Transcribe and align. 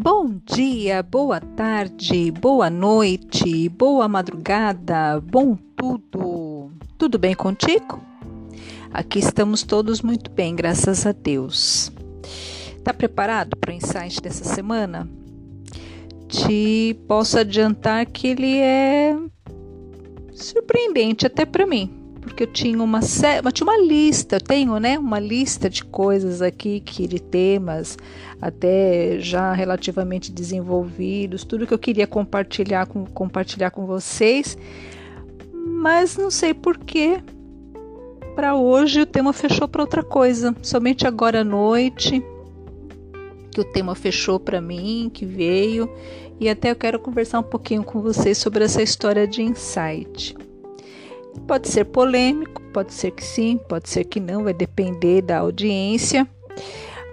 Bom 0.00 0.40
dia, 0.44 1.02
boa 1.02 1.40
tarde, 1.40 2.30
boa 2.30 2.70
noite, 2.70 3.68
boa 3.68 4.06
madrugada, 4.06 5.20
bom 5.20 5.56
tudo. 5.74 6.70
Tudo 6.96 7.18
bem 7.18 7.34
contigo? 7.34 8.00
Aqui 8.92 9.18
estamos 9.18 9.64
todos 9.64 10.00
muito 10.00 10.30
bem, 10.30 10.54
graças 10.54 11.04
a 11.04 11.10
Deus. 11.10 11.90
Tá 12.84 12.94
preparado 12.94 13.56
para 13.56 13.72
o 13.72 13.74
insight 13.74 14.22
dessa 14.22 14.44
semana? 14.44 15.10
Te 16.28 16.96
posso 17.08 17.36
adiantar 17.36 18.06
que 18.06 18.28
ele 18.28 18.56
é 18.56 19.16
surpreendente 20.32 21.26
até 21.26 21.44
para 21.44 21.66
mim 21.66 21.97
porque 22.28 22.44
eu 22.44 22.46
tinha 22.46 22.82
uma, 22.82 23.00
tinha 23.00 23.64
uma 23.64 23.78
lista, 23.78 24.36
eu 24.36 24.40
tenho, 24.40 24.78
né, 24.78 24.98
uma 24.98 25.18
lista 25.18 25.68
de 25.68 25.84
coisas 25.84 26.42
aqui 26.42 26.80
que 26.80 27.08
de 27.08 27.20
temas 27.20 27.96
até 28.40 29.18
já 29.18 29.52
relativamente 29.52 30.30
desenvolvidos, 30.30 31.44
tudo 31.44 31.66
que 31.66 31.74
eu 31.74 31.78
queria 31.78 32.06
compartilhar 32.06 32.86
com 32.86 33.04
compartilhar 33.06 33.70
com 33.70 33.86
vocês, 33.86 34.56
mas 35.52 36.16
não 36.16 36.30
sei 36.30 36.54
porquê 36.54 37.20
para 38.36 38.54
hoje 38.54 39.00
o 39.00 39.06
tema 39.06 39.32
fechou 39.32 39.66
para 39.66 39.82
outra 39.82 40.02
coisa, 40.02 40.54
somente 40.62 41.06
agora 41.06 41.40
à 41.40 41.44
noite 41.44 42.22
que 43.50 43.60
o 43.60 43.64
tema 43.64 43.94
fechou 43.94 44.38
para 44.38 44.60
mim, 44.60 45.10
que 45.12 45.26
veio, 45.26 45.90
e 46.38 46.48
até 46.48 46.70
eu 46.70 46.76
quero 46.76 47.00
conversar 47.00 47.40
um 47.40 47.42
pouquinho 47.42 47.82
com 47.82 48.00
vocês 48.00 48.38
sobre 48.38 48.62
essa 48.62 48.80
história 48.80 49.26
de 49.26 49.42
insight. 49.42 50.36
Pode 51.46 51.68
ser 51.68 51.84
polêmico, 51.86 52.60
pode 52.72 52.92
ser 52.92 53.10
que 53.10 53.24
sim, 53.24 53.58
pode 53.68 53.88
ser 53.88 54.04
que 54.04 54.20
não, 54.20 54.44
vai 54.44 54.52
depender 54.52 55.22
da 55.22 55.38
audiência, 55.38 56.28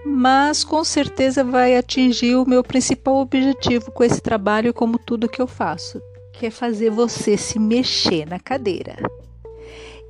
mas 0.05 0.63
com 0.63 0.83
certeza 0.83 1.43
vai 1.43 1.75
atingir 1.75 2.35
o 2.35 2.47
meu 2.47 2.63
principal 2.63 3.15
objetivo 3.15 3.91
com 3.91 4.03
esse 4.03 4.21
trabalho, 4.21 4.73
como 4.73 4.99
tudo 4.99 5.29
que 5.29 5.41
eu 5.41 5.47
faço, 5.47 6.01
que 6.33 6.45
é 6.45 6.51
fazer 6.51 6.89
você 6.89 7.37
se 7.37 7.57
mexer 7.57 8.27
na 8.27 8.39
cadeira. 8.39 8.95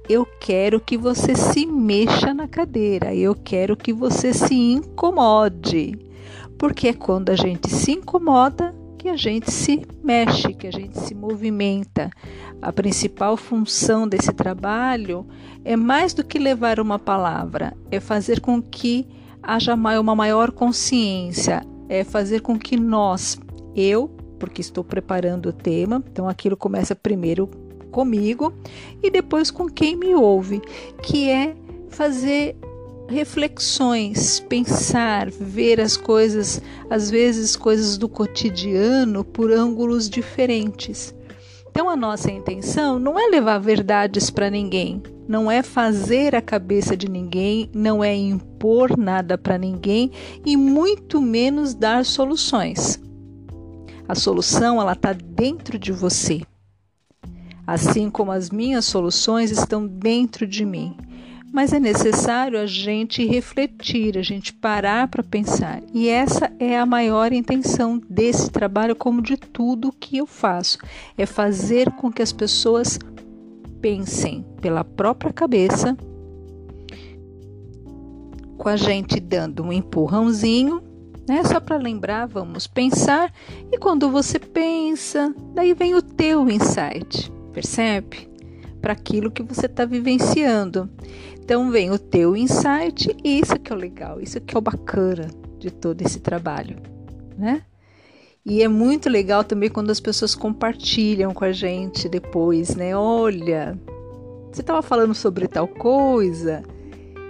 Eu 0.07 0.25
quero 0.39 0.79
que 0.79 0.97
você 0.97 1.33
se 1.33 1.65
mexa 1.65 2.33
na 2.33 2.47
cadeira, 2.47 3.15
eu 3.15 3.33
quero 3.35 3.75
que 3.75 3.93
você 3.93 4.33
se 4.33 4.53
incomode, 4.53 5.97
porque 6.57 6.89
é 6.89 6.93
quando 6.93 7.29
a 7.29 7.35
gente 7.35 7.69
se 7.69 7.93
incomoda 7.93 8.73
que 9.05 9.09
a 9.09 9.15
gente 9.15 9.51
se 9.51 9.85
mexe, 10.03 10.51
que 10.51 10.65
a 10.65 10.71
gente 10.71 10.99
se 10.99 11.13
movimenta. 11.13 12.09
A 12.59 12.73
principal 12.73 13.37
função 13.37 14.07
desse 14.07 14.33
trabalho 14.33 15.27
é 15.63 15.75
mais 15.75 16.11
do 16.11 16.23
que 16.23 16.39
levar 16.39 16.79
uma 16.79 16.97
palavra, 16.97 17.77
é 17.91 17.99
fazer 17.99 18.39
com 18.39 18.59
que 18.59 19.07
haja 19.43 19.75
uma 19.75 20.15
maior 20.15 20.51
consciência, 20.51 21.63
é 21.87 22.03
fazer 22.03 22.41
com 22.41 22.57
que 22.57 22.75
nós, 22.77 23.39
eu, 23.75 24.07
porque 24.39 24.59
estou 24.59 24.83
preparando 24.83 25.49
o 25.49 25.53
tema, 25.53 26.03
então 26.11 26.27
aquilo 26.27 26.57
começa 26.57 26.95
primeiro 26.95 27.45
comigo 27.91 28.55
e 29.03 29.11
depois 29.11 29.51
com 29.51 29.67
quem 29.67 29.95
me 29.95 30.15
ouve, 30.15 30.59
que 31.03 31.29
é 31.29 31.55
fazer 31.89 32.57
reflexões, 33.07 34.39
pensar, 34.39 35.29
ver 35.29 35.79
as 35.79 35.95
coisas, 35.95 36.61
às 36.89 37.09
vezes 37.09 37.55
coisas 37.55 37.97
do 37.97 38.09
cotidiano, 38.09 39.23
por 39.23 39.51
ângulos 39.51 40.09
diferentes. 40.09 41.13
Então, 41.69 41.89
a 41.89 41.95
nossa 41.95 42.31
intenção 42.31 42.97
não 42.97 43.19
é 43.19 43.27
levar 43.27 43.59
verdades 43.59 44.29
para 44.29 44.49
ninguém, 44.49 45.03
não 45.27 45.51
é 45.51 45.61
fazer 45.61 46.33
a 46.35 46.41
cabeça 46.41 46.95
de 46.95 47.09
ninguém, 47.09 47.69
não 47.73 48.03
é 48.03 48.15
impor 48.15 48.97
nada 48.97 49.37
para 49.37 49.57
ninguém 49.57 50.11
e 50.45 50.55
muito 50.55 51.21
menos 51.21 51.73
dar 51.73 52.05
soluções. 52.05 52.99
A 54.07 54.15
solução 54.15 54.79
ela 54.79 54.93
está 54.93 55.11
dentro 55.13 55.77
de 55.77 55.91
você, 55.91 56.41
assim 57.67 58.09
como 58.09 58.31
as 58.31 58.49
minhas 58.49 58.85
soluções 58.85 59.51
estão 59.51 59.85
dentro 59.85 60.47
de 60.47 60.63
mim 60.63 60.95
mas 61.55 61.71
é 61.71 61.79
necessário 61.79 62.59
a 62.59 62.65
gente 62.65 63.25
refletir, 63.25 64.17
a 64.17 64.21
gente 64.21 64.51
parar 64.51 65.07
para 65.07 65.23
pensar. 65.23 65.81
E 65.93 66.09
essa 66.09 66.51
é 66.59 66.77
a 66.77 66.85
maior 66.85 67.31
intenção 67.31 67.97
desse 68.09 68.51
trabalho, 68.51 68.93
como 68.93 69.21
de 69.21 69.37
tudo 69.37 69.95
que 69.97 70.17
eu 70.17 70.25
faço, 70.25 70.77
é 71.17 71.25
fazer 71.25 71.89
com 71.93 72.11
que 72.11 72.21
as 72.21 72.33
pessoas 72.33 72.99
pensem 73.79 74.45
pela 74.59 74.83
própria 74.83 75.31
cabeça, 75.31 75.97
com 78.57 78.67
a 78.67 78.75
gente 78.75 79.17
dando 79.21 79.63
um 79.63 79.71
empurrãozinho, 79.71 80.81
né? 81.25 81.41
Só 81.45 81.61
para 81.61 81.77
lembrar, 81.77 82.27
vamos 82.27 82.67
pensar, 82.67 83.31
e 83.71 83.77
quando 83.77 84.11
você 84.11 84.37
pensa, 84.37 85.33
daí 85.53 85.73
vem 85.73 85.95
o 85.95 86.01
teu 86.01 86.49
insight, 86.49 87.31
percebe? 87.53 88.29
Para 88.81 88.91
aquilo 88.91 89.31
que 89.31 89.41
você 89.41 89.67
está 89.67 89.85
vivenciando. 89.85 90.89
Então 91.45 91.69
vem 91.69 91.91
o 91.91 91.99
teu 91.99 92.35
insight 92.35 93.15
e 93.23 93.39
isso 93.39 93.59
que 93.59 93.71
é 93.71 93.75
o 93.75 93.77
legal, 93.77 94.19
isso 94.19 94.41
que 94.41 94.55
é 94.55 94.57
o 94.57 94.61
bacana 94.61 95.29
de 95.59 95.69
todo 95.69 96.01
esse 96.01 96.19
trabalho, 96.19 96.77
né? 97.37 97.61
E 98.43 98.63
é 98.63 98.67
muito 98.67 99.07
legal 99.07 99.43
também 99.43 99.69
quando 99.69 99.91
as 99.91 99.99
pessoas 99.99 100.33
compartilham 100.33 101.35
com 101.35 101.45
a 101.45 101.51
gente 101.51 102.09
depois, 102.09 102.75
né? 102.75 102.97
Olha, 102.97 103.79
você 104.51 104.61
estava 104.61 104.81
falando 104.81 105.13
sobre 105.13 105.47
tal 105.47 105.67
coisa 105.67 106.63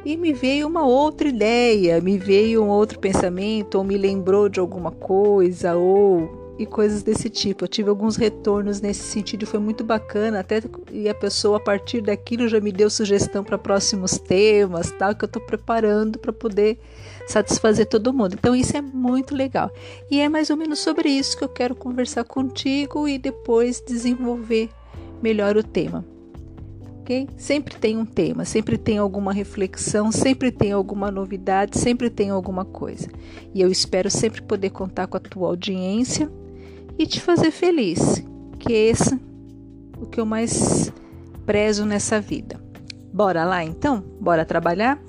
e 0.06 0.16
me 0.16 0.32
veio 0.32 0.66
uma 0.66 0.86
outra 0.86 1.28
ideia, 1.28 2.00
me 2.00 2.18
veio 2.18 2.64
um 2.64 2.70
outro 2.70 2.98
pensamento, 3.00 3.76
ou 3.76 3.84
me 3.84 3.98
lembrou 3.98 4.48
de 4.48 4.62
alguma 4.62 4.92
coisa, 4.92 5.76
ou 5.76 6.45
e 6.58 6.66
coisas 6.66 7.04
desse 7.04 7.30
tipo. 7.30 7.64
Eu 7.64 7.68
tive 7.68 7.90
alguns 7.90 8.16
retornos 8.16 8.80
nesse 8.82 9.04
sentido 9.04 9.46
foi 9.46 9.60
muito 9.60 9.84
bacana. 9.84 10.40
Até 10.40 10.62
e 10.92 11.10
a 11.10 11.14
pessoa 11.14 11.58
a 11.58 11.60
partir 11.60 12.02
daquilo 12.02 12.48
já 12.48 12.60
me 12.60 12.72
deu 12.72 12.90
sugestão 12.90 13.44
para 13.44 13.58
próximos 13.58 14.18
temas, 14.18 14.92
tal, 14.92 15.16
que 15.16 15.24
eu 15.24 15.28
estou 15.28 15.42
preparando 15.42 16.18
para 16.18 16.32
poder 16.32 16.80
satisfazer 17.28 17.88
todo 17.88 18.14
mundo. 18.14 18.36
Então 18.36 18.56
isso 18.56 18.76
é 18.76 18.82
muito 18.82 19.36
legal. 19.36 19.70
E 20.10 20.20
é 20.20 20.30
mais 20.30 20.50
ou 20.50 20.58
menos 20.58 20.80
sobre 20.80 21.10
isso 21.10 21.38
que 21.38 21.44
eu 21.44 21.50
quero 21.50 21.76
conversar 21.76 22.24
contigo 22.24 23.08
e 23.08 23.18
depois 23.18 23.84
desenvolver 23.86 24.70
melhor 25.22 25.58
o 25.58 25.64
tema. 25.64 26.06
Okay? 27.02 27.28
Sempre 27.38 27.76
tem 27.76 27.98
um 27.98 28.06
tema, 28.06 28.46
sempre 28.46 28.80
tem 28.80 28.98
alguma 28.98 29.32
reflexão, 29.32 30.12
sempre 30.12 30.52
tem 30.52 30.72
alguma 30.72 31.12
novidade, 31.12 31.78
sempre 31.78 32.10
tem 32.10 32.32
alguma 32.32 32.66
coisa. 32.66 33.08
E 33.54 33.62
eu 33.62 33.70
espero 33.70 34.10
sempre 34.10 34.42
poder 34.42 34.72
contar 34.72 35.06
com 35.06 35.18
a 35.18 35.20
tua 35.20 35.50
audiência 35.50 36.32
e 36.98 37.06
te 37.06 37.20
fazer 37.22 37.52
feliz, 37.52 38.24
que 38.60 38.74
é 38.74 38.90
esse 38.90 39.20
o 40.00 40.06
que 40.06 40.20
eu 40.20 40.26
mais 40.26 40.92
prezo 41.46 41.86
nessa 41.86 42.20
vida. 42.20 42.62
Bora 43.14 43.46
lá 43.46 43.64
então? 43.64 44.04
Bora 44.20 44.46
trabalhar? 44.46 45.00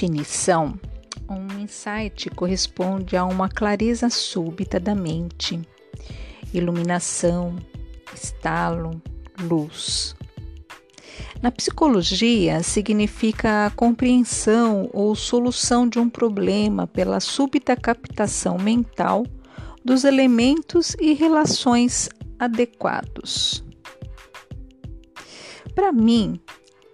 Definição, 0.00 0.80
um 1.28 1.60
insight 1.60 2.30
corresponde 2.30 3.18
a 3.18 3.24
uma 3.26 3.50
clareza 3.50 4.08
súbita 4.08 4.80
da 4.80 4.94
mente, 4.94 5.60
iluminação, 6.54 7.54
estalo, 8.14 9.02
luz. 9.42 10.16
Na 11.42 11.50
psicologia, 11.50 12.62
significa 12.62 13.66
a 13.66 13.70
compreensão 13.70 14.88
ou 14.94 15.14
solução 15.14 15.86
de 15.86 15.98
um 15.98 16.08
problema 16.08 16.86
pela 16.86 17.20
súbita 17.20 17.76
captação 17.76 18.56
mental 18.56 19.26
dos 19.84 20.04
elementos 20.04 20.96
e 20.98 21.12
relações 21.12 22.08
adequados. 22.38 23.62
Para 25.74 25.92
mim, 25.92 26.40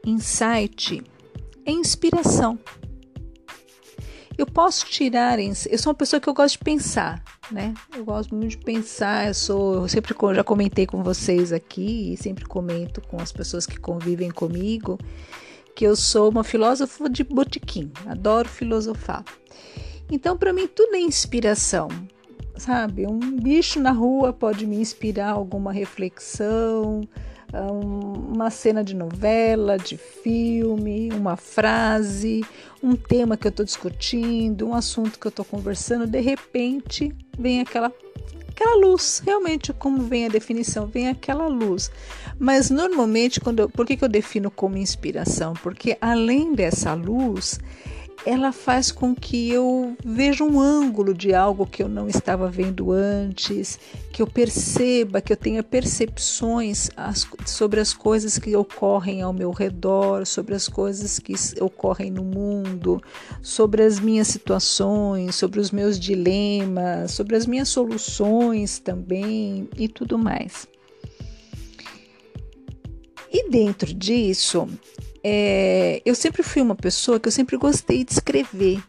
insight 0.05 1.05
é 1.65 1.71
inspiração. 1.71 2.59
Eu 4.39 4.47
posso 4.47 4.85
tirar, 4.87 5.39
eu 5.39 5.55
sou 5.55 5.91
uma 5.91 5.95
pessoa 5.95 6.21
que 6.21 6.29
eu 6.29 6.35
gosto 6.35 6.59
de 6.59 6.65
pensar, 6.65 7.23
né? 7.51 7.73
Eu 7.97 8.05
gosto 8.05 8.35
muito 8.35 8.51
de 8.51 8.59
pensar, 8.59 9.29
eu 9.29 9.35
sou, 9.35 9.75
eu 9.75 9.89
sempre 9.89 10.15
já 10.35 10.45
comentei 10.45 10.87
com 10.87 11.03
vocês 11.03 11.53
aqui 11.53 12.13
e 12.13 12.17
sempre 12.17 12.45
comento 12.45 13.01
com 13.01 13.21
as 13.21 13.33
pessoas 13.33 13.65
que 13.65 13.79
convivem 13.79 14.31
comigo 14.31 14.99
que 15.75 15.87
eu 15.87 15.95
sou 15.95 16.31
uma 16.31 16.43
filósofa 16.43 17.09
de 17.09 17.23
botequim, 17.23 17.93
adoro 18.07 18.49
filosofar. 18.49 19.23
Então, 20.11 20.37
para 20.37 20.53
mim, 20.53 20.67
tudo 20.67 20.95
é 20.97 21.01
inspiração, 21.01 21.89
sabe? 22.57 23.07
Um 23.07 23.19
bicho 23.39 23.79
na 23.79 23.91
rua 23.91 24.33
pode 24.33 24.67
me 24.67 24.77
inspirar 24.77 25.31
alguma 25.31 25.73
reflexão, 25.73 27.03
uma 27.53 28.51
cena 28.51 28.83
de 28.83 28.95
novela, 28.95 29.79
de 29.79 29.97
filme, 29.97 31.11
uma 31.13 31.37
frase, 31.37 32.45
um 32.83 32.95
tema 32.97 33.37
que 33.37 33.47
eu 33.47 33.51
estou 33.51 33.65
discutindo, 33.65 34.69
um 34.69 34.75
assunto 34.75 35.19
que 35.19 35.27
eu 35.27 35.31
estou 35.31 35.45
conversando, 35.45 36.07
de 36.07 36.21
repente 36.21 37.15
vem 37.39 37.61
aquela 37.61 37.93
aquela 38.49 38.77
luz, 38.77 39.23
realmente 39.23 39.71
como 39.75 40.03
vem 40.03 40.25
a 40.25 40.31
definição, 40.31 40.87
vem 40.87 41.09
aquela 41.09 41.47
luz. 41.47 41.91
Mas 42.39 42.71
normalmente 42.71 43.39
quando 43.39 43.61
eu, 43.61 43.69
por 43.69 43.87
que, 43.87 43.99
que 43.99 44.05
eu 44.05 44.09
defino 44.09 44.51
como 44.51 44.79
inspiração? 44.79 45.53
Porque 45.53 45.99
além 46.01 46.55
dessa 46.55 46.95
luz, 46.95 47.61
ela 48.27 48.51
faz 48.51 48.91
com 48.91 49.15
que 49.15 49.51
eu 49.51 49.97
veja 50.05 50.43
um 50.43 50.59
ângulo 50.59 51.15
de 51.15 51.33
algo 51.33 51.65
que 51.65 51.81
eu 51.81 51.89
não 51.89 52.09
estava 52.09 52.51
vendo 52.51 52.91
antes, 52.91 53.79
que 54.13 54.21
eu 54.21 54.27
perceba, 54.27 55.21
que 55.21 55.33
eu 55.33 55.37
tenha 55.37 55.63
percepções 55.63 56.91
as, 56.97 57.25
sobre 57.47 57.79
as 57.79 57.95
coisas 57.95 58.37
que 58.37 58.57
ocorrem 58.57 59.23
ao 59.23 59.33
meu 59.33 59.53
redor, 59.53 60.27
sobre 60.27 60.57
as 60.57 60.67
coisas 60.67 61.21
que 61.21 61.35
ocorrem 61.61 62.11
no 62.11 62.25
mundo, 62.25 63.01
sobre 63.41 63.85
as 63.85 64.01
minhas 64.01 64.27
situações, 64.27 65.37
sobre 65.37 65.61
os 65.61 65.71
meus 65.71 65.97
dilemas, 65.97 67.13
sobre 67.13 67.37
as 67.37 67.47
minhas 67.47 67.69
soluções 67.69 68.81
também 68.81 69.69
e 69.77 69.87
tudo 69.87 70.19
mais. 70.19 70.67
E 73.33 73.49
dentro 73.49 73.95
disso, 73.95 74.69
é, 75.29 76.01
eu 76.05 76.15
sempre 76.15 76.45
fui 76.45 76.63
uma 76.63 76.77
pessoa 76.77 77.19
que 77.19 77.27
eu 77.27 77.33
sempre 77.33 77.57
gostei 77.57 78.05
de 78.05 78.13
escrever, 78.13 78.81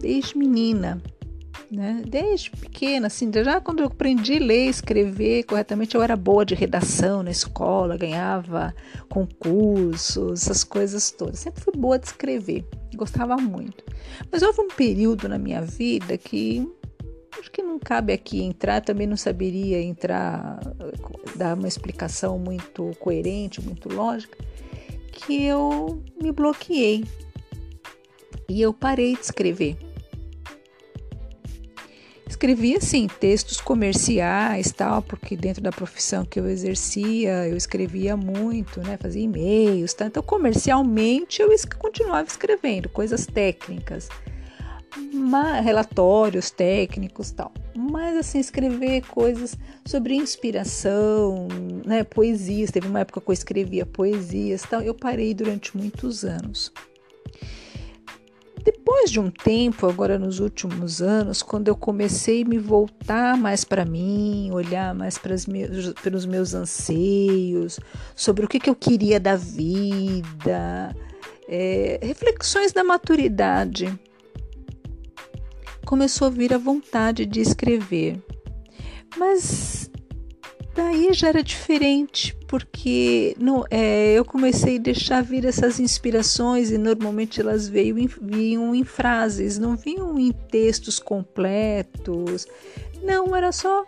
desde 0.00 0.38
menina, 0.38 1.02
né? 1.68 2.00
Desde 2.06 2.48
pequena, 2.52 3.08
assim, 3.08 3.28
já 3.32 3.60
quando 3.60 3.80
eu 3.80 3.86
aprendi 3.86 4.36
a 4.36 4.40
ler, 4.40 4.68
escrever 4.68 5.42
corretamente, 5.42 5.96
eu 5.96 6.02
era 6.02 6.14
boa 6.14 6.46
de 6.46 6.54
redação 6.54 7.24
na 7.24 7.32
escola, 7.32 7.96
ganhava 7.96 8.72
concursos, 9.08 10.42
essas 10.42 10.62
coisas 10.62 11.10
todas. 11.10 11.40
Sempre 11.40 11.64
fui 11.64 11.72
boa 11.76 11.98
de 11.98 12.06
escrever, 12.06 12.64
gostava 12.94 13.36
muito. 13.36 13.82
Mas 14.30 14.42
houve 14.42 14.60
um 14.60 14.68
período 14.68 15.28
na 15.28 15.38
minha 15.38 15.60
vida 15.60 16.16
que 16.16 16.64
acho 17.36 17.50
que 17.50 17.64
não 17.64 17.80
cabe 17.80 18.12
aqui 18.12 18.44
entrar, 18.44 18.80
também 18.80 19.08
não 19.08 19.16
saberia 19.16 19.82
entrar, 19.82 20.60
dar 21.34 21.56
uma 21.56 21.66
explicação 21.66 22.38
muito 22.38 22.92
coerente, 23.00 23.60
muito 23.60 23.92
lógica 23.92 24.38
que 25.14 25.44
eu 25.44 26.02
me 26.20 26.32
bloqueei 26.32 27.04
e 28.48 28.60
eu 28.60 28.72
parei 28.72 29.14
de 29.14 29.22
escrever. 29.22 29.76
Escrevia 32.26 32.78
assim 32.78 33.06
textos 33.06 33.60
comerciais, 33.60 34.72
tal, 34.72 35.00
porque 35.02 35.36
dentro 35.36 35.62
da 35.62 35.70
profissão 35.70 36.24
que 36.24 36.38
eu 36.38 36.48
exercia, 36.48 37.46
eu 37.46 37.56
escrevia 37.56 38.16
muito, 38.16 38.80
né, 38.80 38.98
fazia 39.00 39.22
e-mails. 39.22 39.94
Então 40.00 40.22
comercialmente 40.22 41.40
eu 41.40 41.48
continuava 41.78 42.28
escrevendo 42.28 42.88
coisas 42.88 43.24
técnicas 43.24 44.08
relatórios 45.62 46.50
técnicos 46.50 47.30
tal. 47.30 47.52
Mas 47.74 48.16
assim, 48.16 48.38
escrever 48.38 49.02
coisas 49.06 49.56
sobre 49.84 50.14
inspiração, 50.14 51.48
né, 51.84 52.04
poesias. 52.04 52.70
Teve 52.70 52.88
uma 52.88 53.00
época 53.00 53.20
que 53.20 53.28
eu 53.28 53.32
escrevia 53.32 53.84
poesias 53.84 54.62
tal. 54.62 54.80
Eu 54.80 54.94
parei 54.94 55.34
durante 55.34 55.76
muitos 55.76 56.24
anos. 56.24 56.72
Depois 58.64 59.10
de 59.10 59.20
um 59.20 59.30
tempo, 59.30 59.86
agora 59.86 60.18
nos 60.18 60.40
últimos 60.40 61.02
anos, 61.02 61.42
quando 61.42 61.68
eu 61.68 61.76
comecei 61.76 62.42
a 62.42 62.46
me 62.46 62.56
voltar 62.56 63.36
mais 63.36 63.62
para 63.62 63.84
mim, 63.84 64.50
olhar 64.52 64.94
mais 64.94 65.18
para 65.18 65.34
meus, 65.46 65.92
pelos 66.02 66.24
meus 66.24 66.54
anseios, 66.54 67.78
sobre 68.16 68.46
o 68.46 68.48
que, 68.48 68.58
que 68.58 68.70
eu 68.70 68.74
queria 68.74 69.20
da 69.20 69.36
vida, 69.36 70.96
é, 71.46 72.00
reflexões 72.02 72.72
da 72.72 72.82
maturidade, 72.82 73.98
começou 75.84 76.28
a 76.28 76.30
vir 76.30 76.52
a 76.52 76.58
vontade 76.58 77.26
de 77.26 77.40
escrever. 77.40 78.22
Mas 79.16 79.90
daí 80.74 81.12
já 81.12 81.28
era 81.28 81.42
diferente, 81.42 82.36
porque 82.48 83.36
não, 83.38 83.64
é, 83.70 84.12
eu 84.14 84.24
comecei 84.24 84.76
a 84.76 84.80
deixar 84.80 85.22
vir 85.22 85.44
essas 85.44 85.78
inspirações 85.78 86.70
e 86.70 86.78
normalmente 86.78 87.40
elas 87.40 87.68
veio, 87.68 87.94
vinham 88.20 88.74
em 88.74 88.84
frases, 88.84 89.58
não 89.58 89.76
vinham 89.76 90.18
em 90.18 90.32
textos 90.32 90.98
completos. 90.98 92.46
Não, 93.02 93.34
era 93.36 93.52
só 93.52 93.86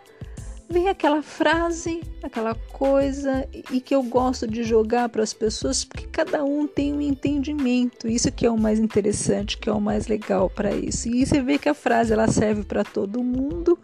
vem 0.69 0.89
aquela 0.89 1.21
frase, 1.21 2.01
aquela 2.21 2.53
coisa 2.53 3.47
e 3.71 3.79
que 3.79 3.95
eu 3.95 4.03
gosto 4.03 4.45
de 4.45 4.63
jogar 4.63 5.09
para 5.09 5.23
as 5.23 5.33
pessoas 5.33 5.85
porque 5.85 6.07
cada 6.07 6.43
um 6.43 6.67
tem 6.67 6.93
um 6.93 7.01
entendimento. 7.01 8.07
Isso 8.07 8.31
que 8.31 8.45
é 8.45 8.51
o 8.51 8.57
mais 8.57 8.79
interessante, 8.79 9.57
que 9.57 9.69
é 9.69 9.71
o 9.71 9.81
mais 9.81 10.07
legal 10.07 10.49
para 10.49 10.75
isso. 10.75 11.07
E 11.07 11.25
você 11.25 11.41
vê 11.41 11.57
que 11.57 11.69
a 11.69 11.73
frase 11.73 12.13
ela 12.13 12.27
serve 12.27 12.63
para 12.63 12.83
todo 12.83 13.23
mundo, 13.23 13.79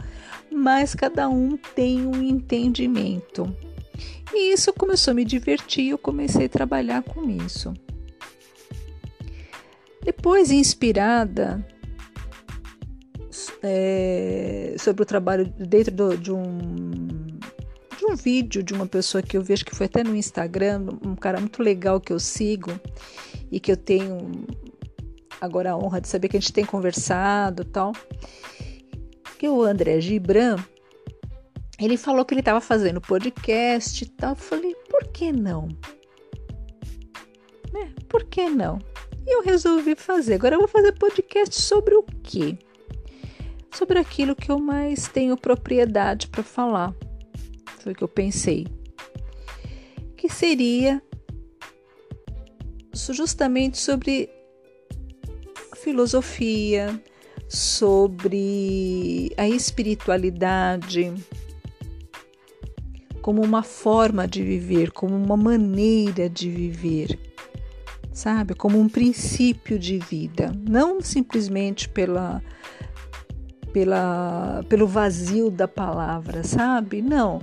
mas 0.52 0.94
cada 0.94 1.30
um 1.30 1.58
tem 1.58 2.06
um 2.06 2.22
entendimento. 2.22 3.56
E 4.34 4.54
isso 4.54 4.74
começou 4.74 5.12
a 5.12 5.16
me 5.16 5.24
divertir, 5.24 5.90
eu 5.90 5.98
comecei 5.98 6.48
a 6.48 6.50
trabalhar 6.50 7.04
com 7.04 7.30
isso. 7.30 7.74
Depois, 10.04 10.52
inspirada 10.52 11.66
é, 13.62 14.76
sobre 14.78 15.04
o 15.04 15.06
trabalho 15.06 15.46
dentro 15.58 15.94
do, 15.94 16.18
de 16.18 16.32
um 16.32 16.48
de 17.98 18.12
um 18.12 18.16
vídeo 18.16 18.62
de 18.62 18.74
uma 18.74 18.86
pessoa 18.86 19.22
que 19.22 19.38
eu 19.38 19.42
vejo 19.42 19.64
que 19.64 19.76
foi 19.76 19.86
até 19.86 20.04
no 20.04 20.16
Instagram, 20.16 20.88
um 21.06 21.16
cara 21.16 21.40
muito 21.40 21.64
legal 21.64 22.02
que 22.02 22.12
eu 22.12 22.20
sigo 22.20 22.72
e 23.50 23.60
que 23.60 23.72
eu 23.72 23.78
tenho 23.78 24.46
agora 25.40 25.72
a 25.72 25.78
honra 25.78 26.02
de 26.02 26.08
saber 26.08 26.28
que 26.28 26.38
a 26.38 26.40
gente 26.40 26.54
tem 26.54 26.66
conversado 26.66 27.64
tal. 27.64 27.94
Que 29.38 29.48
o 29.48 29.62
André 29.62 30.00
Gibran, 30.02 30.58
ele 31.80 31.98
falou 31.98 32.26
que 32.26 32.34
ele 32.34 32.42
estava 32.42 32.62
fazendo 32.62 33.00
podcast 33.00 34.04
e 34.04 34.08
tal. 34.10 34.32
Eu 34.32 34.36
falei, 34.36 34.76
por 34.90 35.08
que 35.08 35.32
não? 35.32 35.68
Né? 37.72 37.94
Por 38.08 38.26
que 38.26 38.50
não? 38.50 38.80
E 39.26 39.36
eu 39.36 39.44
resolvi 39.44 39.96
fazer. 39.96 40.36
Agora 40.36 40.56
eu 40.56 40.60
vou 40.60 40.68
fazer 40.68 40.94
podcast 40.94 41.60
sobre 41.62 41.96
o 41.96 42.04
quê? 42.24 42.58
Sobre 43.74 44.00
aquilo 44.00 44.36
que 44.36 44.52
eu 44.52 44.60
mais 44.60 45.08
tenho 45.08 45.36
propriedade 45.36 46.28
para 46.28 46.44
falar. 46.44 46.94
Foi 47.80 47.92
o 47.92 47.96
que 47.96 48.04
eu 48.04 48.08
pensei. 48.08 48.68
Que 50.16 50.30
seria 50.30 51.02
justamente 52.94 53.78
sobre 53.78 54.30
filosofia, 55.76 57.02
sobre 57.50 59.34
a 59.38 59.48
espiritualidade, 59.48 61.14
como 63.22 63.44
uma 63.44 63.64
forma 63.64 64.28
de 64.28 64.44
viver, 64.44 64.92
como 64.92 65.16
uma 65.16 65.36
maneira 65.36 66.30
de 66.30 66.50
viver, 66.50 67.20
sabe? 68.14 68.54
Como 68.54 68.80
um 68.80 68.88
princípio 68.88 69.78
de 69.78 69.98
vida, 69.98 70.52
não 70.70 71.02
simplesmente 71.02 71.90
pela 71.90 72.42
pela, 73.74 74.64
pelo 74.70 74.88
vazio 74.88 75.50
da 75.50 75.68
palavra, 75.68 76.44
sabe? 76.44 77.02
Não. 77.02 77.42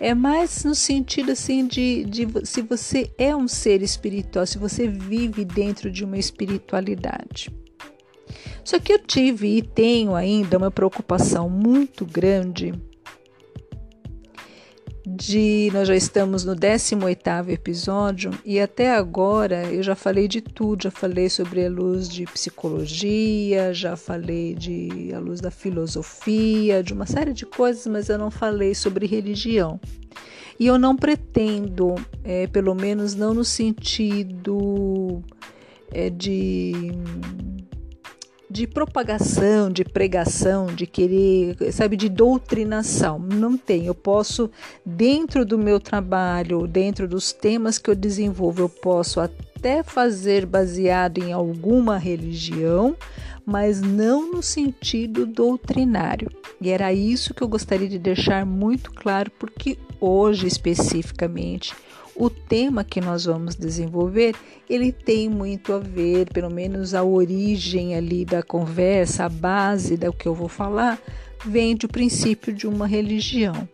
É 0.00 0.14
mais 0.14 0.64
no 0.64 0.74
sentido 0.74 1.32
assim 1.32 1.66
de, 1.66 2.04
de 2.04 2.26
se 2.46 2.62
você 2.62 3.10
é 3.18 3.34
um 3.34 3.48
ser 3.48 3.82
espiritual, 3.82 4.46
se 4.46 4.56
você 4.56 4.86
vive 4.86 5.44
dentro 5.44 5.90
de 5.90 6.04
uma 6.04 6.16
espiritualidade. 6.16 7.50
Só 8.64 8.78
que 8.78 8.92
eu 8.92 8.98
tive 8.98 9.58
e 9.58 9.62
tenho 9.62 10.14
ainda 10.14 10.56
uma 10.56 10.70
preocupação 10.70 11.50
muito 11.50 12.06
grande 12.06 12.72
de 15.14 15.70
nós 15.72 15.86
já 15.86 15.94
estamos 15.94 16.44
no 16.44 16.56
18º 16.56 17.48
episódio 17.48 18.32
e 18.44 18.58
até 18.58 18.94
agora 18.94 19.64
eu 19.72 19.82
já 19.82 19.94
falei 19.94 20.26
de 20.26 20.40
tudo, 20.40 20.84
já 20.84 20.90
falei 20.90 21.28
sobre 21.28 21.64
a 21.64 21.70
luz 21.70 22.08
de 22.08 22.24
psicologia, 22.24 23.72
já 23.72 23.96
falei 23.96 24.54
de 24.54 25.12
a 25.14 25.18
luz 25.20 25.40
da 25.40 25.50
filosofia, 25.50 26.82
de 26.82 26.92
uma 26.92 27.06
série 27.06 27.32
de 27.32 27.46
coisas, 27.46 27.86
mas 27.86 28.08
eu 28.08 28.18
não 28.18 28.30
falei 28.30 28.74
sobre 28.74 29.06
religião. 29.06 29.78
E 30.58 30.66
eu 30.66 30.78
não 30.78 30.96
pretendo, 30.96 31.94
é, 32.22 32.46
pelo 32.46 32.74
menos 32.74 33.14
não 33.14 33.34
no 33.34 33.44
sentido 33.44 35.22
é, 35.92 36.10
de 36.10 36.92
de 38.54 38.68
propagação, 38.68 39.68
de 39.68 39.84
pregação, 39.84 40.66
de 40.66 40.86
querer, 40.86 41.56
sabe, 41.72 41.96
de 41.96 42.08
doutrinação. 42.08 43.18
Não 43.18 43.58
tem. 43.58 43.86
Eu 43.86 43.96
posso, 43.96 44.48
dentro 44.86 45.44
do 45.44 45.58
meu 45.58 45.80
trabalho, 45.80 46.64
dentro 46.68 47.08
dos 47.08 47.32
temas 47.32 47.78
que 47.78 47.90
eu 47.90 47.96
desenvolvo, 47.96 48.62
eu 48.62 48.68
posso 48.68 49.18
até 49.18 49.82
fazer 49.82 50.46
baseado 50.46 51.18
em 51.18 51.32
alguma 51.32 51.98
religião, 51.98 52.96
mas 53.44 53.80
não 53.80 54.30
no 54.30 54.40
sentido 54.40 55.26
doutrinário. 55.26 56.30
E 56.60 56.70
era 56.70 56.92
isso 56.92 57.34
que 57.34 57.42
eu 57.42 57.48
gostaria 57.48 57.88
de 57.88 57.98
deixar 57.98 58.46
muito 58.46 58.92
claro, 58.92 59.32
porque 59.36 59.76
hoje 60.00 60.46
especificamente 60.46 61.74
o 62.16 62.30
tema 62.30 62.84
que 62.84 63.00
nós 63.00 63.24
vamos 63.24 63.54
desenvolver, 63.56 64.34
ele 64.68 64.92
tem 64.92 65.28
muito 65.28 65.72
a 65.72 65.78
ver, 65.78 66.30
pelo 66.32 66.50
menos 66.50 66.94
a 66.94 67.02
origem 67.02 67.94
ali 67.94 68.24
da 68.24 68.42
conversa, 68.42 69.24
a 69.24 69.28
base 69.28 69.96
do 69.96 70.12
que 70.12 70.26
eu 70.26 70.34
vou 70.34 70.48
falar, 70.48 70.98
vem 71.44 71.74
do 71.74 71.88
princípio 71.88 72.52
de 72.52 72.66
uma 72.66 72.86
religião. 72.86 73.68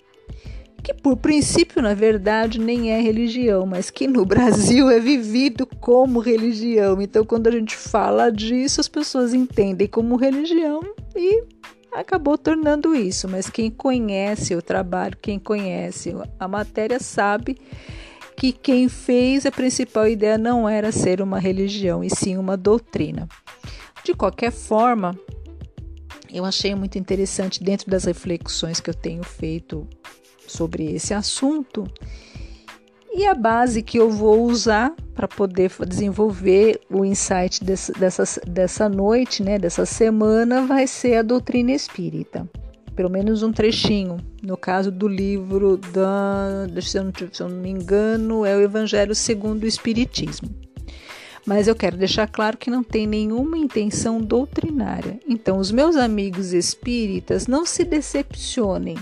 Que 0.83 0.95
por 0.95 1.17
princípio, 1.19 1.83
na 1.83 1.93
verdade, 1.93 2.59
nem 2.59 2.91
é 2.91 3.01
religião, 3.01 3.67
mas 3.67 3.91
que 3.91 4.07
no 4.07 4.25
Brasil 4.27 4.89
é 4.89 4.99
vivido 4.99 5.67
como 5.67 6.21
religião. 6.21 7.01
Então, 7.03 7.25
quando 7.25 7.49
a 7.49 7.51
gente 7.51 7.77
fala 7.77 8.31
disso, 8.31 8.81
as 8.81 8.89
pessoas 8.89 9.35
entendem 9.35 9.87
como 9.87 10.17
religião 10.17 10.81
e 11.15 11.45
acabou 11.93 12.39
tornando 12.39 12.95
isso. 12.95 13.29
Mas 13.29 13.51
quem 13.51 13.71
conhece 13.71 14.55
o 14.55 14.63
trabalho, 14.63 15.19
quem 15.21 15.39
conhece 15.39 16.15
a 16.39 16.49
matéria, 16.49 16.99
sabe 16.99 17.59
que 18.41 18.53
quem 18.53 18.89
fez 18.89 19.45
a 19.45 19.53
principal 19.53 20.09
ideia 20.09 20.39
não 20.39 20.67
era 20.67 20.91
ser 20.91 21.21
uma 21.21 21.39
religião, 21.39 22.03
e 22.03 22.09
sim 22.09 22.39
uma 22.39 22.57
doutrina. 22.57 23.29
De 24.03 24.15
qualquer 24.15 24.51
forma, 24.51 25.15
eu 26.33 26.47
achei 26.47 26.75
muito 26.75 26.97
interessante 26.97 27.63
dentro 27.63 27.91
das 27.91 28.05
reflexões 28.05 28.81
que 28.81 28.89
eu 28.89 28.95
tenho 28.95 29.23
feito 29.23 29.87
sobre 30.49 30.91
esse 30.91 31.13
assunto. 31.13 31.87
E 33.13 33.27
a 33.27 33.35
base 33.35 33.83
que 33.83 33.99
eu 33.99 34.09
vou 34.11 34.45
usar 34.45 34.91
para 35.15 35.29
poder 35.29 35.71
desenvolver 35.87 36.81
o 36.89 37.05
insight 37.05 37.63
dessa, 37.63 37.93
dessa, 37.93 38.25
dessa 38.47 38.89
noite, 38.89 39.43
né, 39.43 39.59
dessa 39.59 39.85
semana, 39.85 40.65
vai 40.65 40.87
ser 40.87 41.17
a 41.17 41.23
doutrina 41.23 41.73
espírita 41.73 42.49
pelo 43.01 43.09
menos 43.09 43.43
um 43.43 43.51
trechinho. 43.51 44.19
No 44.43 44.59
caso 44.59 44.91
do 44.91 45.09
livro 45.09 45.79
da, 45.79 46.67
se 46.83 46.99
eu, 46.99 47.05
não, 47.05 47.13
se 47.33 47.43
eu 47.43 47.49
não 47.49 47.57
me 47.57 47.71
engano, 47.71 48.45
é 48.45 48.55
o 48.55 48.61
Evangelho 48.61 49.15
segundo 49.15 49.63
o 49.63 49.67
Espiritismo. 49.67 50.51
Mas 51.47 51.67
eu 51.67 51.75
quero 51.75 51.97
deixar 51.97 52.27
claro 52.27 52.59
que 52.59 52.71
não 52.71 52.83
tem 52.83 53.07
nenhuma 53.07 53.57
intenção 53.57 54.21
doutrinária. 54.21 55.19
Então, 55.27 55.57
os 55.57 55.73
meus 55.73 55.97
amigos 55.97 56.53
espíritas 56.53 57.47
não 57.47 57.65
se 57.65 57.85
decepcionem 57.85 58.99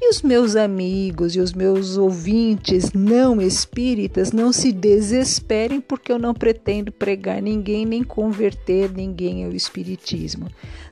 e 0.00 0.10
os 0.10 0.20
meus 0.22 0.56
amigos 0.56 1.34
e 1.34 1.40
os 1.40 1.52
meus 1.52 1.96
ouvintes 1.96 2.92
não 2.92 3.40
espíritas 3.40 4.30
não 4.30 4.52
se 4.52 4.70
desesperem 4.70 5.80
porque 5.80 6.12
eu 6.12 6.18
não 6.18 6.34
pretendo 6.34 6.92
pregar 6.92 7.40
ninguém 7.40 7.86
nem 7.86 8.02
converter 8.02 8.90
ninguém 8.92 9.44
ao 9.44 9.52
espiritismo. 9.52 10.48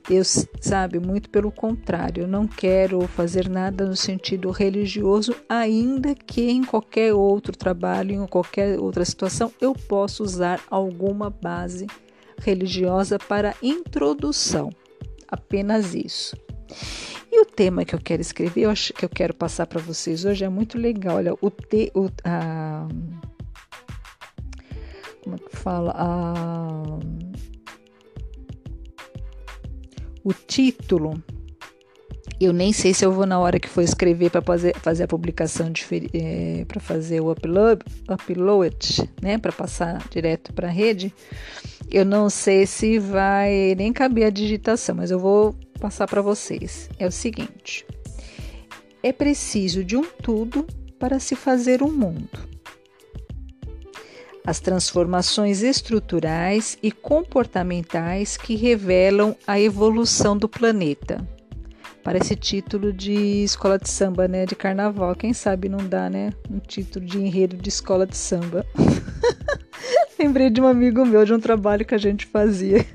Deus 0.07 0.45
sabe, 0.59 0.99
muito 0.99 1.29
pelo 1.29 1.51
contrário, 1.51 2.23
eu 2.23 2.27
não 2.27 2.47
quero 2.47 3.01
fazer 3.07 3.49
nada 3.49 3.85
no 3.85 3.95
sentido 3.95 4.49
religioso, 4.51 5.35
ainda 5.47 6.13
que 6.15 6.49
em 6.49 6.63
qualquer 6.63 7.13
outro 7.13 7.55
trabalho, 7.57 8.13
em 8.13 8.27
qualquer 8.27 8.79
outra 8.79 9.05
situação, 9.05 9.51
eu 9.59 9.73
possa 9.73 10.23
usar 10.23 10.61
alguma 10.69 11.29
base 11.29 11.87
religiosa 12.39 13.17
para 13.17 13.55
introdução. 13.61 14.69
Apenas 15.27 15.95
isso. 15.95 16.35
E 17.35 17.41
o 17.41 17.45
tema 17.45 17.83
que 17.83 17.93
eu 17.93 17.99
quero 17.99 18.21
escrever, 18.21 18.61
eu 18.61 18.69
acho 18.69 18.93
que 18.93 19.03
eu 19.03 19.09
quero 19.09 19.33
passar 19.33 19.67
para 19.67 19.81
vocês 19.81 20.23
hoje 20.23 20.45
é 20.45 20.47
muito 20.47 20.77
legal. 20.77 21.17
Olha, 21.17 21.33
o 21.41 21.51
te, 21.51 21.91
o, 21.93 22.09
a, 22.23 22.87
como 25.21 25.35
é 25.35 25.39
que 25.39 25.57
fala? 25.57 25.93
A, 25.97 26.97
o 30.23 30.31
título 30.31 31.21
eu 32.39 32.53
nem 32.53 32.71
sei 32.71 32.93
se 32.93 33.03
eu 33.05 33.11
vou 33.11 33.25
na 33.25 33.37
hora 33.37 33.59
que 33.59 33.67
for 33.67 33.81
escrever 33.81 34.29
para 34.29 34.41
fazer, 34.41 34.73
fazer 34.77 35.03
a 35.03 35.07
publicação 35.07 35.73
é, 36.13 36.63
para 36.65 36.79
fazer 36.79 37.19
o 37.19 37.29
upload, 37.33 37.81
upload 38.09 39.11
né, 39.21 39.37
para 39.37 39.51
passar 39.51 40.01
direto 40.09 40.53
para 40.53 40.69
a 40.69 40.71
rede. 40.71 41.13
Eu 41.91 42.05
não 42.05 42.29
sei 42.29 42.65
se 42.65 42.97
vai 42.97 43.75
nem 43.75 43.91
caber 43.91 44.25
a 44.25 44.29
digitação, 44.29 44.95
mas 44.95 45.11
eu 45.11 45.19
vou 45.19 45.53
passar 45.79 46.07
para 46.07 46.21
vocês 46.21 46.89
é 46.97 47.07
o 47.07 47.11
seguinte: 47.11 47.85
é 49.03 49.11
preciso 49.11 49.83
de 49.83 49.95
um 49.95 50.03
tudo 50.03 50.65
para 50.99 51.19
se 51.19 51.35
fazer 51.35 51.83
um 51.83 51.91
mundo. 51.91 52.55
As 54.45 54.59
transformações 54.59 55.63
estruturais 55.63 56.77
e 56.81 56.91
comportamentais 56.91 58.37
que 58.37 58.55
revelam 58.55 59.35
a 59.45 59.59
evolução 59.59 60.37
do 60.37 60.47
planeta. 60.47 61.27
Parece 62.03 62.35
título 62.35 62.93
de 62.93 63.43
escola 63.43 63.79
de 63.79 63.89
samba, 63.89 64.27
né? 64.27 64.45
De 64.45 64.55
carnaval. 64.55 65.15
Quem 65.15 65.33
sabe 65.33 65.67
não 65.67 65.87
dá, 65.87 66.07
né? 66.07 66.31
Um 66.49 66.59
título 66.59 67.03
de 67.03 67.17
enredo 67.17 67.57
de 67.57 67.69
escola 67.69 68.05
de 68.05 68.15
samba. 68.15 68.63
Lembrei 70.19 70.51
de 70.51 70.61
um 70.61 70.67
amigo 70.67 71.03
meu 71.03 71.25
de 71.25 71.33
um 71.33 71.39
trabalho 71.39 71.83
que 71.83 71.95
a 71.95 71.99
gente 71.99 72.27
fazia 72.27 72.85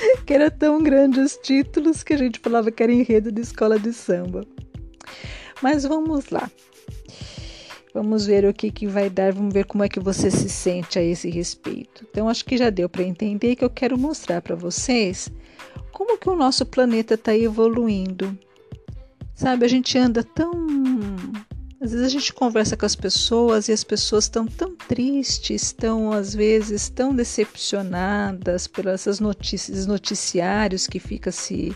que 0.26 0.32
era 0.32 0.50
tão 0.50 0.82
grande 0.82 1.20
os 1.20 1.36
títulos 1.36 2.02
que 2.02 2.14
a 2.14 2.16
gente 2.16 2.38
falava 2.38 2.70
que 2.70 2.82
era 2.82 2.92
enredo 2.92 3.30
de 3.32 3.40
escola 3.40 3.78
de 3.78 3.92
samba. 3.92 4.44
Mas 5.62 5.84
vamos 5.84 6.30
lá. 6.30 6.50
Vamos 7.94 8.26
ver 8.26 8.44
o 8.44 8.54
que, 8.54 8.70
que 8.70 8.86
vai 8.86 9.10
dar, 9.10 9.32
vamos 9.32 9.52
ver 9.52 9.64
como 9.64 9.82
é 9.82 9.88
que 9.88 9.98
você 9.98 10.30
se 10.30 10.48
sente 10.48 10.98
a 10.98 11.02
esse 11.02 11.30
respeito. 11.30 12.06
Então, 12.10 12.28
acho 12.28 12.44
que 12.44 12.56
já 12.56 12.70
deu 12.70 12.88
para 12.88 13.02
entender 13.02 13.56
que 13.56 13.64
eu 13.64 13.70
quero 13.70 13.98
mostrar 13.98 14.40
para 14.42 14.54
vocês 14.54 15.30
como 15.90 16.18
que 16.18 16.28
o 16.28 16.36
nosso 16.36 16.64
planeta 16.64 17.14
está 17.14 17.36
evoluindo. 17.36 18.38
Sabe, 19.34 19.64
a 19.64 19.68
gente 19.68 19.96
anda 19.96 20.22
tão 20.22 20.52
às 21.80 21.92
vezes 21.92 22.06
a 22.06 22.08
gente 22.08 22.32
conversa 22.32 22.76
com 22.76 22.84
as 22.84 22.96
pessoas 22.96 23.68
e 23.68 23.72
as 23.72 23.84
pessoas 23.84 24.24
estão 24.24 24.46
tão 24.46 24.74
tristes, 24.74 25.62
estão 25.62 26.10
às 26.10 26.34
vezes 26.34 26.88
tão 26.88 27.14
decepcionadas 27.14 28.66
pelas 28.66 29.02
essas 29.02 29.20
notícias, 29.20 29.86
noticiários 29.86 30.88
que 30.88 30.98
fica 30.98 31.30
se 31.30 31.74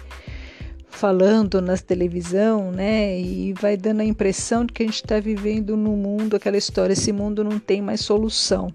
falando 0.89 1.63
na 1.63 1.77
televisão, 1.77 2.73
né? 2.73 3.19
E 3.19 3.53
vai 3.55 3.77
dando 3.77 4.01
a 4.01 4.05
impressão 4.05 4.65
de 4.65 4.73
que 4.73 4.83
a 4.83 4.87
gente 4.87 4.97
está 4.97 5.21
vivendo 5.21 5.77
num 5.77 5.97
mundo, 5.97 6.35
aquela 6.35 6.57
história, 6.57 6.93
esse 6.93 7.13
mundo 7.13 7.45
não 7.45 7.61
tem 7.61 7.81
mais 7.81 8.01
solução. 8.01 8.75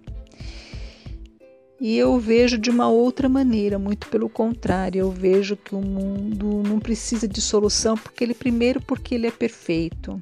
E 1.79 1.95
eu 1.95 2.17
vejo 2.19 2.57
de 2.57 2.69
uma 2.69 2.89
outra 2.89 3.29
maneira, 3.29 3.77
muito 3.77 4.07
pelo 4.07 4.29
contrário, 4.29 4.99
eu 4.99 5.11
vejo 5.11 5.55
que 5.55 5.75
o 5.75 5.81
mundo 5.81 6.63
não 6.67 6.79
precisa 6.79 7.27
de 7.27 7.39
solução, 7.39 7.95
porque 7.95 8.23
ele 8.23 8.33
primeiro 8.33 8.81
porque 8.81 9.13
ele 9.13 9.27
é 9.27 9.31
perfeito. 9.31 10.19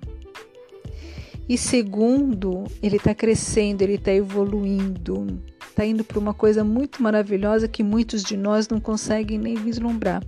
E 1.47 1.57
segundo, 1.57 2.63
ele 2.81 2.97
está 2.97 3.13
crescendo, 3.13 3.83
ele 3.83 3.95
está 3.95 4.11
evoluindo, 4.11 5.41
está 5.69 5.85
indo 5.85 6.03
para 6.03 6.17
uma 6.17 6.33
coisa 6.33 6.63
muito 6.63 7.03
maravilhosa 7.03 7.67
que 7.67 7.83
muitos 7.83 8.23
de 8.23 8.35
nós 8.35 8.67
não 8.67 8.79
conseguem 8.79 9.37
nem 9.37 9.55
vislumbrar. 9.55 10.23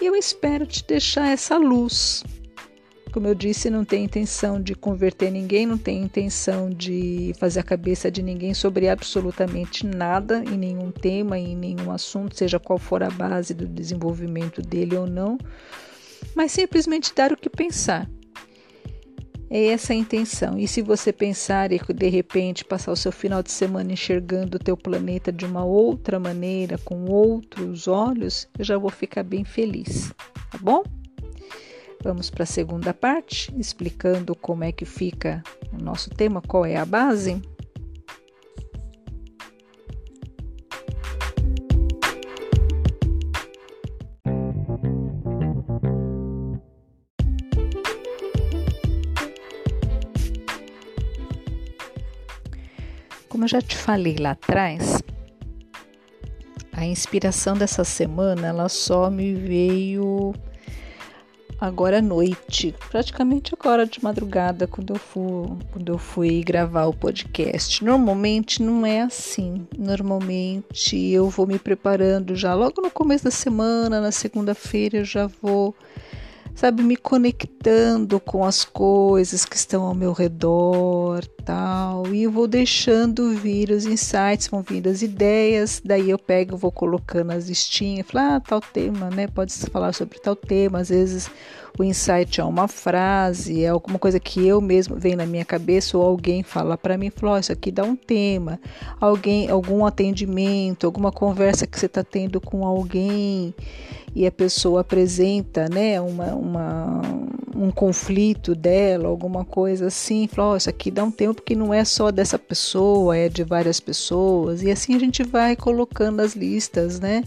E 0.00 0.06
eu 0.06 0.14
espero 0.14 0.66
te 0.66 0.84
deixar 0.86 1.28
essa 1.28 1.56
luz. 1.56 2.22
Como 3.12 3.26
eu 3.26 3.34
disse, 3.34 3.70
não 3.70 3.84
tem 3.84 4.04
intenção 4.04 4.60
de 4.60 4.74
converter 4.74 5.30
ninguém, 5.30 5.66
não 5.66 5.78
tem 5.78 6.02
intenção 6.02 6.68
de 6.68 7.32
fazer 7.38 7.60
a 7.60 7.62
cabeça 7.64 8.10
de 8.10 8.22
ninguém 8.22 8.52
sobre 8.52 8.88
absolutamente 8.88 9.86
nada, 9.86 10.42
em 10.44 10.56
nenhum 10.56 10.90
tema, 10.90 11.38
em 11.38 11.54
nenhum 11.54 11.90
assunto, 11.90 12.36
seja 12.36 12.58
qual 12.58 12.78
for 12.78 13.02
a 13.02 13.10
base 13.10 13.52
do 13.52 13.66
desenvolvimento 13.66 14.62
dele 14.62 14.96
ou 14.96 15.06
não, 15.06 15.36
mas 16.34 16.52
simplesmente 16.52 17.14
dar 17.14 17.32
o 17.32 17.36
que 17.36 17.50
pensar 17.50 18.08
é 19.52 19.66
essa 19.66 19.92
a 19.92 19.96
intenção. 19.96 20.58
E 20.58 20.66
se 20.66 20.80
você 20.80 21.12
pensar 21.12 21.72
e 21.72 21.78
de 21.78 22.08
repente 22.08 22.64
passar 22.64 22.90
o 22.90 22.96
seu 22.96 23.12
final 23.12 23.42
de 23.42 23.52
semana 23.52 23.92
enxergando 23.92 24.56
o 24.56 24.60
teu 24.60 24.78
planeta 24.78 25.30
de 25.30 25.44
uma 25.44 25.62
outra 25.62 26.18
maneira, 26.18 26.78
com 26.78 27.04
outros 27.04 27.86
olhos, 27.86 28.48
eu 28.58 28.64
já 28.64 28.78
vou 28.78 28.88
ficar 28.88 29.22
bem 29.22 29.44
feliz, 29.44 30.10
tá 30.50 30.58
bom? 30.58 30.82
Vamos 32.02 32.30
para 32.30 32.44
a 32.44 32.46
segunda 32.46 32.94
parte, 32.94 33.52
explicando 33.56 34.34
como 34.34 34.64
é 34.64 34.72
que 34.72 34.86
fica 34.86 35.42
o 35.70 35.80
nosso 35.80 36.08
tema, 36.08 36.40
qual 36.40 36.64
é 36.64 36.76
a 36.76 36.86
base. 36.86 37.40
Como 53.42 53.48
eu 53.48 53.60
já 53.60 53.60
te 53.60 53.76
falei 53.76 54.14
lá 54.20 54.30
atrás, 54.30 55.02
a 56.72 56.86
inspiração 56.86 57.56
dessa 57.56 57.82
semana 57.82 58.46
ela 58.46 58.68
só 58.68 59.10
me 59.10 59.34
veio 59.34 60.32
agora 61.58 61.98
à 61.98 62.00
noite, 62.00 62.72
praticamente 62.88 63.52
agora 63.52 63.84
de 63.84 64.00
madrugada, 64.00 64.68
quando 64.68 64.94
eu 64.94 64.96
fui, 64.96 65.58
quando 65.72 65.92
eu 65.92 65.98
fui 65.98 66.44
gravar 66.44 66.86
o 66.86 66.94
podcast. 66.94 67.84
Normalmente 67.84 68.62
não 68.62 68.86
é 68.86 69.00
assim. 69.00 69.66
Normalmente 69.76 70.96
eu 70.96 71.28
vou 71.28 71.44
me 71.44 71.58
preparando 71.58 72.36
já 72.36 72.54
logo 72.54 72.80
no 72.80 72.92
começo 72.92 73.24
da 73.24 73.32
semana, 73.32 74.00
na 74.00 74.12
segunda-feira 74.12 74.98
eu 74.98 75.04
já 75.04 75.26
vou 75.42 75.74
sabe, 76.54 76.82
me 76.82 76.96
conectando 76.96 78.20
com 78.20 78.44
as 78.44 78.64
coisas 78.64 79.44
que 79.44 79.56
estão 79.56 79.84
ao 79.84 79.94
meu 79.94 80.12
redor, 80.12 81.24
tal, 81.44 82.06
e 82.14 82.24
eu 82.24 82.30
vou 82.30 82.46
deixando 82.46 83.34
vir 83.34 83.70
os 83.70 83.84
insights, 83.86 84.48
vão 84.48 84.62
vindo 84.62 84.88
as 84.88 85.02
ideias, 85.02 85.80
daí 85.84 86.10
eu 86.10 86.18
pego, 86.18 86.56
vou 86.56 86.70
colocando 86.70 87.32
as 87.32 87.48
listinhas, 87.48 88.06
falo, 88.06 88.34
ah, 88.34 88.40
tal 88.40 88.60
tema, 88.60 89.10
né, 89.10 89.26
pode 89.26 89.52
falar 89.70 89.92
sobre 89.92 90.18
tal 90.18 90.36
tema, 90.36 90.80
às 90.80 90.88
vezes 90.88 91.30
o 91.78 91.82
insight 91.82 92.40
é 92.40 92.44
uma 92.44 92.68
frase, 92.68 93.64
é 93.64 93.68
alguma 93.68 93.98
coisa 93.98 94.20
que 94.20 94.46
eu 94.46 94.60
mesmo 94.60 94.96
vem 94.96 95.16
na 95.16 95.24
minha 95.24 95.44
cabeça 95.44 95.96
ou 95.96 96.04
alguém 96.04 96.42
fala 96.42 96.76
para 96.76 96.98
mim, 96.98 97.10
falou, 97.10 97.34
oh, 97.34 97.38
isso 97.38 97.52
aqui 97.52 97.72
dá 97.72 97.82
um 97.82 97.96
tema, 97.96 98.60
alguém, 99.00 99.48
algum 99.48 99.84
atendimento, 99.86 100.86
alguma 100.86 101.10
conversa 101.10 101.66
que 101.66 101.78
você 101.78 101.86
está 101.86 102.04
tendo 102.04 102.40
com 102.40 102.66
alguém, 102.66 103.54
e 104.14 104.26
a 104.26 104.30
pessoa 104.30 104.82
apresenta 104.82 105.68
né, 105.68 106.00
uma, 106.00 106.34
uma, 106.42 107.00
um 107.54 107.70
conflito 107.70 108.54
dela, 108.54 109.08
alguma 109.08 109.44
coisa 109.44 109.86
assim, 109.86 110.26
fala, 110.26 110.52
oh, 110.52 110.56
isso 110.56 110.68
aqui 110.68 110.90
dá 110.90 111.04
um 111.04 111.10
tempo 111.10 111.34
porque 111.34 111.54
não 111.54 111.72
é 111.72 111.84
só 111.84 112.10
dessa 112.10 112.38
pessoa, 112.38 113.16
é 113.16 113.28
de 113.28 113.44
várias 113.44 113.78
pessoas, 113.78 114.62
e 114.62 114.70
assim 114.70 114.94
a 114.94 114.98
gente 114.98 115.22
vai 115.22 115.54
colocando 115.54 116.20
as 116.20 116.34
listas, 116.34 116.98
né? 116.98 117.22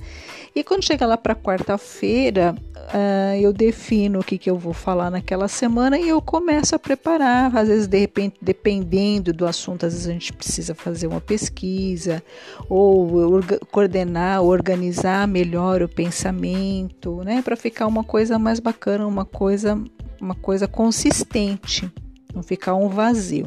E 0.54 0.64
quando 0.64 0.86
chega 0.86 1.06
lá 1.06 1.18
para 1.18 1.36
quarta-feira, 1.36 2.56
uh, 2.76 3.36
eu 3.40 3.52
defino 3.52 4.20
o 4.20 4.24
que, 4.24 4.38
que 4.38 4.50
eu 4.50 4.58
vou 4.58 4.72
falar 4.72 5.12
naquela 5.12 5.50
semana 5.50 6.00
e 6.00 6.08
eu 6.08 6.22
começo 6.22 6.74
a 6.74 6.80
preparar. 6.80 7.54
Às 7.56 7.68
vezes, 7.68 7.88
de 7.88 8.00
repente, 8.00 8.38
dependendo 8.42 9.34
do 9.34 9.46
assunto, 9.46 9.86
às 9.86 9.94
vezes 9.94 10.08
a 10.08 10.14
gente 10.14 10.32
precisa 10.32 10.74
fazer 10.74 11.08
uma 11.08 11.20
pesquisa 11.20 12.24
ou 12.70 13.34
orga 13.34 13.60
coordenar, 13.70 14.42
organizar 14.42 15.28
melhor 15.28 15.82
o 15.82 15.90
pensamento, 15.90 17.22
né? 17.26 17.42
Para 17.42 17.58
ficar 17.58 17.86
uma 17.86 18.04
coisa 18.04 18.40
mais 18.40 18.62
bacana, 18.62 19.05
uma 19.06 19.26
coisa, 19.26 19.82
uma 20.20 20.36
coisa 20.36 20.68
consistente, 20.68 21.92
não 22.34 22.44
ficar 22.44 22.76
um 22.76 22.90
vazio. 22.90 23.46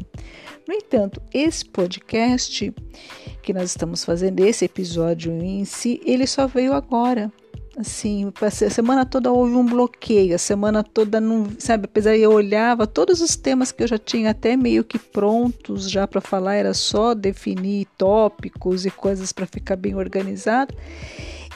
No 0.66 0.74
entanto, 0.74 1.22
esse 1.32 1.64
podcast 1.64 2.74
que 3.42 3.52
nós 3.54 3.70
estamos 3.70 4.04
fazendo, 4.04 4.40
esse 4.40 4.66
episódio 4.66 5.32
em 5.32 5.64
si, 5.64 6.00
ele 6.04 6.26
só 6.26 6.46
veio 6.46 6.74
agora. 6.74 7.32
Assim, 7.78 8.30
a 8.42 8.50
semana 8.50 9.06
toda 9.06 9.30
houve 9.30 9.54
um 9.54 9.64
bloqueio, 9.64 10.34
a 10.34 10.38
semana 10.38 10.82
toda 10.82 11.20
não, 11.20 11.46
sabe, 11.60 11.84
apesar 11.84 12.16
de 12.16 12.22
eu 12.22 12.32
olhava 12.32 12.88
todos 12.88 13.20
os 13.20 13.36
temas 13.36 13.70
que 13.70 13.84
eu 13.84 13.86
já 13.86 13.96
tinha 13.96 14.30
até 14.30 14.56
meio 14.56 14.82
que 14.82 14.98
prontos 14.98 15.88
já 15.88 16.04
para 16.04 16.20
falar, 16.20 16.56
era 16.56 16.74
só 16.74 17.14
definir 17.14 17.86
tópicos 17.96 18.84
e 18.84 18.90
coisas 18.90 19.32
para 19.32 19.46
ficar 19.46 19.76
bem 19.76 19.94
organizado. 19.94 20.74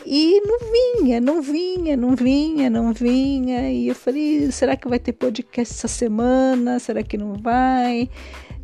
E 0.04 0.40
não 0.40 0.58
vinha, 0.58 1.20
não 1.20 1.42
vinha, 1.42 1.96
não 1.96 2.16
vinha, 2.16 2.68
não 2.68 2.92
vinha. 2.92 3.70
E 3.70 3.88
eu 3.88 3.94
falei, 3.94 4.50
será 4.50 4.76
que 4.76 4.88
vai 4.88 4.98
ter 4.98 5.12
podcast 5.12 5.74
essa 5.74 5.88
semana? 5.88 6.78
Será 6.78 7.02
que 7.02 7.16
não 7.16 7.34
vai? 7.34 8.08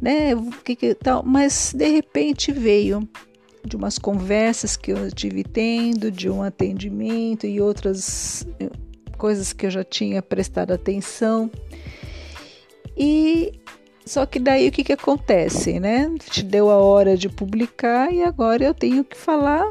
né? 0.01 0.31
Que, 0.64 0.77
que 0.77 0.94
tal? 0.94 1.22
Mas 1.24 1.72
de 1.74 1.88
repente 1.88 2.53
veio 2.53 3.09
de 3.64 3.77
umas 3.77 3.98
conversas 3.98 4.77
que 4.77 4.92
eu 4.92 5.11
tive 5.11 5.44
tendo, 5.44 6.11
de 6.11 6.31
um 6.31 6.42
atendimento 6.42 7.46
e 7.46 7.61
outras 7.61 8.46
eh, 8.61 8.70
coisas 9.16 9.53
que 9.53 9.66
eu 9.66 9.70
já 9.70 9.85
tinha 9.85 10.22
prestado 10.22 10.72
atenção. 10.72 11.51
E 12.96 13.53
só 14.07 14.24
que 14.24 14.38
daí 14.38 14.68
o 14.68 14.72
que, 14.72 14.85
que 14.85 14.92
acontece, 14.92 15.79
né? 15.79 16.11
Te 16.31 16.42
deu 16.42 16.70
a 16.70 16.77
hora 16.77 17.16
de 17.16 17.29
publicar 17.29 18.12
e 18.12 18.22
agora 18.22 18.64
eu 18.64 18.74
tenho 18.74 19.05
que 19.05 19.16
falar 19.16 19.70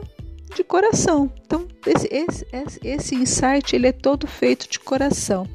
de 0.55 0.63
coração. 0.63 1.31
Então, 1.45 1.67
esse, 1.85 2.07
esse, 2.11 2.79
esse 2.83 3.15
insight 3.15 3.75
ele 3.75 3.87
é 3.87 3.91
todo 3.91 4.27
feito 4.27 4.69
de 4.69 4.79
coração. 4.79 5.47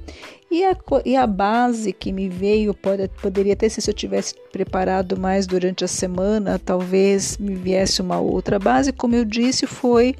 E 0.52 0.66
a, 0.66 0.76
e 1.06 1.16
a 1.16 1.26
base 1.26 1.94
que 1.94 2.12
me 2.12 2.28
veio 2.28 2.74
pode, 2.74 3.08
poderia 3.22 3.56
ter, 3.56 3.70
se 3.70 3.88
eu 3.88 3.94
tivesse 3.94 4.34
preparado 4.52 5.18
mais 5.18 5.46
durante 5.46 5.82
a 5.82 5.88
semana, 5.88 6.58
talvez 6.58 7.38
me 7.38 7.54
viesse 7.54 8.02
uma 8.02 8.20
outra 8.20 8.58
base. 8.58 8.92
Como 8.92 9.14
eu 9.14 9.24
disse, 9.24 9.66
foi 9.66 10.14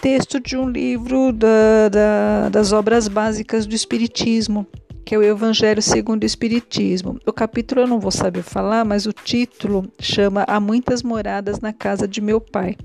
texto 0.00 0.38
de 0.38 0.56
um 0.56 0.68
livro 0.68 1.32
da, 1.32 1.88
da, 1.88 2.48
das 2.50 2.72
obras 2.72 3.08
básicas 3.08 3.66
do 3.66 3.74
Espiritismo, 3.74 4.64
que 5.04 5.12
é 5.12 5.18
o 5.18 5.24
Evangelho 5.24 5.82
segundo 5.82 6.22
o 6.22 6.26
Espiritismo. 6.26 7.18
O 7.26 7.32
capítulo 7.32 7.80
eu 7.80 7.88
não 7.88 7.98
vou 7.98 8.12
saber 8.12 8.42
falar, 8.42 8.84
mas 8.84 9.06
o 9.06 9.12
título 9.12 9.90
chama 9.98 10.44
Há 10.46 10.60
muitas 10.60 11.02
moradas 11.02 11.58
na 11.58 11.72
casa 11.72 12.06
de 12.06 12.20
meu 12.20 12.40
pai. 12.40 12.76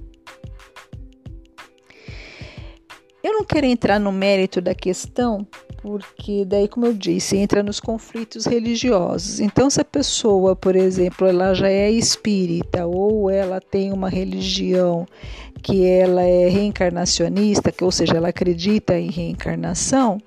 Eu 3.22 3.34
não 3.34 3.44
quero 3.44 3.66
entrar 3.66 4.00
no 4.00 4.14
mérito 4.14 4.62
da 4.62 4.74
questão, 4.74 5.46
porque 5.82 6.46
daí, 6.46 6.70
como 6.70 6.86
eu 6.86 6.94
disse, 6.94 7.36
entra 7.36 7.62
nos 7.62 7.80
conflitos 7.80 8.46
religiosos. 8.46 9.42
Então, 9.42 9.70
se 9.70 9.82
a 9.82 9.86
pessoa, 9.86 10.56
por 10.56 10.74
exemplo, 10.76 11.28
ela 11.28 11.54
já 11.54 11.70
é 11.70 11.92
espírita 11.92 12.86
ou 12.86 13.30
ela 13.30 13.60
tem 13.60 13.92
uma 13.92 14.10
religião 14.10 15.06
que 15.62 15.86
ela 15.86 16.22
é 16.22 16.48
reencarnacionista, 16.48 17.74
que 17.74 17.84
ou 17.84 17.92
seja, 17.92 18.16
ela 18.16 18.30
acredita 18.30 18.98
em 18.98 19.12
reencarnação, 19.12 20.18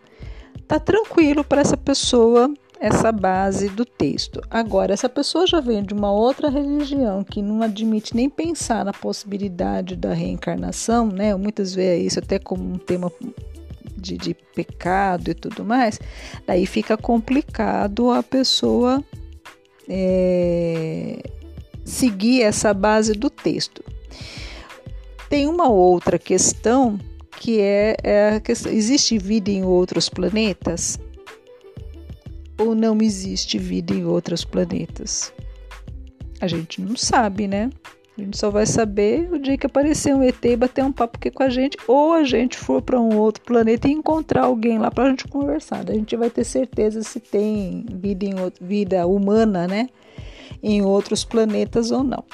tá 0.68 0.78
tranquilo 0.78 1.42
para 1.42 1.62
essa 1.62 1.78
pessoa 1.78 2.52
essa 2.82 3.12
base 3.12 3.68
do 3.68 3.84
texto. 3.84 4.42
Agora, 4.50 4.92
essa 4.92 5.08
pessoa 5.08 5.46
já 5.46 5.60
vem 5.60 5.84
de 5.84 5.94
uma 5.94 6.10
outra 6.10 6.50
religião 6.50 7.22
que 7.22 7.40
não 7.40 7.62
admite 7.62 8.16
nem 8.16 8.28
pensar 8.28 8.84
na 8.84 8.92
possibilidade 8.92 9.94
da 9.94 10.12
reencarnação, 10.12 11.06
né? 11.06 11.32
Muitas 11.36 11.76
vezes 11.76 12.08
isso 12.08 12.18
até 12.18 12.40
como 12.40 12.74
um 12.74 12.78
tema 12.78 13.12
de, 13.96 14.18
de 14.18 14.34
pecado 14.34 15.30
e 15.30 15.34
tudo 15.34 15.64
mais, 15.64 16.00
daí 16.44 16.66
fica 16.66 16.96
complicado 16.96 18.10
a 18.10 18.20
pessoa 18.20 19.00
é, 19.88 21.22
seguir 21.84 22.42
essa 22.42 22.74
base 22.74 23.12
do 23.12 23.30
texto. 23.30 23.84
Tem 25.30 25.46
uma 25.46 25.68
outra 25.68 26.18
questão 26.18 26.98
que 27.38 27.60
é, 27.60 27.94
é 28.02 28.42
existe 28.70 29.18
vida 29.18 29.52
em 29.52 29.62
outros 29.62 30.08
planetas 30.08 30.98
ou 32.62 32.74
não 32.74 32.98
existe 33.00 33.58
vida 33.58 33.92
em 33.92 34.04
outros 34.04 34.44
planetas? 34.44 35.32
A 36.40 36.46
gente 36.46 36.80
não 36.80 36.96
sabe, 36.96 37.46
né? 37.46 37.70
A 38.16 38.20
gente 38.20 38.36
só 38.36 38.50
vai 38.50 38.66
saber 38.66 39.32
o 39.32 39.38
dia 39.38 39.56
que 39.56 39.64
aparecer 39.64 40.14
um 40.14 40.22
ET 40.22 40.44
e 40.44 40.54
bater 40.54 40.84
um 40.84 40.92
papo 40.92 41.16
aqui 41.16 41.30
com 41.30 41.42
a 41.42 41.48
gente, 41.48 41.78
ou 41.88 42.12
a 42.12 42.24
gente 42.24 42.58
for 42.58 42.82
para 42.82 43.00
um 43.00 43.16
outro 43.16 43.42
planeta 43.42 43.88
e 43.88 43.92
encontrar 43.92 44.44
alguém 44.44 44.78
lá 44.78 44.90
para 44.90 45.04
a 45.04 45.10
gente 45.10 45.26
conversar. 45.26 45.88
A 45.88 45.94
gente 45.94 46.14
vai 46.14 46.28
ter 46.28 46.44
certeza 46.44 47.02
se 47.02 47.18
tem 47.18 47.86
vida, 47.90 48.26
em 48.26 48.38
outro, 48.38 48.64
vida 48.64 49.06
humana, 49.06 49.66
né? 49.66 49.88
Em 50.62 50.82
outros 50.82 51.24
planetas 51.24 51.90
ou 51.90 52.04
não. 52.04 52.24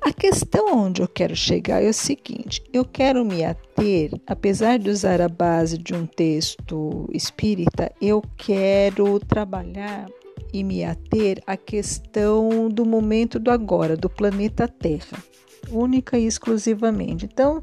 A 0.00 0.12
questão 0.12 0.84
onde 0.86 1.02
eu 1.02 1.08
quero 1.08 1.34
chegar 1.34 1.82
é 1.82 1.88
o 1.88 1.94
seguinte: 1.94 2.62
eu 2.72 2.84
quero 2.84 3.24
me 3.24 3.44
ater, 3.44 4.12
apesar 4.26 4.78
de 4.78 4.88
usar 4.88 5.20
a 5.20 5.28
base 5.28 5.76
de 5.76 5.92
um 5.92 6.06
texto 6.06 7.08
espírita, 7.12 7.90
eu 8.00 8.22
quero 8.36 9.18
trabalhar 9.18 10.06
e 10.52 10.62
me 10.62 10.84
ater 10.84 11.42
à 11.46 11.56
questão 11.56 12.68
do 12.68 12.86
momento 12.86 13.38
do 13.38 13.50
agora, 13.50 13.96
do 13.96 14.08
planeta 14.08 14.68
Terra, 14.68 15.22
única 15.70 16.18
e 16.18 16.26
exclusivamente. 16.26 17.24
Então, 17.24 17.60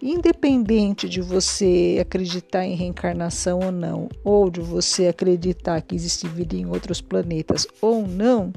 independente 0.00 1.08
de 1.08 1.20
você 1.20 1.98
acreditar 2.00 2.64
em 2.64 2.76
reencarnação 2.76 3.60
ou 3.60 3.72
não, 3.72 4.08
ou 4.22 4.50
de 4.50 4.60
você 4.60 5.06
acreditar 5.06 5.80
que 5.80 5.94
existe 5.94 6.28
vida 6.28 6.54
em 6.54 6.66
outros 6.66 7.00
planetas 7.00 7.66
ou 7.80 8.06
não, 8.06 8.52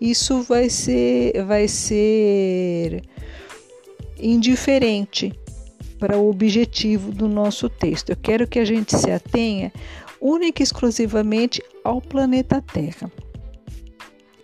isso 0.00 0.42
vai 0.42 0.68
ser 0.68 1.44
vai 1.44 1.68
ser 1.68 3.02
indiferente 4.18 5.32
para 5.98 6.18
o 6.18 6.28
objetivo 6.28 7.12
do 7.12 7.28
nosso 7.28 7.68
texto. 7.68 8.10
Eu 8.10 8.16
quero 8.16 8.46
que 8.46 8.58
a 8.58 8.64
gente 8.64 8.96
se 8.96 9.10
atenha 9.10 9.72
única 10.20 10.62
e 10.62 10.64
exclusivamente 10.64 11.62
ao 11.82 12.00
planeta 12.00 12.60
Terra. 12.60 13.10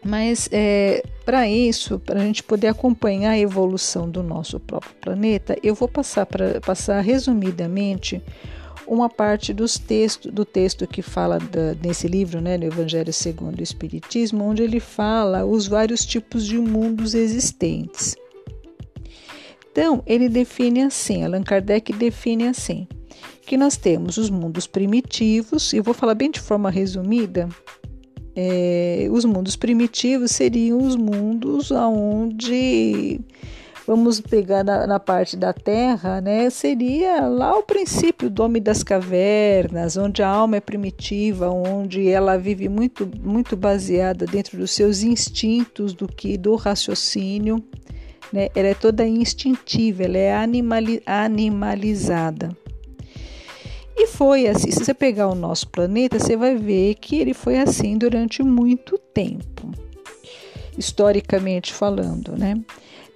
Mas 0.05 0.49
é, 0.51 1.03
para 1.25 1.47
isso, 1.47 1.99
para 1.99 2.21
a 2.21 2.25
gente 2.25 2.43
poder 2.43 2.69
acompanhar 2.69 3.33
a 3.33 3.39
evolução 3.39 4.09
do 4.09 4.23
nosso 4.23 4.59
próprio 4.59 4.95
planeta, 5.01 5.57
eu 5.63 5.75
vou 5.75 5.89
passar 5.89 6.25
para 6.25 6.61
passar 6.61 7.01
resumidamente 7.01 8.23
uma 8.91 9.09
parte 9.09 9.55
dos 9.55 9.79
textos, 9.79 10.33
do 10.33 10.45
texto 10.45 10.85
que 10.85 11.01
fala 11.01 11.39
da, 11.39 11.77
nesse 11.81 12.09
livro, 12.09 12.41
né, 12.41 12.59
no 12.59 12.65
Evangelho 12.65 13.13
segundo 13.13 13.61
o 13.61 13.63
Espiritismo, 13.63 14.45
onde 14.45 14.65
ele 14.65 14.81
fala 14.81 15.47
os 15.47 15.69
vários 15.69 16.05
tipos 16.05 16.45
de 16.45 16.59
mundos 16.59 17.15
existentes. 17.15 18.17
Então, 19.71 20.03
ele 20.05 20.29
define 20.29 20.83
assim, 20.83 21.23
Allan 21.23 21.45
Kardec 21.45 21.93
define 21.93 22.49
assim, 22.49 22.89
que 23.47 23.57
nós 23.57 23.77
temos 23.77 24.17
os 24.17 24.29
mundos 24.29 24.67
primitivos, 24.67 25.73
e 25.73 25.77
eu 25.77 25.85
vou 25.85 25.95
falar 25.95 26.17
bem 26.17 26.29
de 26.29 26.41
forma 26.41 26.69
resumida, 26.69 27.49
é, 28.35 29.07
os 29.13 29.25
mundos 29.25 29.55
primitivos 29.55 30.33
seriam 30.33 30.79
os 30.79 30.97
mundos 30.97 31.71
onde 31.71 33.21
vamos 33.91 34.21
pegar 34.21 34.63
na, 34.63 34.87
na, 34.87 35.01
parte 35.01 35.37
da 35.37 35.53
Terra, 35.53 36.21
né? 36.21 36.49
Seria 36.49 37.27
lá 37.27 37.59
o 37.59 37.65
princípio 37.65 38.31
do 38.31 38.41
homem 38.41 38.63
das 38.63 38.85
cavernas, 38.85 39.97
onde 39.97 40.23
a 40.23 40.29
alma 40.29 40.59
é 40.59 40.61
primitiva, 40.61 41.51
onde 41.51 42.09
ela 42.09 42.39
vive 42.39 42.69
muito, 42.69 43.11
muito 43.21 43.57
baseada 43.57 44.27
dentro 44.27 44.57
dos 44.57 44.71
seus 44.71 45.03
instintos 45.03 45.93
do 45.93 46.07
que 46.07 46.39
do 46.39 46.55
raciocínio, 46.55 47.61
né? 48.33 48.49
Ela 48.55 48.69
é 48.69 48.75
toda 48.75 49.05
instintiva, 49.05 50.05
ela 50.05 50.19
é 50.19 50.37
animali, 50.37 51.03
animalizada. 51.05 52.57
E 53.97 54.07
foi 54.07 54.47
assim. 54.47 54.71
Se 54.71 54.85
você 54.85 54.95
pegar 54.95 55.27
o 55.27 55.35
nosso 55.35 55.67
planeta, 55.67 56.17
você 56.17 56.37
vai 56.37 56.55
ver 56.55 56.95
que 56.95 57.19
ele 57.19 57.35
foi 57.35 57.59
assim 57.59 57.99
durante 57.99 58.41
muito 58.41 58.97
tempo, 58.97 59.69
historicamente 60.79 61.75
falando, 61.75 62.37
né? 62.39 62.55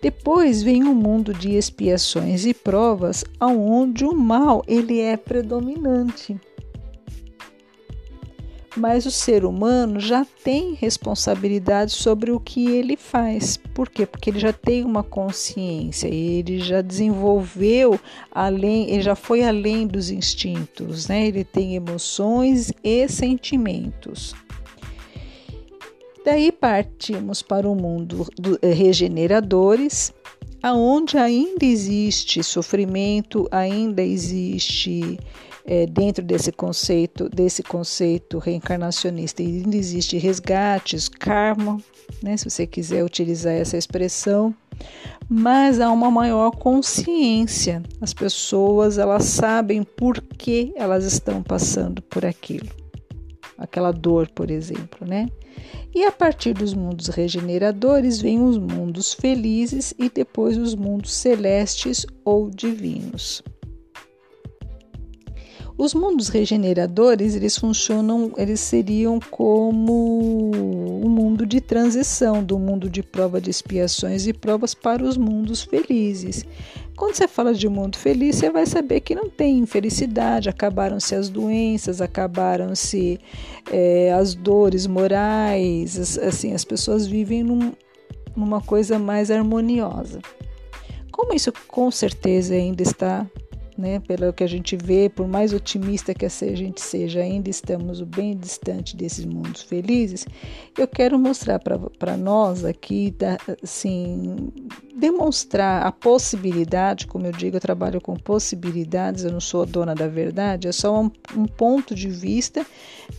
Depois 0.05 0.63
vem 0.63 0.85
um 0.85 0.95
mundo 0.95 1.33
de 1.33 1.55
expiações 1.55 2.45
e 2.45 2.53
provas, 2.53 3.25
aonde 3.41 4.05
o 4.05 4.15
mal 4.15 4.63
ele 4.69 5.01
é 5.01 5.17
predominante 5.17 6.39
mas 8.77 9.07
o 9.07 9.11
ser 9.11 9.45
humano 9.45 10.01
já 10.01 10.27
tem 10.43 10.75
responsabilidade 10.75 11.93
sobre 11.93 12.33
o 12.33 12.41
que 12.41 12.69
ele 12.69 12.97
faz. 12.97 13.57
Por 13.57 13.89
quê? 13.89 14.05
Porque 14.05 14.31
ele 14.31 14.41
já 14.41 14.53
tem 14.53 14.85
uma 14.85 15.05
consciência, 15.05 16.09
ele 16.09 16.59
já 16.59 16.83
desenvolveu 16.83 17.99
além, 18.33 18.91
ele 18.91 19.03
já 19.03 19.15
foi 19.15 19.45
além 19.45 19.87
dos 19.87 20.11
instintos, 20.11 21.07
né? 21.07 21.29
Ele 21.29 21.45
tem 21.45 21.77
emoções 21.77 22.73
e 22.83 23.09
sentimentos. 23.09 24.35
Daí 26.25 26.51
partimos 26.51 27.43
para 27.43 27.69
o 27.69 27.75
mundo 27.75 28.27
dos 28.39 28.59
eh, 28.63 28.73
regeneradores, 28.73 30.13
aonde 30.63 31.19
ainda 31.19 31.65
existe 31.65 32.43
sofrimento, 32.43 33.47
ainda 33.51 34.03
existe 34.03 35.19
é, 35.67 35.87
dentro 35.87 36.25
desse 36.25 36.53
conceito, 36.53 37.29
desse 37.29 37.63
conceito 37.63 38.39
reencarnacionista, 38.39 39.43
ainda 39.43 39.77
existe 39.77 40.19
resgates, 40.19 41.09
karma, 41.09 41.79
né, 42.23 42.37
se 42.37 42.49
você 42.49 42.67
quiser 42.67 43.05
utilizar 43.05 43.53
essa 43.53 43.77
expressão, 43.77 44.55
mas 45.29 45.81
há 45.81 45.91
uma 45.91 46.11
maior 46.11 46.51
consciência. 46.51 47.83
As 48.01 48.13
pessoas 48.13 48.99
elas 48.99 49.25
sabem 49.25 49.83
por 49.83 50.21
que 50.21 50.73
elas 50.77 51.05
estão 51.05 51.43
passando 51.43 52.03
por 52.03 52.25
aquilo, 52.27 52.69
aquela 53.57 53.93
dor, 53.93 54.29
por 54.31 54.51
exemplo, 54.51 55.07
né? 55.07 55.29
E 55.95 56.05
a 56.05 56.13
partir 56.13 56.55
dos 56.55 56.75
mundos 56.75 57.09
regeneradores 57.09 58.21
vêm 58.21 58.43
os 58.43 58.59
mundos 58.59 59.15
felizes 59.15 59.95
e 59.99 60.09
depois 60.09 60.59
os 60.59 60.75
mundos 60.75 61.13
celestes 61.13 62.05
ou 62.25 62.51
divinos. 62.51 63.43
Os 65.77 65.93
mundos 65.93 66.29
regeneradores, 66.29 67.35
eles 67.35 67.59
funcionam, 67.59 68.31
eles 68.37 68.61
seriam 68.61 69.19
como 69.19 70.53
um 71.05 71.09
mundo 71.09 71.45
de 71.45 71.61
transição 71.61 72.45
do 72.45 72.61
mundo 72.61 72.89
de 72.89 73.03
prova 73.03 73.41
de 73.41 73.51
expiações 73.51 74.25
e 74.29 74.33
provas 74.33 74.73
para 74.73 75.03
os 75.03 75.17
mundos 75.17 75.63
felizes. 75.63 76.47
Quando 76.97 77.15
você 77.17 77.27
fala 77.27 77.53
de 77.53 77.67
um 77.67 77.71
mundo 77.71 77.99
feliz, 77.99 78.37
você 78.37 78.51
vai 78.51 78.67
saber 78.67 79.01
que 79.01 79.15
não 79.15 79.29
tem 79.29 79.59
infelicidade, 79.59 80.49
acabaram-se 80.49 81.15
as 81.15 81.29
doenças, 81.29 82.01
acabaram-se 82.01 83.19
é, 83.71 84.13
as 84.13 84.35
dores 84.35 84.87
morais, 84.87 86.19
assim, 86.19 86.55
as 86.55 86.65
pessoas 86.65 87.07
vivem 87.07 87.43
num, 87.43 87.73
numa 88.37 88.61
coisa 88.61 88.99
mais 88.99 89.31
harmoniosa. 89.31 90.21
Como 91.11 91.35
isso 91.35 91.53
com 91.69 91.91
certeza 91.91 92.55
ainda 92.55 92.83
está 92.83 93.27
né? 93.77 94.01
Pelo 94.01 94.33
que 94.33 94.45
a 94.45 94.47
gente 94.47 94.77
vê, 94.77 95.09
por 95.09 95.27
mais 95.27 95.53
otimista 95.53 96.15
que 96.15 96.25
a 96.25 96.29
gente 96.29 96.81
seja, 96.81 97.21
ainda 97.21 97.51
estamos 97.51 98.01
bem 98.03 98.37
distante 98.37 98.97
desses 98.97 99.25
mundos 99.25 99.63
felizes. 99.63 100.27
Eu 100.79 100.87
quero 100.87 101.19
mostrar 101.19 101.59
para 101.59 102.17
nós 102.17 102.65
aqui, 102.65 103.15
assim, 103.63 104.53
demonstrar 104.95 105.87
a 105.87 105.93
possibilidade, 105.93 107.07
como 107.07 107.27
eu 107.27 107.33
digo, 107.33 107.57
eu 107.57 107.61
trabalho 107.61 108.01
com 108.01 108.15
possibilidades, 108.15 109.25
eu 109.25 109.33
não 109.33 109.41
sou 109.41 109.63
a 109.63 109.67
dona 109.67 109.95
da 109.95 110.07
verdade, 110.07 110.69
é 110.69 110.73
só 110.73 111.03
um, 111.03 111.11
um 111.37 111.47
ponto 111.47 111.95
de 111.95 112.09
vista 112.09 112.65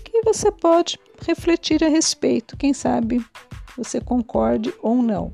que 0.03 0.21
você 0.23 0.51
pode 0.51 0.97
refletir 1.25 1.83
a 1.83 1.89
respeito. 1.89 2.57
Quem 2.57 2.73
sabe 2.73 3.23
você 3.77 3.99
concorde 3.99 4.73
ou 4.81 5.01
não. 5.01 5.31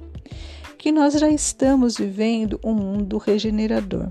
Que 0.77 0.91
nós 0.91 1.13
já 1.13 1.29
estamos 1.29 1.97
vivendo 1.97 2.59
um 2.63 2.73
mundo 2.73 3.17
regenerador. 3.17 4.09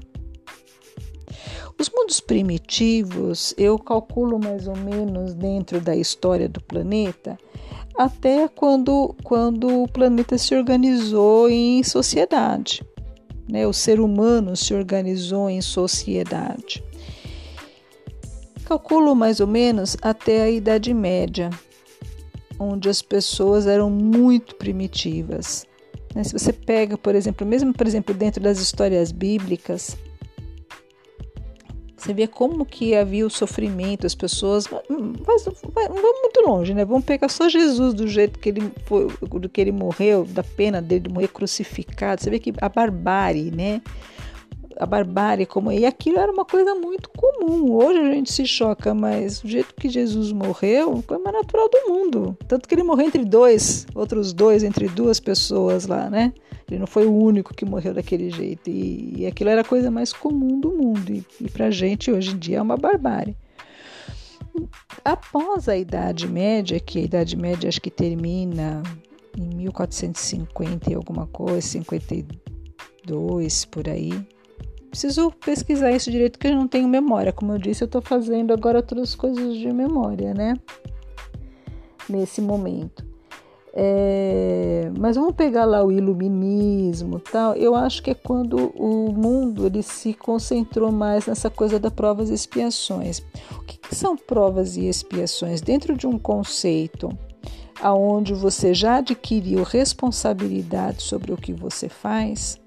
Os 1.81 1.89
mundos 1.89 2.21
primitivos, 2.21 3.55
eu 3.57 3.79
calculo 3.79 4.39
mais 4.39 4.69
ou 4.69 4.77
menos 4.77 5.33
dentro 5.33 5.81
da 5.81 5.97
história 5.97 6.47
do 6.47 6.61
planeta, 6.61 7.39
até 7.97 8.47
quando, 8.49 9.17
quando 9.25 9.85
o 9.85 9.89
planeta 9.89 10.37
se 10.37 10.55
organizou 10.55 11.49
em 11.49 11.83
sociedade. 11.83 12.83
Né? 13.51 13.67
O 13.67 13.73
ser 13.73 13.99
humano 13.99 14.55
se 14.59 14.75
organizou 14.75 15.49
em 15.49 15.63
sociedade. 15.63 16.85
Calculo 18.67 19.17
mais 19.17 19.41
ou 19.41 19.47
menos 19.47 19.97
até 20.03 20.43
a 20.43 20.51
Idade 20.51 20.93
Média, 20.93 21.49
onde 22.59 22.91
as 22.91 23.01
pessoas 23.01 23.67
eram 23.67 23.89
muito 23.89 24.55
primitivas. 24.57 25.67
Né? 26.15 26.25
Se 26.25 26.35
você 26.35 26.53
pega, 26.53 26.99
por 26.99 27.15
exemplo, 27.15 27.47
mesmo 27.47 27.73
por 27.73 27.87
exemplo 27.87 28.15
dentro 28.15 28.43
das 28.43 28.59
histórias 28.59 29.11
bíblicas, 29.11 29.97
você 32.01 32.15
vê 32.15 32.27
como 32.27 32.65
que 32.65 32.95
havia 32.95 33.27
o 33.27 33.31
sofrimento, 33.31 34.07
as 34.07 34.15
pessoas. 34.15 34.67
Mas 34.69 35.45
não 35.45 35.53
vamos 36.03 36.21
muito 36.23 36.41
longe, 36.47 36.73
né? 36.73 36.85
Vamos 36.85 37.05
pegar 37.05 37.29
só 37.29 37.49
Jesus 37.49 37.93
do 37.93 38.09
jeito 38.09 38.39
que 38.39 38.49
ele 38.49 38.73
foi, 38.87 39.07
do 39.07 39.49
que 39.49 39.61
ele 39.61 39.73
morreu, 39.73 40.25
da 40.25 40.43
pena 40.43 40.81
dele 40.81 41.09
de 41.09 41.11
morrer 41.11 41.29
crucificado. 41.29 42.23
Você 42.23 42.31
vê 42.31 42.39
que 42.39 42.55
a 42.61 42.69
barbárie, 42.69 43.51
né? 43.51 43.83
A 44.81 44.87
barbárie 44.87 45.45
como 45.45 45.71
e 45.71 45.85
aquilo 45.85 46.19
era 46.19 46.33
uma 46.33 46.47
coisa 46.47 46.75
muito 46.75 47.11
comum. 47.11 47.75
Hoje 47.75 47.99
a 47.99 48.15
gente 48.15 48.33
se 48.33 48.47
choca, 48.47 48.95
mas 48.95 49.45
o 49.45 49.47
jeito 49.47 49.75
que 49.75 49.91
Jesus 49.91 50.33
morreu 50.33 51.05
foi 51.07 51.19
mais 51.19 51.37
natural 51.37 51.69
do 51.69 51.93
mundo. 51.93 52.35
Tanto 52.49 52.67
que 52.67 52.75
ele 52.75 52.83
morreu 52.83 53.07
entre 53.07 53.23
dois, 53.23 53.87
outros 53.95 54.33
dois, 54.33 54.63
entre 54.63 54.89
duas 54.89 55.21
pessoas 55.21 55.87
lá, 55.87 56.09
né? 56.09 56.33
Ele 56.67 56.81
não 56.81 56.87
foi 56.87 57.05
o 57.05 57.15
único 57.15 57.53
que 57.53 57.67
morreu 57.67 57.93
daquele 57.93 58.31
jeito. 58.31 58.71
E, 58.71 59.17
e 59.19 59.27
aquilo 59.27 59.51
era 59.51 59.61
a 59.61 59.65
coisa 59.65 59.91
mais 59.91 60.15
comum 60.15 60.59
do 60.59 60.71
mundo. 60.71 61.13
E, 61.13 61.27
e 61.43 61.51
pra 61.51 61.71
gente 61.71 62.11
hoje 62.11 62.31
em 62.31 62.39
dia 62.39 62.57
é 62.57 62.63
uma 62.63 62.79
barbárie. 62.79 63.37
Após 65.05 65.69
a 65.69 65.77
Idade 65.77 66.27
Média, 66.27 66.81
que 66.81 67.01
a 67.01 67.03
Idade 67.03 67.37
Média 67.37 67.69
acho 67.69 67.83
que 67.83 67.91
termina 67.91 68.83
em 69.37 69.57
1450 69.57 70.91
e 70.91 70.95
alguma 70.95 71.27
coisa, 71.27 71.61
52 71.61 73.67
por 73.67 73.87
aí, 73.87 74.27
Preciso 74.91 75.31
pesquisar 75.31 75.93
isso 75.93 76.11
direito, 76.11 76.33
porque 76.33 76.49
eu 76.49 76.57
não 76.57 76.67
tenho 76.67 76.89
memória. 76.89 77.33
Como 77.33 77.53
eu 77.53 77.59
disse, 77.59 77.85
eu 77.85 77.87
estou 77.87 78.03
fazendo 78.03 78.53
agora 78.53 78.79
outras 78.79 79.15
coisas 79.15 79.57
de 79.57 79.73
memória, 79.73 80.35
né? 80.35 80.59
Nesse 82.09 82.41
momento. 82.41 83.09
É, 83.73 84.91
mas 84.99 85.15
vamos 85.15 85.37
pegar 85.37 85.65
lá 85.65 85.85
o 85.85 85.93
iluminismo 85.93 87.21
tal. 87.21 87.55
Eu 87.55 87.75
acho 87.77 88.03
que 88.03 88.11
é 88.11 88.15
quando 88.15 88.73
o 88.75 89.13
mundo 89.13 89.67
ele 89.67 89.83
se 89.83 90.13
concentrou 90.13 90.91
mais 90.91 91.27
nessa 91.27 91.49
coisa 91.49 91.79
da 91.79 91.91
provas 91.91 92.31
e 92.31 92.35
expiações. 92.35 93.23
O 93.57 93.61
que, 93.61 93.79
que 93.79 93.95
são 93.95 94.17
provas 94.17 94.77
e 94.77 94.89
expiações? 94.89 95.61
Dentro 95.61 95.97
de 95.97 96.07
um 96.07 96.19
conceito 96.19 97.17
aonde 97.81 98.35
você 98.35 98.75
já 98.75 98.97
adquiriu 98.97 99.63
responsabilidade 99.63 101.03
sobre 101.03 101.33
o 101.33 101.37
que 101.37 101.53
você 101.53 101.89
faz, 101.89 102.60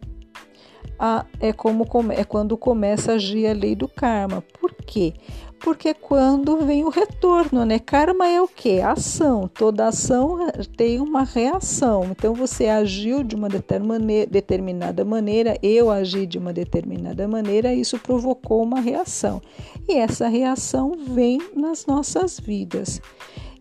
a, 0.97 1.25
é 1.39 1.51
como 1.51 1.85
é 2.11 2.23
quando 2.23 2.57
começa 2.57 3.11
a 3.11 3.15
agir 3.15 3.47
a 3.47 3.53
lei 3.53 3.75
do 3.75 3.87
karma. 3.87 4.43
Por 4.59 4.73
quê? 4.73 5.13
Porque 5.59 5.89
é 5.89 5.93
quando 5.93 6.57
vem 6.65 6.83
o 6.83 6.89
retorno, 6.89 7.65
né? 7.65 7.79
Karma 7.79 8.27
é 8.27 8.41
o 8.41 8.47
quê? 8.49 8.81
Ação. 8.83 9.47
Toda 9.47 9.87
ação 9.87 10.51
tem 10.75 10.99
uma 10.99 11.23
reação. 11.23 12.09
Então 12.11 12.33
você 12.33 12.67
agiu 12.67 13.23
de 13.23 13.33
uma 13.33 13.47
determinada 13.47 15.05
maneira, 15.05 15.57
eu 15.63 15.89
agi 15.89 16.25
de 16.25 16.37
uma 16.37 16.51
determinada 16.51 17.25
maneira, 17.29 17.73
isso 17.73 17.97
provocou 17.97 18.61
uma 18.61 18.81
reação. 18.81 19.41
E 19.87 19.93
essa 19.93 20.27
reação 20.27 20.91
vem 20.97 21.39
nas 21.55 21.85
nossas 21.85 22.39
vidas. 22.39 23.01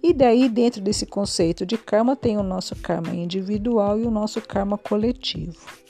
E 0.03 0.12
daí, 0.12 0.49
dentro 0.49 0.81
desse 0.81 1.07
conceito 1.07 1.64
de 1.64 1.79
karma, 1.79 2.16
tem 2.16 2.37
o 2.37 2.42
nosso 2.42 2.75
karma 2.75 3.14
individual 3.14 4.01
e 4.01 4.03
o 4.03 4.11
nosso 4.11 4.40
karma 4.40 4.77
coletivo. 4.77 5.82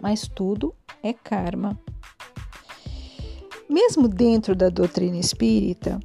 Mas 0.00 0.26
tudo 0.26 0.74
é 1.02 1.12
karma. 1.12 1.78
Mesmo 3.68 4.08
dentro 4.08 4.54
da 4.54 4.68
doutrina 4.68 5.16
espírita, 5.16 6.00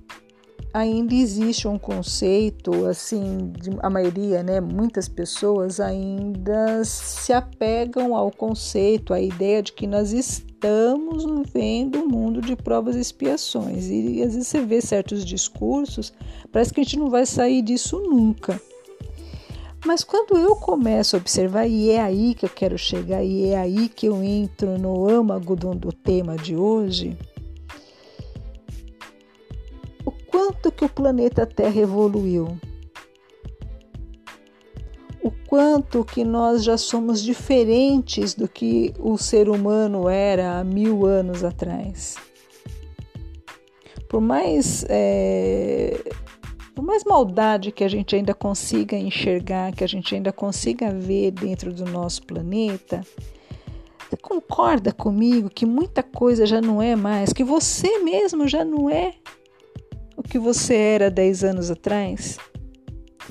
ainda 0.76 1.16
existe 1.16 1.68
um 1.68 1.80
conceito, 1.80 2.86
assim, 2.86 3.54
a 3.82 3.90
maioria, 3.90 4.44
né, 4.44 4.60
muitas 4.60 5.08
pessoas 5.08 5.80
ainda 5.80 6.84
se 6.84 7.32
apegam 7.32 8.14
ao 8.14 8.30
conceito, 8.30 9.14
à 9.14 9.22
ideia 9.22 9.64
de 9.64 9.72
que 9.72 9.88
nós 9.88 10.12
estamos 10.12 11.24
vivendo 11.24 12.00
um 12.00 12.08
mundo 12.08 12.42
de 12.42 12.58
provas 12.58 12.98
e 12.98 13.00
expiações. 13.00 13.88
E 13.88 14.22
às 14.22 14.34
vezes 14.34 14.48
você 14.48 14.66
vê 14.66 14.82
certos 14.82 15.24
discursos, 15.24 16.14
parece 16.52 16.74
que 16.74 16.82
a 16.82 16.84
gente 16.84 17.00
não 17.00 17.10
vai 17.10 17.26
sair 17.26 17.62
disso 17.62 17.98
nunca. 18.00 18.62
Mas 19.86 20.04
quando 20.04 20.38
eu 20.38 20.56
começo 20.56 21.16
a 21.16 21.20
observar, 21.20 21.68
e 21.68 21.92
é 21.92 22.02
aí 22.02 22.34
que 22.34 22.46
eu 22.46 22.50
quero 22.50 22.78
chegar, 22.78 23.24
e 23.24 23.50
é 23.50 23.58
aí 23.58 23.88
que 23.88 24.08
eu 24.08 24.24
entro 24.24 24.78
no 24.80 25.08
âmago 25.08 25.56
do 25.56 25.92
tema 25.92 26.36
de 26.36 26.56
hoje, 26.56 27.18
quanto 30.36 30.70
que 30.70 30.84
o 30.84 30.90
planeta 30.90 31.46
Terra 31.46 31.80
evoluiu, 31.80 32.58
o 35.24 35.32
quanto 35.48 36.04
que 36.04 36.24
nós 36.24 36.64
já 36.64 36.78
somos 36.78 37.22
diferentes 37.24 38.34
do 38.34 38.48
que 38.48 38.94
o 39.00 39.18
ser 39.18 39.48
humano 39.48 40.10
era 40.10 40.60
há 40.60 40.64
mil 40.64 41.06
anos 41.06 41.44
atrás. 41.44 42.16
Por 44.10 44.20
mais, 44.20 44.86
é, 44.90 46.04
por 46.76 46.84
mais 46.84 47.06
maldade 47.06 47.72
que 47.72 47.84
a 47.84 47.88
gente 47.88 48.16
ainda 48.16 48.34
consiga 48.34 48.98
enxergar, 48.98 49.74
que 49.74 49.84
a 49.84 49.88
gente 49.88 50.14
ainda 50.14 50.34
consiga 50.34 50.92
ver 50.92 51.32
dentro 51.32 51.74
do 51.74 51.86
nosso 51.86 52.22
planeta, 52.24 53.02
você 53.98 54.18
concorda 54.18 54.92
comigo 54.92 55.50
que 55.50 55.66
muita 55.66 56.04
coisa 56.04 56.46
já 56.46 56.60
não 56.60 56.82
é 56.82 56.96
mais, 56.96 57.32
que 57.32 57.44
você 57.44 58.00
mesmo 58.00 58.46
já 58.48 58.66
não 58.66 58.90
é 58.90 59.14
o 60.18 60.22
que 60.22 60.38
você 60.38 60.76
era 60.76 61.10
10 61.10 61.44
anos 61.46 61.72
atrás? 61.72 62.38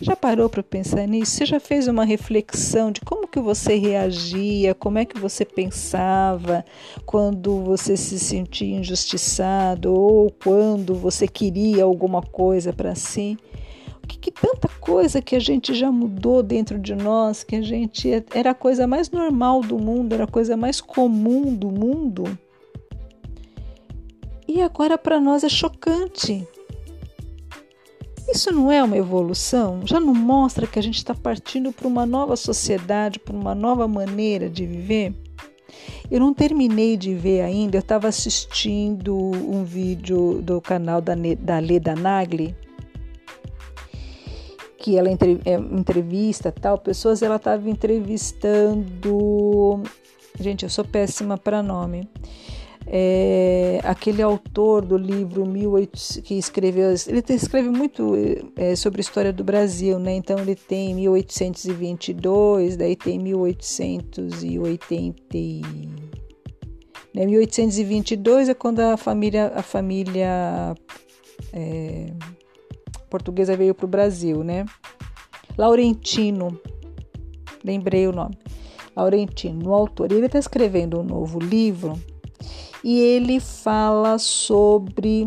Já 0.00 0.16
parou 0.16 0.50
para 0.50 0.62
pensar 0.62 1.06
nisso? 1.06 1.32
Você 1.32 1.46
já 1.46 1.60
fez 1.60 1.86
uma 1.86 2.04
reflexão 2.04 2.90
de 2.90 3.00
como 3.00 3.28
que 3.28 3.38
você 3.38 3.76
reagia, 3.76 4.74
como 4.74 4.98
é 4.98 5.04
que 5.04 5.18
você 5.18 5.44
pensava 5.44 6.64
quando 7.06 7.62
você 7.62 7.96
se 7.96 8.18
sentia 8.18 8.76
injustiçado 8.76 9.94
ou 9.94 10.30
quando 10.42 10.94
você 10.94 11.28
queria 11.28 11.84
alguma 11.84 12.20
coisa 12.22 12.72
para 12.72 12.94
si? 12.94 13.38
O 14.02 14.06
que, 14.06 14.18
que, 14.18 14.30
tanta 14.30 14.68
coisa 14.80 15.22
que 15.22 15.34
a 15.34 15.38
gente 15.38 15.72
já 15.72 15.90
mudou 15.90 16.42
dentro 16.42 16.78
de 16.78 16.94
nós, 16.94 17.42
que 17.42 17.56
a 17.56 17.62
gente 17.62 18.10
era 18.34 18.50
a 18.50 18.54
coisa 18.54 18.86
mais 18.86 19.10
normal 19.10 19.62
do 19.62 19.78
mundo, 19.78 20.12
era 20.12 20.24
a 20.24 20.28
coisa 20.28 20.56
mais 20.56 20.80
comum 20.80 21.54
do 21.54 21.70
mundo. 21.70 22.38
E 24.46 24.60
agora 24.60 24.98
para 24.98 25.18
nós 25.18 25.42
é 25.42 25.48
chocante. 25.48 26.46
Isso 28.28 28.50
não 28.50 28.72
é 28.72 28.82
uma 28.82 28.96
evolução? 28.96 29.80
Já 29.84 30.00
não 30.00 30.14
mostra 30.14 30.66
que 30.66 30.78
a 30.78 30.82
gente 30.82 30.96
está 30.96 31.14
partindo 31.14 31.72
para 31.72 31.86
uma 31.86 32.06
nova 32.06 32.36
sociedade, 32.36 33.18
para 33.18 33.36
uma 33.36 33.54
nova 33.54 33.86
maneira 33.86 34.48
de 34.48 34.66
viver? 34.66 35.14
Eu 36.10 36.20
não 36.20 36.32
terminei 36.32 36.96
de 36.96 37.14
ver 37.14 37.42
ainda, 37.42 37.76
eu 37.76 37.80
estava 37.80 38.08
assistindo 38.08 39.16
um 39.16 39.64
vídeo 39.64 40.40
do 40.42 40.60
canal 40.60 41.00
da, 41.00 41.14
da 41.38 41.58
Leda 41.58 41.94
Nagli, 41.94 42.54
que 44.78 44.98
ela 44.98 45.08
é, 45.08 45.54
entrevista 45.54 46.52
tal, 46.52 46.78
pessoas, 46.78 47.22
ela 47.22 47.36
estava 47.36 47.68
entrevistando. 47.68 49.82
Gente, 50.38 50.64
eu 50.64 50.70
sou 50.70 50.84
péssima 50.84 51.38
para 51.38 51.62
nome 51.62 52.08
é, 52.86 53.80
aquele 53.82 54.22
autor 54.22 54.84
do 54.84 54.96
livro 54.96 55.44
18, 55.44 56.22
que 56.22 56.34
escreveu, 56.34 56.94
ele 57.06 57.24
escreve 57.30 57.70
muito 57.70 58.12
é, 58.56 58.76
sobre 58.76 59.00
a 59.00 59.02
história 59.02 59.32
do 59.32 59.42
Brasil, 59.42 59.98
né? 59.98 60.14
Então 60.16 60.38
ele 60.38 60.54
tem 60.54 60.94
1822, 60.94 62.76
daí 62.76 62.94
tem 62.94 63.18
1880, 63.18 65.16
né? 67.14 67.24
1822 67.26 68.50
é 68.50 68.54
quando 68.54 68.80
a 68.80 68.96
família, 68.96 69.52
a 69.54 69.62
família 69.62 70.74
é, 71.52 72.06
portuguesa 73.08 73.56
veio 73.56 73.74
para 73.74 73.86
o 73.86 73.88
Brasil, 73.88 74.44
né? 74.44 74.66
Laurentino, 75.56 76.60
lembrei 77.64 78.06
o 78.06 78.12
nome. 78.12 78.36
Laurentino, 78.94 79.70
o 79.70 79.74
autor. 79.74 80.12
Ele 80.12 80.26
está 80.26 80.38
escrevendo 80.38 81.00
um 81.00 81.02
novo 81.02 81.38
livro 81.38 81.98
e 82.84 83.00
ele 83.00 83.40
fala 83.40 84.18
sobre 84.18 85.26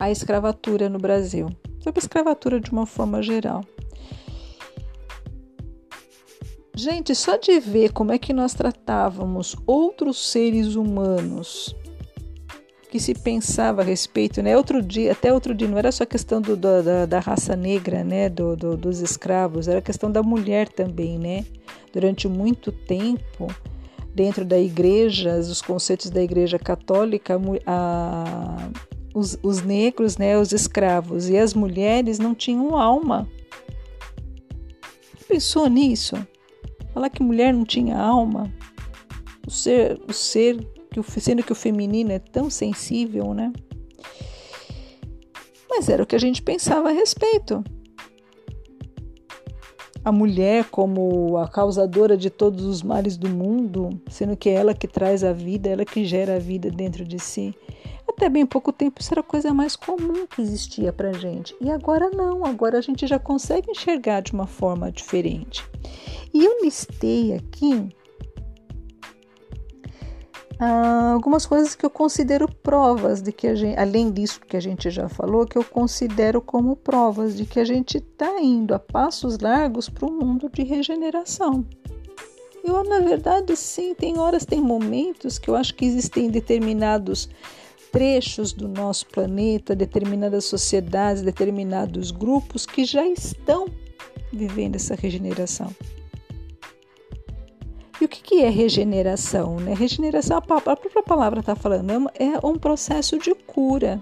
a 0.00 0.10
escravatura 0.10 0.88
no 0.88 0.98
Brasil, 0.98 1.48
sobre 1.78 2.00
a 2.00 2.02
escravatura 2.02 2.60
de 2.60 2.72
uma 2.72 2.86
forma 2.86 3.22
geral. 3.22 3.64
Gente, 6.74 7.14
só 7.14 7.36
de 7.36 7.60
ver 7.60 7.92
como 7.92 8.10
é 8.10 8.18
que 8.18 8.32
nós 8.32 8.52
tratávamos 8.54 9.54
outros 9.64 10.30
seres 10.30 10.74
humanos 10.74 11.76
que 12.90 12.98
se 12.98 13.14
pensava 13.14 13.80
a 13.80 13.84
respeito, 13.84 14.42
né? 14.42 14.56
Outro 14.56 14.82
dia, 14.82 15.12
até 15.12 15.32
outro 15.32 15.54
dia, 15.54 15.68
não 15.68 15.78
era 15.78 15.92
só 15.92 16.04
questão 16.04 16.42
do, 16.42 16.56
da, 16.56 17.06
da, 17.06 17.20
raça 17.20 17.54
negra, 17.54 18.02
né? 18.02 18.28
Do, 18.28 18.56
do, 18.56 18.76
dos 18.76 19.00
escravos, 19.00 19.68
era 19.68 19.80
questão 19.80 20.10
da 20.10 20.22
mulher 20.22 20.68
também, 20.68 21.18
né? 21.18 21.46
Durante 21.92 22.28
muito 22.28 22.72
tempo, 22.72 23.46
dentro 24.14 24.44
da 24.44 24.58
igreja, 24.58 25.38
os 25.38 25.62
conceitos 25.62 26.10
da 26.10 26.22
igreja 26.22 26.58
católica, 26.58 27.40
a, 27.66 28.70
os, 29.14 29.38
os 29.42 29.62
negros, 29.62 30.16
né, 30.16 30.38
os 30.38 30.52
escravos 30.52 31.28
e 31.28 31.36
as 31.36 31.54
mulheres 31.54 32.18
não 32.18 32.34
tinham 32.34 32.76
alma. 32.76 33.28
Pensou 35.26 35.66
nisso? 35.68 36.16
Falar 36.92 37.08
que 37.08 37.22
mulher 37.22 37.54
não 37.54 37.64
tinha 37.64 37.98
alma, 37.98 38.52
o 39.46 39.50
ser, 39.50 39.98
o 40.06 40.12
ser 40.12 40.58
que 40.90 41.20
sendo 41.20 41.42
que 41.42 41.52
o 41.52 41.56
feminino 41.56 42.12
é 42.12 42.18
tão 42.18 42.50
sensível, 42.50 43.32
né? 43.32 43.50
Mas 45.70 45.88
era 45.88 46.02
o 46.02 46.06
que 46.06 46.14
a 46.14 46.20
gente 46.20 46.42
pensava 46.42 46.90
a 46.90 46.92
respeito 46.92 47.64
a 50.04 50.10
mulher 50.10 50.64
como 50.70 51.36
a 51.38 51.48
causadora 51.48 52.16
de 52.16 52.28
todos 52.28 52.64
os 52.64 52.82
males 52.82 53.16
do 53.16 53.28
mundo, 53.28 54.00
sendo 54.08 54.36
que 54.36 54.48
é 54.48 54.54
ela 54.54 54.74
que 54.74 54.88
traz 54.88 55.22
a 55.22 55.32
vida, 55.32 55.68
ela 55.68 55.84
que 55.84 56.04
gera 56.04 56.36
a 56.36 56.38
vida 56.38 56.70
dentro 56.70 57.04
de 57.04 57.18
si. 57.18 57.54
Até 58.08 58.28
bem 58.28 58.44
pouco 58.44 58.72
tempo 58.72 59.00
isso 59.00 59.12
era 59.14 59.20
a 59.20 59.24
coisa 59.24 59.54
mais 59.54 59.76
comum 59.76 60.26
que 60.26 60.42
existia 60.42 60.92
para 60.92 61.12
gente. 61.12 61.54
E 61.60 61.70
agora 61.70 62.10
não, 62.10 62.44
agora 62.44 62.78
a 62.78 62.80
gente 62.80 63.06
já 63.06 63.18
consegue 63.18 63.70
enxergar 63.70 64.20
de 64.20 64.32
uma 64.32 64.46
forma 64.46 64.90
diferente. 64.90 65.64
E 66.34 66.44
eu 66.44 66.62
listei 66.62 67.34
aqui 67.34 67.88
ah, 70.64 71.14
algumas 71.14 71.44
coisas 71.44 71.74
que 71.74 71.84
eu 71.84 71.90
considero 71.90 72.46
provas 72.46 73.20
de 73.20 73.32
que 73.32 73.48
a 73.48 73.54
gente, 73.56 73.76
além 73.76 74.12
disso 74.12 74.38
que 74.38 74.56
a 74.56 74.60
gente 74.60 74.90
já 74.90 75.08
falou, 75.08 75.44
que 75.44 75.58
eu 75.58 75.64
considero 75.64 76.40
como 76.40 76.76
provas 76.76 77.36
de 77.36 77.44
que 77.44 77.58
a 77.58 77.64
gente 77.64 77.98
está 77.98 78.40
indo 78.40 78.72
a 78.72 78.78
passos 78.78 79.40
largos 79.40 79.88
para 79.88 80.06
um 80.06 80.20
mundo 80.20 80.48
de 80.48 80.62
regeneração. 80.62 81.66
Eu, 82.62 82.84
na 82.84 83.00
verdade, 83.00 83.56
sim, 83.56 83.92
tem 83.92 84.20
horas, 84.20 84.44
tem 84.46 84.60
momentos 84.60 85.36
que 85.36 85.50
eu 85.50 85.56
acho 85.56 85.74
que 85.74 85.84
existem 85.84 86.30
determinados 86.30 87.28
trechos 87.90 88.52
do 88.52 88.68
nosso 88.68 89.06
planeta, 89.06 89.74
determinadas 89.74 90.44
sociedades, 90.44 91.22
determinados 91.22 92.12
grupos 92.12 92.66
que 92.66 92.84
já 92.84 93.04
estão 93.04 93.66
vivendo 94.32 94.76
essa 94.76 94.94
regeneração. 94.94 95.74
E 98.02 98.04
o 98.04 98.08
que, 98.08 98.20
que 98.20 98.42
é 98.42 98.48
regeneração? 98.48 99.60
Né? 99.60 99.74
Regeneração, 99.74 100.38
a 100.38 100.40
própria 100.40 101.02
palavra 101.04 101.38
está 101.38 101.54
falando, 101.54 102.10
é, 102.18 102.24
é 102.24 102.38
um 102.44 102.58
processo 102.58 103.16
de 103.16 103.32
cura. 103.32 104.00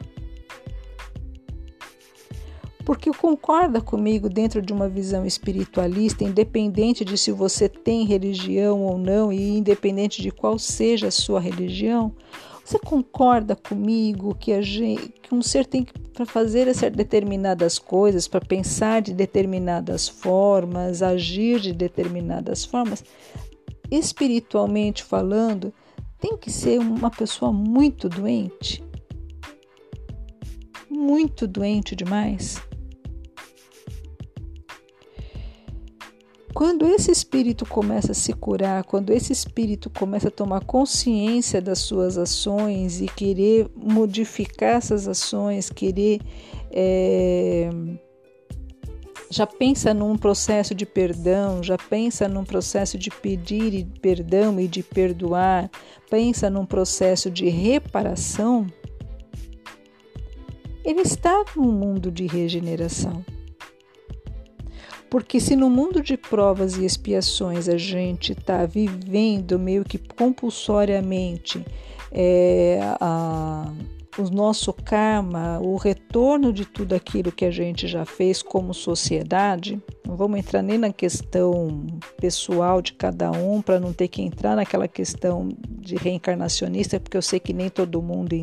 porque 2.82 3.12
concorda 3.12 3.80
comigo 3.80 4.28
dentro 4.28 4.62
de 4.62 4.72
uma 4.72 4.88
visão 4.88 5.26
espiritualista, 5.26 6.24
independente 6.24 7.04
de 7.04 7.16
se 7.16 7.30
você 7.30 7.68
tem 7.68 8.06
religião 8.06 8.82
ou 8.82 8.96
não 8.96 9.30
e 9.30 9.58
independente 9.58 10.22
de 10.22 10.30
qual 10.30 10.58
seja 10.58 11.08
a 11.08 11.12
sua 11.12 11.38
religião, 11.38 12.12
você 12.64 12.78
concorda 12.78 13.54
comigo 13.54 14.34
que, 14.34 14.60
gente, 14.62 15.08
que 15.22 15.34
um 15.34 15.42
ser 15.42 15.66
tem 15.66 15.84
que 15.84 15.92
para 15.92 16.24
fazer 16.24 16.66
determinadas 16.90 17.78
coisas, 17.78 18.26
para 18.26 18.40
pensar 18.40 19.02
de 19.02 19.12
determinadas 19.12 20.08
formas, 20.08 21.02
agir 21.02 21.60
de 21.60 21.72
determinadas 21.72 22.64
formas, 22.64 23.04
espiritualmente 23.90 25.02
falando, 25.02 25.72
tem 26.18 26.36
que 26.36 26.50
ser 26.50 26.78
uma 26.78 27.10
pessoa 27.10 27.52
muito 27.52 28.08
doente? 28.08 28.84
Muito 30.88 31.46
doente 31.46 31.96
demais? 31.96 32.60
Quando 36.52 36.84
esse 36.84 37.10
espírito 37.10 37.64
começa 37.64 38.12
a 38.12 38.14
se 38.14 38.32
curar, 38.34 38.84
quando 38.84 39.12
esse 39.12 39.32
espírito 39.32 39.88
começa 39.88 40.28
a 40.28 40.30
tomar 40.30 40.64
consciência 40.64 41.62
das 41.62 41.78
suas 41.78 42.18
ações 42.18 43.00
e 43.00 43.06
querer 43.06 43.70
modificar 43.74 44.76
essas 44.76 45.08
ações, 45.08 45.70
querer. 45.70 46.20
É, 46.70 47.70
já 49.30 49.46
pensa 49.46 49.94
num 49.94 50.16
processo 50.16 50.74
de 50.74 50.84
perdão, 50.84 51.62
já 51.62 51.78
pensa 51.78 52.28
num 52.28 52.44
processo 52.44 52.98
de 52.98 53.10
pedir 53.10 53.86
perdão 54.02 54.58
e 54.58 54.66
de 54.66 54.82
perdoar, 54.82 55.70
pensa 56.10 56.50
num 56.50 56.66
processo 56.66 57.30
de 57.30 57.48
reparação, 57.48 58.66
ele 60.84 61.02
está 61.02 61.44
num 61.54 61.70
mundo 61.70 62.10
de 62.10 62.26
regeneração. 62.26 63.24
Porque 65.08 65.38
se 65.40 65.54
no 65.54 65.70
mundo 65.70 66.00
de 66.02 66.16
provas 66.16 66.76
e 66.76 66.84
expiações 66.84 67.68
a 67.68 67.76
gente 67.76 68.32
está 68.32 68.66
vivendo 68.66 69.58
meio 69.58 69.84
que 69.84 69.98
compulsoriamente 69.98 71.64
é, 72.12 72.80
a, 73.00 73.72
o 74.18 74.22
nosso 74.30 74.72
karma, 74.72 75.60
o 75.60 75.76
retorno 75.76 76.52
de 76.52 76.64
tudo 76.64 76.94
aquilo 76.94 77.30
que 77.30 77.44
a 77.44 77.50
gente 77.50 77.86
já 77.86 78.04
fez 78.04 78.42
como 78.42 78.74
sociedade, 78.74 79.80
não 80.06 80.16
vamos 80.16 80.38
entrar 80.40 80.62
nem 80.62 80.78
na 80.78 80.92
questão 80.92 81.86
pessoal 82.20 82.82
de 82.82 82.92
cada 82.94 83.30
um, 83.30 83.62
para 83.62 83.78
não 83.78 83.92
ter 83.92 84.08
que 84.08 84.22
entrar 84.22 84.56
naquela 84.56 84.88
questão 84.88 85.48
de 85.68 85.94
reencarnacionista, 85.96 86.98
porque 86.98 87.16
eu 87.16 87.22
sei 87.22 87.38
que 87.38 87.52
nem 87.52 87.68
todo 87.68 88.02
mundo 88.02 88.34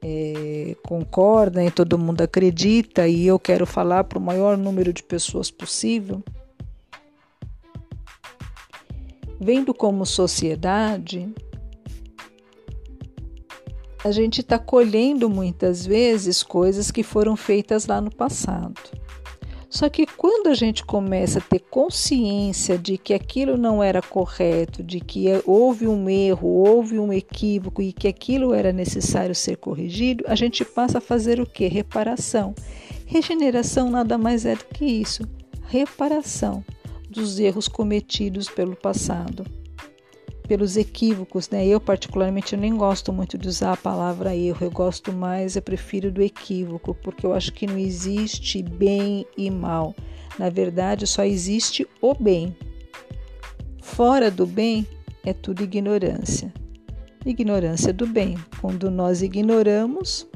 é, 0.00 0.76
concorda 0.86 1.64
e 1.64 1.70
todo 1.70 1.98
mundo 1.98 2.20
acredita, 2.20 3.08
e 3.08 3.26
eu 3.26 3.38
quero 3.38 3.66
falar 3.66 4.04
para 4.04 4.18
o 4.18 4.22
maior 4.22 4.56
número 4.56 4.92
de 4.92 5.02
pessoas 5.02 5.50
possível. 5.50 6.22
Vendo 9.40 9.74
como 9.74 10.06
sociedade, 10.06 11.28
a 14.04 14.10
gente 14.10 14.42
está 14.42 14.58
colhendo 14.58 15.30
muitas 15.30 15.86
vezes 15.86 16.42
coisas 16.42 16.90
que 16.90 17.02
foram 17.02 17.34
feitas 17.36 17.86
lá 17.86 18.02
no 18.02 18.14
passado. 18.14 18.74
Só 19.70 19.88
que 19.88 20.06
quando 20.06 20.48
a 20.48 20.54
gente 20.54 20.84
começa 20.84 21.38
a 21.38 21.42
ter 21.42 21.58
consciência 21.58 22.78
de 22.78 22.98
que 22.98 23.14
aquilo 23.14 23.56
não 23.56 23.82
era 23.82 24.02
correto, 24.02 24.84
de 24.84 25.00
que 25.00 25.26
houve 25.46 25.88
um 25.88 26.08
erro, 26.08 26.48
houve 26.48 26.98
um 26.98 27.12
equívoco 27.12 27.80
e 27.82 27.92
que 27.92 28.06
aquilo 28.06 28.52
era 28.52 28.72
necessário 28.72 29.34
ser 29.34 29.56
corrigido, 29.56 30.22
a 30.28 30.36
gente 30.36 30.64
passa 30.64 30.98
a 30.98 31.00
fazer 31.00 31.40
o 31.40 31.46
que? 31.46 31.66
Reparação. 31.66 32.54
Regeneração 33.06 33.90
nada 33.90 34.16
mais 34.16 34.44
é 34.44 34.54
do 34.54 34.64
que 34.66 34.84
isso: 34.84 35.26
reparação 35.66 36.62
dos 37.10 37.40
erros 37.40 37.66
cometidos 37.66 38.48
pelo 38.48 38.76
passado 38.76 39.44
pelos 40.46 40.76
equívocos, 40.76 41.48
né? 41.48 41.66
Eu 41.66 41.80
particularmente 41.80 42.54
eu 42.54 42.60
nem 42.60 42.76
gosto 42.76 43.12
muito 43.12 43.38
de 43.38 43.48
usar 43.48 43.72
a 43.72 43.76
palavra 43.76 44.36
erro, 44.36 44.58
eu 44.60 44.70
gosto 44.70 45.12
mais, 45.12 45.56
eu 45.56 45.62
prefiro 45.62 46.12
do 46.12 46.22
equívoco, 46.22 46.94
porque 46.94 47.24
eu 47.26 47.32
acho 47.32 47.52
que 47.52 47.66
não 47.66 47.78
existe 47.78 48.62
bem 48.62 49.26
e 49.36 49.50
mal. 49.50 49.94
Na 50.38 50.50
verdade, 50.50 51.06
só 51.06 51.24
existe 51.24 51.86
o 52.00 52.14
bem. 52.14 52.56
Fora 53.80 54.30
do 54.30 54.46
bem 54.46 54.86
é 55.24 55.32
tudo 55.32 55.62
ignorância. 55.62 56.52
Ignorância 57.24 57.92
do 57.92 58.06
bem. 58.06 58.36
Quando 58.60 58.90
nós 58.90 59.22
ignoramos, 59.22 60.26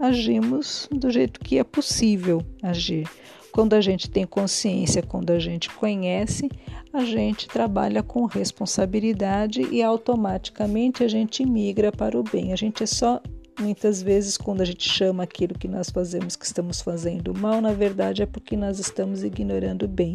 agimos 0.00 0.88
do 0.90 1.10
jeito 1.10 1.40
que 1.40 1.58
é 1.58 1.64
possível 1.64 2.42
agir. 2.62 3.08
Quando 3.52 3.74
a 3.74 3.80
gente 3.80 4.10
tem 4.10 4.26
consciência, 4.26 5.02
quando 5.02 5.30
a 5.30 5.38
gente 5.38 5.68
conhece, 5.70 6.48
a 6.92 7.04
gente 7.04 7.46
trabalha 7.48 8.02
com 8.02 8.24
responsabilidade 8.24 9.62
e 9.70 9.82
automaticamente 9.82 11.04
a 11.04 11.08
gente 11.08 11.44
migra 11.44 11.92
para 11.92 12.18
o 12.18 12.22
bem. 12.22 12.52
A 12.52 12.56
gente 12.56 12.82
é 12.82 12.86
só 12.86 13.20
muitas 13.60 14.02
vezes 14.02 14.38
quando 14.38 14.62
a 14.62 14.64
gente 14.64 14.88
chama 14.88 15.22
aquilo 15.22 15.58
que 15.58 15.68
nós 15.68 15.90
fazemos 15.90 16.34
que 16.34 16.46
estamos 16.46 16.80
fazendo 16.80 17.34
mal, 17.34 17.60
na 17.60 17.72
verdade 17.72 18.22
é 18.22 18.26
porque 18.26 18.56
nós 18.56 18.78
estamos 18.78 19.22
ignorando 19.22 19.84
o 19.84 19.88
bem. 19.88 20.14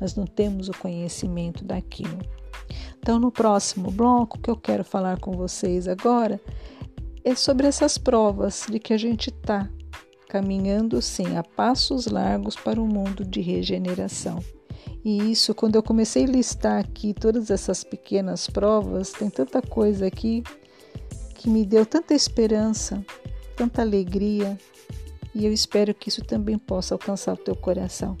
Nós 0.00 0.14
não 0.14 0.24
temos 0.24 0.68
o 0.68 0.78
conhecimento 0.78 1.64
daquilo. 1.64 2.18
Então, 2.98 3.18
no 3.18 3.32
próximo 3.32 3.90
bloco 3.90 4.38
que 4.38 4.50
eu 4.50 4.56
quero 4.56 4.84
falar 4.84 5.18
com 5.18 5.32
vocês 5.32 5.88
agora 5.88 6.40
é 7.24 7.34
sobre 7.34 7.66
essas 7.66 7.98
provas 7.98 8.66
de 8.70 8.78
que 8.78 8.92
a 8.92 8.98
gente 8.98 9.30
está 9.30 9.68
caminhando 10.28 11.00
sim 11.00 11.36
a 11.36 11.42
passos 11.42 12.06
largos 12.06 12.54
para 12.54 12.80
um 12.80 12.86
mundo 12.86 13.24
de 13.24 13.40
regeneração. 13.40 14.38
E 15.04 15.30
isso, 15.30 15.54
quando 15.54 15.76
eu 15.76 15.82
comecei 15.82 16.24
a 16.24 16.28
listar 16.28 16.80
aqui 16.80 17.14
todas 17.14 17.50
essas 17.50 17.82
pequenas 17.82 18.46
provas, 18.46 19.10
tem 19.12 19.30
tanta 19.30 19.62
coisa 19.62 20.06
aqui 20.06 20.42
que 21.34 21.48
me 21.48 21.64
deu 21.64 21.86
tanta 21.86 22.14
esperança, 22.14 23.04
tanta 23.56 23.80
alegria, 23.80 24.58
e 25.34 25.46
eu 25.46 25.52
espero 25.52 25.94
que 25.94 26.08
isso 26.08 26.24
também 26.24 26.58
possa 26.58 26.94
alcançar 26.94 27.34
o 27.34 27.36
teu 27.36 27.54
coração. 27.54 28.16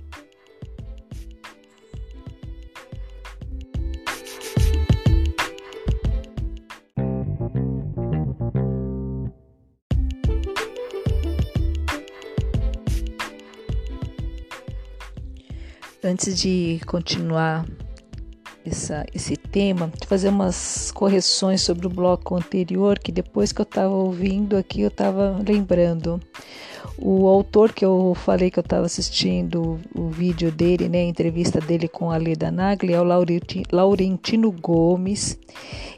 Antes 16.02 16.40
de 16.42 16.80
continuar 16.86 17.66
essa, 18.68 19.04
esse 19.14 19.36
tema, 19.36 19.90
fazer 20.06 20.28
umas 20.28 20.90
correções 20.92 21.62
sobre 21.62 21.86
o 21.86 21.90
bloco 21.90 22.36
anterior, 22.36 22.98
que 22.98 23.10
depois 23.10 23.52
que 23.52 23.60
eu 23.60 23.64
estava 23.64 23.94
ouvindo 23.94 24.56
aqui, 24.56 24.82
eu 24.82 24.88
estava 24.88 25.42
lembrando. 25.46 26.20
O 27.00 27.28
autor 27.28 27.72
que 27.72 27.84
eu 27.84 28.12
falei 28.24 28.50
que 28.50 28.58
eu 28.58 28.62
estava 28.62 28.86
assistindo 28.86 29.78
o 29.94 30.08
vídeo 30.08 30.50
dele, 30.50 30.88
né, 30.88 30.98
a 30.98 31.04
entrevista 31.04 31.60
dele 31.60 31.86
com 31.86 32.10
a 32.10 32.16
Leda 32.16 32.50
Nagli, 32.50 32.92
é 32.92 33.00
o 33.00 33.04
Laurentino 33.70 34.50
Gomes. 34.50 35.38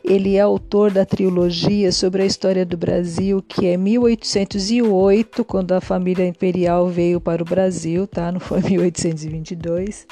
Ele 0.04 0.36
é 0.36 0.40
autor 0.40 0.90
da 0.90 1.06
trilogia 1.06 1.90
sobre 1.90 2.22
a 2.22 2.26
história 2.26 2.66
do 2.66 2.76
Brasil, 2.76 3.42
que 3.46 3.66
é 3.66 3.78
1808, 3.78 5.42
quando 5.42 5.72
a 5.72 5.80
família 5.80 6.26
imperial 6.26 6.88
veio 6.88 7.18
para 7.18 7.42
o 7.42 7.46
Brasil, 7.46 8.06
tá? 8.06 8.30
Não 8.30 8.40
foi 8.40 8.60
1822. 8.60 10.06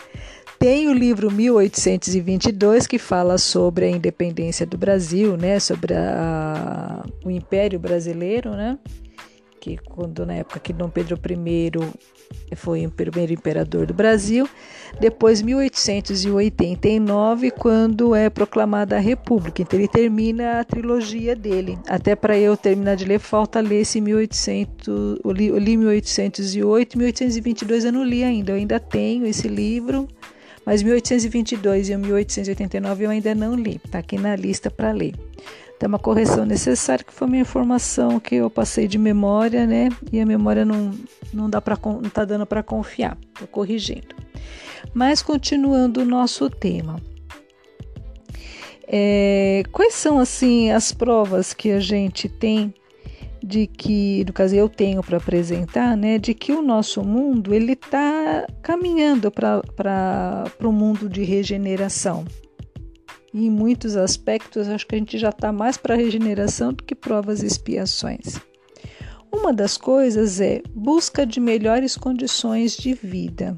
Tem 0.58 0.88
o 0.88 0.92
livro 0.92 1.30
1822 1.30 2.86
que 2.86 2.98
fala 2.98 3.38
sobre 3.38 3.84
a 3.84 3.90
independência 3.90 4.66
do 4.66 4.76
Brasil, 4.76 5.36
né, 5.36 5.60
sobre 5.60 5.94
a, 5.94 7.04
o 7.24 7.30
Império 7.30 7.78
Brasileiro, 7.78 8.50
né? 8.50 8.76
que 9.60 9.76
quando 9.76 10.24
na 10.24 10.34
época 10.34 10.60
que 10.60 10.72
Dom 10.72 10.88
Pedro 10.88 11.16
I 11.16 11.72
foi 12.56 12.86
o 12.86 12.90
primeiro 12.90 13.32
imperador 13.32 13.84
do 13.86 13.92
Brasil, 13.92 14.48
depois 15.00 15.42
1889 15.42 17.50
quando 17.50 18.14
é 18.14 18.30
proclamada 18.30 18.96
a 18.96 19.00
República. 19.00 19.60
Então 19.62 19.76
ele 19.78 19.88
termina 19.88 20.60
a 20.60 20.64
trilogia 20.64 21.36
dele. 21.36 21.78
Até 21.86 22.16
para 22.16 22.38
eu 22.38 22.56
terminar 22.56 22.96
de 22.96 23.04
ler 23.04 23.18
falta 23.18 23.60
ler 23.60 23.82
esse 23.82 24.00
1800, 24.00 25.18
eu 25.24 25.32
li, 25.32 25.48
eu 25.48 25.58
li 25.58 25.76
1808, 25.76 26.96
1822 26.96 27.84
eu 27.84 27.92
não 27.92 28.04
li 28.04 28.24
ainda. 28.24 28.52
Eu 28.52 28.56
ainda 28.56 28.80
tenho 28.80 29.26
esse 29.26 29.48
livro, 29.48 30.08
mas 30.68 30.82
1822 30.82 31.88
e 31.88 31.96
1889 31.96 33.04
eu 33.06 33.08
ainda 33.08 33.34
não 33.34 33.54
li. 33.54 33.80
Está 33.82 34.00
aqui 34.00 34.18
na 34.18 34.36
lista 34.36 34.70
para 34.70 34.92
ler 34.92 35.14
tem 35.78 35.88
uma 35.88 35.98
correção 35.98 36.44
necessária, 36.44 37.02
que 37.02 37.12
foi 37.12 37.26
uma 37.26 37.38
informação 37.38 38.20
que 38.20 38.34
eu 38.34 38.50
passei 38.50 38.86
de 38.86 38.98
memória, 38.98 39.66
né? 39.66 39.88
E 40.12 40.20
a 40.20 40.26
memória 40.26 40.62
não, 40.64 40.90
não 41.32 41.48
dá 41.48 41.58
para 41.58 41.78
não 41.82 42.10
tá 42.10 42.24
dando 42.24 42.44
para 42.44 42.62
confiar. 42.62 43.16
Estou 43.32 43.48
corrigindo. 43.48 44.14
Mas 44.92 45.22
continuando 45.22 46.02
o 46.02 46.04
nosso 46.04 46.50
tema. 46.50 47.00
É, 48.86 49.62
quais 49.72 49.94
são 49.94 50.18
assim 50.18 50.70
as 50.70 50.92
provas 50.92 51.54
que 51.54 51.70
a 51.70 51.80
gente 51.80 52.28
tem 52.28 52.74
de 53.42 53.66
que, 53.66 54.24
no 54.26 54.32
caso 54.32 54.54
eu 54.54 54.68
tenho 54.68 55.02
para 55.02 55.16
apresentar, 55.16 55.96
né, 55.96 56.18
de 56.18 56.34
que 56.34 56.52
o 56.52 56.62
nosso 56.62 57.02
mundo 57.02 57.54
ele 57.54 57.72
está 57.72 58.46
caminhando 58.62 59.30
para 59.30 60.44
o 60.62 60.72
mundo 60.72 61.08
de 61.08 61.22
regeneração. 61.22 62.24
E 63.32 63.46
em 63.46 63.50
muitos 63.50 63.96
aspectos, 63.96 64.68
acho 64.68 64.86
que 64.86 64.94
a 64.94 64.98
gente 64.98 65.18
já 65.18 65.28
está 65.28 65.52
mais 65.52 65.76
para 65.76 65.94
regeneração 65.94 66.72
do 66.72 66.82
que 66.82 66.94
provas 66.94 67.42
e 67.42 67.46
expiações. 67.46 68.40
Uma 69.30 69.52
das 69.52 69.76
coisas 69.76 70.40
é 70.40 70.62
busca 70.74 71.26
de 71.26 71.38
melhores 71.38 71.96
condições 71.96 72.76
de 72.76 72.94
vida. 72.94 73.56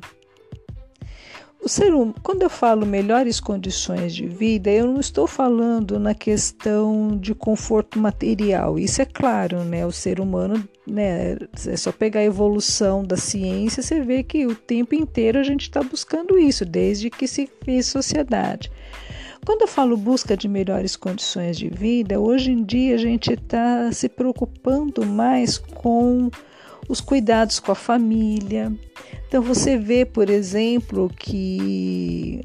O 1.62 1.68
ser 1.68 1.92
hum, 1.94 2.14
quando 2.22 2.42
eu 2.42 2.48
falo 2.48 2.86
melhores 2.86 3.38
condições 3.38 4.14
de 4.14 4.26
vida, 4.26 4.70
eu 4.70 4.86
não 4.86 4.98
estou 4.98 5.26
falando 5.26 5.98
na 5.98 6.14
questão 6.14 7.16
de 7.18 7.34
conforto 7.34 7.98
material. 7.98 8.78
Isso 8.78 9.02
é 9.02 9.04
claro, 9.04 9.62
né? 9.62 9.84
O 9.84 9.92
ser 9.92 10.20
humano, 10.20 10.66
né? 10.86 11.36
É 11.66 11.76
só 11.76 11.92
pegar 11.92 12.20
a 12.20 12.24
evolução 12.24 13.04
da 13.04 13.16
ciência, 13.16 13.82
você 13.82 14.00
vê 14.00 14.22
que 14.22 14.46
o 14.46 14.54
tempo 14.54 14.94
inteiro 14.94 15.38
a 15.38 15.42
gente 15.42 15.62
está 15.62 15.82
buscando 15.82 16.38
isso, 16.38 16.64
desde 16.64 17.10
que 17.10 17.28
se 17.28 17.48
fez 17.62 17.86
sociedade. 17.86 18.70
Quando 19.44 19.62
eu 19.62 19.68
falo 19.68 19.96
busca 19.96 20.36
de 20.36 20.48
melhores 20.48 20.96
condições 20.96 21.58
de 21.58 21.68
vida, 21.68 22.20
hoje 22.20 22.52
em 22.52 22.62
dia 22.62 22.94
a 22.94 22.98
gente 22.98 23.32
está 23.32 23.90
se 23.92 24.08
preocupando 24.08 25.04
mais 25.04 25.58
com 25.58 26.30
os 26.90 27.00
cuidados 27.00 27.60
com 27.60 27.70
a 27.70 27.74
família. 27.76 28.72
Então 29.28 29.40
você 29.40 29.78
vê, 29.78 30.04
por 30.04 30.28
exemplo, 30.28 31.08
que 31.16 32.40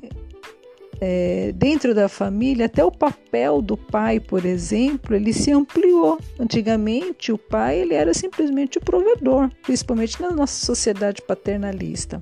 é, 1.01 1.51
dentro 1.55 1.95
da 1.95 2.07
família, 2.07 2.67
até 2.67 2.85
o 2.85 2.91
papel 2.91 3.59
do 3.59 3.75
pai, 3.75 4.19
por 4.19 4.45
exemplo, 4.45 5.15
ele 5.15 5.33
se 5.33 5.51
ampliou. 5.51 6.19
Antigamente, 6.39 7.31
o 7.31 7.39
pai 7.39 7.79
ele 7.79 7.95
era 7.95 8.13
simplesmente 8.13 8.77
o 8.77 8.81
provedor, 8.81 9.49
principalmente 9.63 10.21
na 10.21 10.29
nossa 10.29 10.63
sociedade 10.63 11.23
paternalista. 11.23 12.21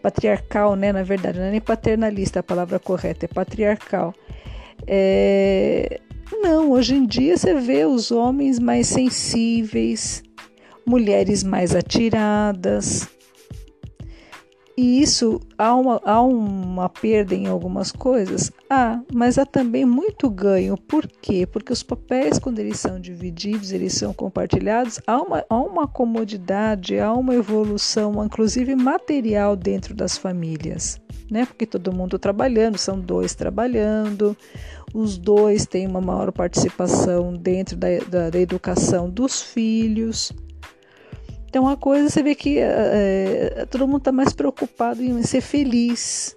Patriarcal, 0.00 0.74
né? 0.74 0.90
Na 0.90 1.02
verdade, 1.02 1.38
não 1.38 1.46
é 1.46 1.50
nem 1.50 1.60
paternalista 1.60 2.40
a 2.40 2.42
palavra 2.42 2.78
correta, 2.78 3.26
é 3.26 3.28
patriarcal. 3.28 4.14
É... 4.86 6.00
Não, 6.40 6.70
hoje 6.70 6.94
em 6.94 7.06
dia 7.06 7.36
você 7.36 7.54
vê 7.54 7.84
os 7.84 8.10
homens 8.10 8.58
mais 8.58 8.86
sensíveis, 8.86 10.22
mulheres 10.86 11.42
mais 11.42 11.74
atiradas. 11.74 13.08
E 14.76 15.02
isso 15.02 15.38
há 15.58 15.74
uma, 15.74 16.00
há 16.02 16.22
uma 16.22 16.88
perda 16.88 17.34
em 17.34 17.46
algumas 17.46 17.92
coisas? 17.92 18.50
Há, 18.70 19.00
mas 19.12 19.36
há 19.36 19.44
também 19.44 19.84
muito 19.84 20.30
ganho. 20.30 20.78
Por 20.78 21.06
quê? 21.06 21.46
Porque 21.46 21.72
os 21.72 21.82
papéis, 21.82 22.38
quando 22.38 22.58
eles 22.58 22.80
são 22.80 22.98
divididos, 22.98 23.70
eles 23.70 23.92
são 23.92 24.14
compartilhados, 24.14 24.98
há 25.06 25.20
uma, 25.20 25.44
há 25.48 25.56
uma 25.56 25.86
comodidade, 25.86 26.98
há 26.98 27.12
uma 27.12 27.34
evolução, 27.34 28.24
inclusive 28.24 28.74
material, 28.74 29.56
dentro 29.56 29.94
das 29.94 30.16
famílias. 30.16 30.98
Né? 31.30 31.44
Porque 31.44 31.66
todo 31.66 31.92
mundo 31.92 32.18
trabalhando, 32.18 32.78
são 32.78 32.98
dois 32.98 33.34
trabalhando, 33.34 34.34
os 34.94 35.18
dois 35.18 35.66
têm 35.66 35.86
uma 35.86 36.00
maior 36.00 36.32
participação 36.32 37.34
dentro 37.34 37.76
da, 37.76 37.88
da, 38.08 38.30
da 38.30 38.38
educação 38.40 39.10
dos 39.10 39.42
filhos. 39.42 40.32
Então, 41.52 41.68
a 41.68 41.76
coisa 41.76 42.08
você 42.08 42.22
vê 42.22 42.34
que 42.34 42.56
é, 42.58 43.66
todo 43.70 43.86
mundo 43.86 43.98
está 43.98 44.10
mais 44.10 44.32
preocupado 44.32 45.02
em 45.02 45.22
ser 45.22 45.42
feliz. 45.42 46.34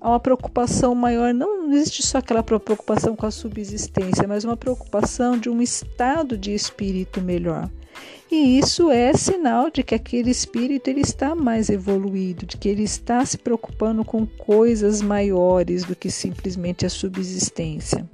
Há 0.00 0.10
uma 0.10 0.20
preocupação 0.20 0.94
maior, 0.94 1.34
não 1.34 1.72
existe 1.72 2.06
só 2.06 2.18
aquela 2.18 2.40
preocupação 2.40 3.16
com 3.16 3.26
a 3.26 3.32
subsistência, 3.32 4.28
mas 4.28 4.44
uma 4.44 4.56
preocupação 4.56 5.36
de 5.36 5.50
um 5.50 5.60
estado 5.60 6.38
de 6.38 6.54
espírito 6.54 7.20
melhor. 7.20 7.68
E 8.30 8.60
isso 8.60 8.92
é 8.92 9.12
sinal 9.12 9.72
de 9.72 9.82
que 9.82 9.96
aquele 9.96 10.30
espírito 10.30 10.86
ele 10.86 11.00
está 11.00 11.34
mais 11.34 11.68
evoluído, 11.68 12.46
de 12.46 12.56
que 12.56 12.68
ele 12.68 12.84
está 12.84 13.26
se 13.26 13.38
preocupando 13.38 14.04
com 14.04 14.24
coisas 14.24 15.02
maiores 15.02 15.82
do 15.82 15.96
que 15.96 16.12
simplesmente 16.12 16.86
a 16.86 16.90
subsistência. 16.90 18.08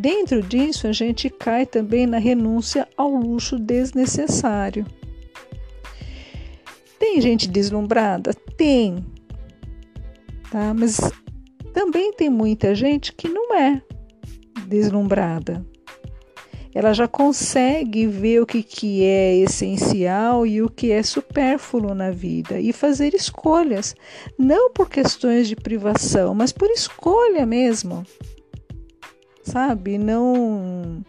Dentro 0.00 0.40
disso, 0.40 0.86
a 0.86 0.92
gente 0.92 1.28
cai 1.28 1.66
também 1.66 2.06
na 2.06 2.16
renúncia 2.16 2.88
ao 2.96 3.10
luxo 3.10 3.58
desnecessário. 3.58 4.86
Tem 6.98 7.20
gente 7.20 7.46
deslumbrada? 7.46 8.32
Tem. 8.56 9.04
Tá? 10.50 10.72
Mas 10.72 10.98
também 11.74 12.14
tem 12.14 12.30
muita 12.30 12.74
gente 12.74 13.12
que 13.12 13.28
não 13.28 13.54
é 13.54 13.82
deslumbrada. 14.66 15.66
Ela 16.74 16.94
já 16.94 17.06
consegue 17.06 18.06
ver 18.06 18.40
o 18.40 18.46
que, 18.46 18.62
que 18.62 19.04
é 19.04 19.36
essencial 19.36 20.46
e 20.46 20.62
o 20.62 20.70
que 20.70 20.90
é 20.90 21.02
supérfluo 21.02 21.94
na 21.94 22.10
vida 22.10 22.58
e 22.58 22.72
fazer 22.72 23.12
escolhas, 23.12 23.94
não 24.38 24.70
por 24.70 24.88
questões 24.88 25.46
de 25.46 25.56
privação, 25.56 26.34
mas 26.34 26.52
por 26.52 26.70
escolha 26.70 27.44
mesmo 27.44 28.02
sabe? 29.50 29.98
Não, 29.98 31.02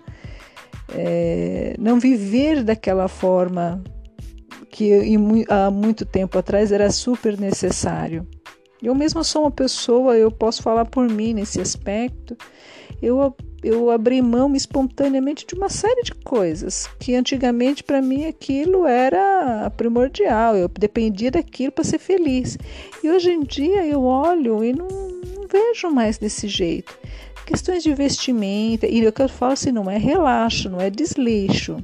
é, 0.93 1.75
não 1.79 1.99
viver 1.99 2.63
daquela 2.63 3.07
forma 3.07 3.83
que 4.69 4.91
há 5.49 5.69
muito 5.69 6.05
tempo 6.05 6.37
atrás 6.37 6.71
era 6.71 6.89
super 6.89 7.39
necessário. 7.39 8.27
Eu 8.81 8.95
mesma 8.95 9.23
sou 9.23 9.43
uma 9.43 9.51
pessoa, 9.51 10.17
eu 10.17 10.31
posso 10.31 10.63
falar 10.63 10.85
por 10.85 11.07
mim 11.07 11.33
nesse 11.33 11.61
aspecto. 11.61 12.35
Eu, 12.99 13.35
eu 13.63 13.91
abri 13.91 14.21
mão 14.21 14.55
espontaneamente 14.55 15.45
de 15.45 15.53
uma 15.53 15.69
série 15.69 16.01
de 16.01 16.13
coisas 16.15 16.89
que 16.99 17.13
antigamente 17.13 17.83
para 17.83 18.01
mim 18.01 18.25
aquilo 18.25 18.87
era 18.87 19.69
primordial. 19.77 20.55
Eu 20.55 20.67
dependia 20.67 21.29
daquilo 21.29 21.71
para 21.71 21.83
ser 21.83 21.99
feliz. 21.99 22.57
E 23.03 23.09
hoje 23.09 23.31
em 23.31 23.43
dia 23.43 23.85
eu 23.85 24.03
olho 24.03 24.63
e 24.63 24.73
não, 24.73 24.87
não 24.87 25.47
vejo 25.47 25.91
mais 25.91 26.17
desse 26.17 26.47
jeito 26.47 26.97
questões 27.45 27.83
de 27.83 27.93
vestimenta, 27.93 28.87
e 28.87 29.05
o 29.05 29.11
que 29.11 29.21
eu 29.21 29.29
falo 29.29 29.53
assim, 29.53 29.71
não 29.71 29.89
é 29.89 29.97
relaxo, 29.97 30.69
não 30.69 30.79
é 30.79 30.89
desleixo. 30.89 31.77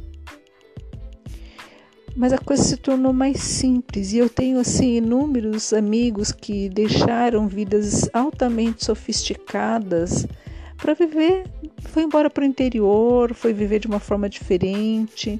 Mas 2.15 2.33
a 2.33 2.37
coisa 2.39 2.63
se 2.63 2.77
tornou 2.77 3.13
mais 3.13 3.39
simples 3.39 4.11
e 4.11 4.17
eu 4.17 4.27
tenho 4.27 4.59
assim 4.59 4.95
inúmeros 4.95 5.71
amigos 5.71 6.31
que 6.31 6.67
deixaram 6.67 7.47
vidas 7.47 8.09
altamente 8.11 8.83
sofisticadas 8.83 10.25
para 10.77 10.93
viver, 10.93 11.43
foi 11.81 12.03
embora 12.03 12.29
para 12.29 12.43
o 12.43 12.47
interior, 12.47 13.33
foi 13.33 13.53
viver 13.53 13.79
de 13.79 13.87
uma 13.87 13.99
forma 13.99 14.29
diferente, 14.29 15.39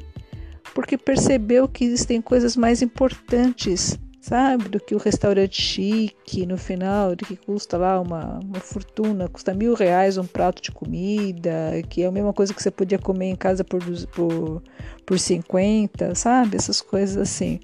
porque 0.74 0.98
percebeu 0.98 1.68
que 1.68 1.84
existem 1.84 2.22
coisas 2.22 2.56
mais 2.56 2.82
importantes 2.82 3.98
sabe? 4.28 4.68
Do 4.68 4.78
que 4.80 4.94
o 4.94 4.98
restaurante 4.98 5.62
chique 5.62 6.46
no 6.46 6.58
final, 6.58 7.16
de 7.16 7.24
que 7.24 7.38
custa 7.38 7.78
lá 7.78 8.00
uma, 8.00 8.40
uma 8.44 8.60
fortuna, 8.60 9.30
custa 9.30 9.54
mil 9.54 9.74
reais 9.74 10.18
um 10.18 10.26
prato 10.26 10.62
de 10.62 10.70
comida, 10.70 11.82
que 11.90 12.04
é 12.04 12.08
a 12.08 12.12
mesma 12.12 12.34
coisa 12.34 12.54
que 12.54 12.62
você 12.62 12.70
podia 12.70 13.00
comer 13.00 13.28
em 13.28 13.36
casa 13.38 13.64
por, 13.64 13.82
por, 14.08 14.62
por 15.06 15.18
50, 15.18 16.14
sabe? 16.14 16.58
Essas 16.58 16.82
coisas 16.82 17.16
assim. 17.16 17.62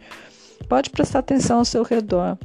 Pode 0.70 0.90
prestar 0.90 1.20
atenção 1.20 1.60
ao 1.60 1.66
seu 1.66 1.84
redor. 1.84 2.38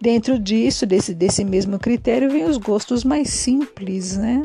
Dentro 0.00 0.38
disso, 0.38 0.86
desse, 0.86 1.14
desse 1.14 1.44
mesmo 1.44 1.78
critério, 1.78 2.30
vem 2.30 2.44
os 2.44 2.56
gostos 2.56 3.04
mais 3.04 3.28
simples, 3.28 4.16
né? 4.16 4.42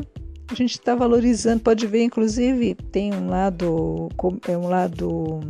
A 0.50 0.54
gente 0.54 0.72
está 0.72 0.94
valorizando, 0.94 1.62
pode 1.62 1.86
ver, 1.86 2.02
inclusive, 2.02 2.74
tem 2.92 3.14
um 3.14 3.28
lado, 3.28 4.08
é 4.46 4.58
um 4.58 4.68
lado 4.68 5.40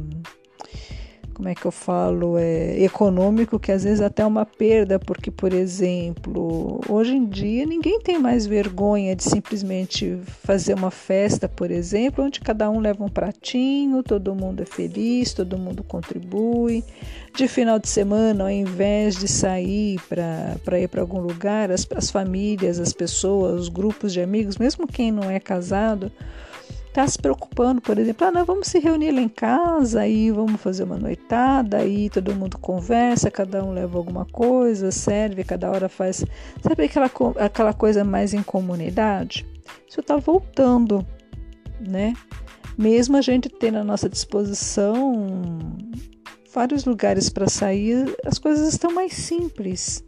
como 1.41 1.49
é 1.49 1.55
que 1.55 1.64
eu 1.64 1.72
falo, 1.72 2.36
é, 2.36 2.78
econômico, 2.82 3.59
que 3.59 3.72
às 3.72 3.82
vezes 3.82 4.03
até 4.03 4.22
é 4.22 4.26
uma 4.26 4.45
perda, 4.45 4.99
porque, 4.99 5.30
por 5.30 5.55
exemplo, 5.55 6.82
hoje 6.86 7.16
em 7.16 7.24
dia 7.24 7.64
ninguém 7.64 7.99
tem 7.99 8.18
mais 8.18 8.47
vergonha 8.47 9.16
de 9.16 9.24
simplesmente 9.24 10.18
fazer 10.45 10.74
uma 10.74 10.91
festa, 10.91 11.49
por 11.49 11.70
exemplo, 11.70 12.22
onde 12.22 12.41
cada 12.41 12.68
um 12.68 12.78
leva 12.78 13.03
um 13.03 13.09
pratinho, 13.09 14.03
todo 14.03 14.34
mundo 14.34 14.62
é 14.62 14.66
feliz, 14.66 15.32
todo 15.32 15.57
mundo 15.57 15.82
contribui. 15.82 16.84
De 17.34 17.49
final 17.49 17.78
de 17.78 17.88
semana, 17.88 18.45
ao 18.45 18.51
invés 18.51 19.16
de 19.16 19.26
sair 19.26 19.99
para 20.11 20.78
ir 20.78 20.88
para 20.88 21.01
algum 21.01 21.20
lugar, 21.20 21.70
as, 21.70 21.88
as 21.97 22.11
famílias, 22.11 22.78
as 22.78 22.93
pessoas, 22.93 23.62
os 23.62 23.68
grupos 23.70 24.12
de 24.12 24.20
amigos, 24.20 24.59
mesmo 24.59 24.86
quem 24.86 25.11
não 25.11 25.30
é 25.30 25.41
casado, 25.41 26.12
está 26.91 27.07
se 27.07 27.16
preocupando, 27.16 27.80
por 27.80 27.99
exemplo, 27.99 28.26
ah, 28.26 28.32
não, 28.32 28.45
vamos 28.45 28.66
se 28.66 28.80
reunir 28.80 29.12
lá 29.12 29.20
em 29.20 29.28
casa, 29.28 30.01
aí 30.01 30.30
vamos 30.30 30.61
fazer 30.61 30.82
uma 30.82 30.99
noitada, 30.99 31.78
aí 31.78 32.11
todo 32.11 32.34
mundo 32.34 32.59
conversa, 32.59 33.30
cada 33.30 33.64
um 33.64 33.72
leva 33.72 33.97
alguma 33.97 34.26
coisa, 34.26 34.91
serve, 34.91 35.45
cada 35.45 35.70
hora 35.70 35.88
faz. 35.88 36.24
Sabe 36.61 36.84
aquela, 36.84 37.11
aquela 37.38 37.72
coisa 37.72 38.05
mais 38.05 38.34
em 38.34 38.43
comunidade? 38.43 39.47
Isso 39.88 40.01
está 40.01 40.16
voltando, 40.16 41.07
né? 41.80 42.12
Mesmo 42.76 43.16
a 43.16 43.20
gente 43.20 43.49
tendo 43.49 43.78
à 43.78 43.84
nossa 43.84 44.09
disposição 44.09 45.59
vários 46.53 46.84
lugares 46.84 47.30
para 47.30 47.49
sair, 47.49 48.16
as 48.24 48.38
coisas 48.38 48.68
estão 48.68 48.93
mais 48.93 49.12
simples. 49.12 50.03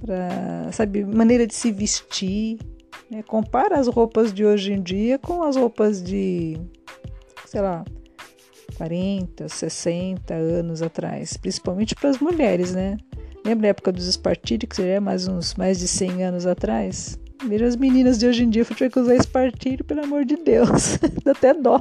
Pra, 0.00 0.72
sabe, 0.72 1.04
maneira 1.04 1.46
de 1.46 1.54
se 1.54 1.70
vestir, 1.70 2.58
Né? 3.10 3.22
Compara 3.22 3.78
as 3.78 3.86
roupas 3.86 4.32
de 4.32 4.44
hoje 4.44 4.72
em 4.72 4.82
dia 4.82 5.18
com 5.18 5.42
as 5.42 5.56
roupas 5.56 6.02
de, 6.02 6.58
sei 7.46 7.60
lá, 7.60 7.84
40, 8.76 9.48
60 9.48 10.34
anos 10.34 10.82
atrás, 10.82 11.36
principalmente 11.36 11.94
para 11.94 12.10
as 12.10 12.18
mulheres, 12.18 12.74
né? 12.74 12.96
Lembra 13.44 13.68
a 13.68 13.70
época 13.70 13.90
dos 13.90 14.06
espartilhos, 14.06 14.68
que 14.68 14.76
seria 14.76 15.00
mais 15.00 15.26
uns 15.26 15.54
mais 15.54 15.78
de 15.78 15.88
100 15.88 16.24
anos 16.24 16.46
atrás? 16.46 17.18
Veja 17.46 17.66
as 17.66 17.76
meninas 17.76 18.18
de 18.18 18.26
hoje 18.26 18.44
em 18.44 18.50
dia, 18.50 18.62
eu 18.62 18.66
tiver 18.66 18.90
que 18.90 18.98
usar 18.98 19.14
espartilho, 19.14 19.84
pelo 19.84 20.04
amor 20.04 20.24
de 20.24 20.36
Deus, 20.36 20.98
dá 21.24 21.32
até 21.32 21.54
dó. 21.54 21.76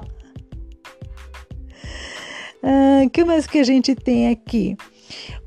O 2.64 2.70
ah, 2.70 3.10
que 3.12 3.24
mais 3.24 3.48
que 3.48 3.60
a 3.60 3.64
gente 3.64 3.96
tem 3.96 4.30
aqui? 4.30 4.76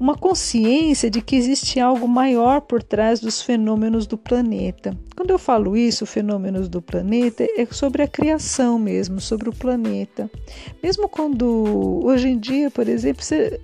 Uma 0.01 0.17
consciência 0.17 1.11
de 1.11 1.21
que 1.21 1.37
existe 1.37 1.79
algo 1.79 2.09
maior 2.09 2.63
por 2.63 2.83
trás 2.83 3.21
dos 3.21 3.43
fenômenos 3.43 4.07
do 4.07 4.17
planeta. 4.17 4.97
Quando 5.15 5.31
eu 5.31 5.39
falo 5.39 5.77
isso, 5.77 6.07
fenômenos 6.07 6.71
do 6.71 6.81
planeta, 6.81 7.45
é 7.57 7.67
sobre 7.67 8.03
a 8.03 8.09
criação 8.09 8.79
mesmo, 8.79 9.21
sobre 9.21 9.51
o 9.51 9.53
planeta. 9.53 10.31
Mesmo 10.83 11.07
quando, 11.07 12.01
hoje 12.03 12.29
em 12.29 12.39
dia, 12.39 12.71
por 12.71 12.89
exemplo, 12.89 13.23
você, 13.23 13.61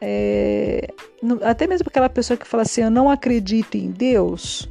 é, 0.00 0.88
até 1.42 1.66
mesmo 1.66 1.86
aquela 1.88 2.08
pessoa 2.08 2.36
que 2.36 2.46
fala 2.46 2.62
assim, 2.62 2.82
eu 2.82 2.90
não 2.90 3.10
acredito 3.10 3.76
em 3.76 3.90
Deus, 3.90 4.68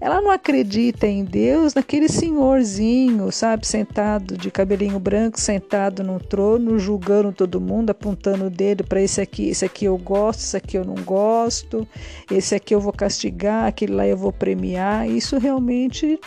ela 0.00 0.22
não 0.22 0.30
acredita 0.30 1.06
em 1.06 1.24
Deus 1.24 1.74
naquele 1.74 2.08
senhorzinho, 2.08 3.30
sabe, 3.30 3.66
sentado 3.66 4.36
de 4.36 4.50
cabelinho 4.50 4.98
branco, 4.98 5.38
sentado 5.38 6.02
num 6.02 6.18
trono, 6.18 6.78
julgando 6.78 7.32
todo 7.32 7.60
mundo, 7.60 7.90
apontando 7.90 8.46
o 8.46 8.50
dedo 8.50 8.82
para 8.82 9.02
esse 9.02 9.20
aqui, 9.20 9.50
esse 9.50 9.64
aqui 9.64 9.84
eu 9.84 9.98
gosto, 9.98 10.40
esse 10.40 10.56
aqui 10.56 10.78
eu 10.78 10.84
não 10.84 10.94
gosto, 10.94 11.86
esse 12.30 12.54
aqui 12.54 12.74
eu 12.74 12.80
vou 12.80 12.92
castigar, 12.92 13.66
aquele 13.66 13.92
lá 13.92 14.06
eu 14.06 14.16
vou 14.16 14.32
premiar. 14.32 15.06
Isso 15.08 15.36
realmente 15.36 16.18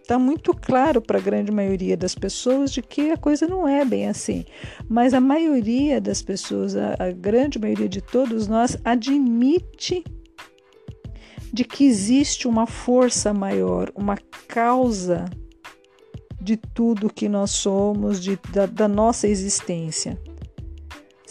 está 0.00 0.18
muito 0.18 0.54
claro 0.54 1.02
para 1.02 1.18
a 1.18 1.22
grande 1.22 1.52
maioria 1.52 1.96
das 1.96 2.14
pessoas 2.14 2.72
de 2.72 2.80
que 2.80 3.10
a 3.10 3.16
coisa 3.16 3.46
não 3.46 3.68
é 3.68 3.84
bem 3.84 4.08
assim. 4.08 4.44
Mas 4.88 5.12
a 5.12 5.20
maioria 5.20 6.00
das 6.00 6.22
pessoas, 6.22 6.74
a, 6.76 6.96
a 6.98 7.10
grande 7.10 7.58
maioria 7.58 7.88
de 7.88 8.00
todos 8.00 8.48
nós, 8.48 8.76
admite 8.84 10.02
de 11.52 11.64
que 11.64 11.84
existe 11.84 12.48
uma 12.48 12.66
força 12.66 13.34
maior, 13.34 13.92
uma 13.94 14.16
causa 14.48 15.26
de 16.40 16.56
tudo 16.56 17.12
que 17.12 17.28
nós 17.28 17.50
somos, 17.50 18.20
de, 18.20 18.38
da, 18.52 18.66
da 18.66 18.88
nossa 18.88 19.28
existência. 19.28 20.18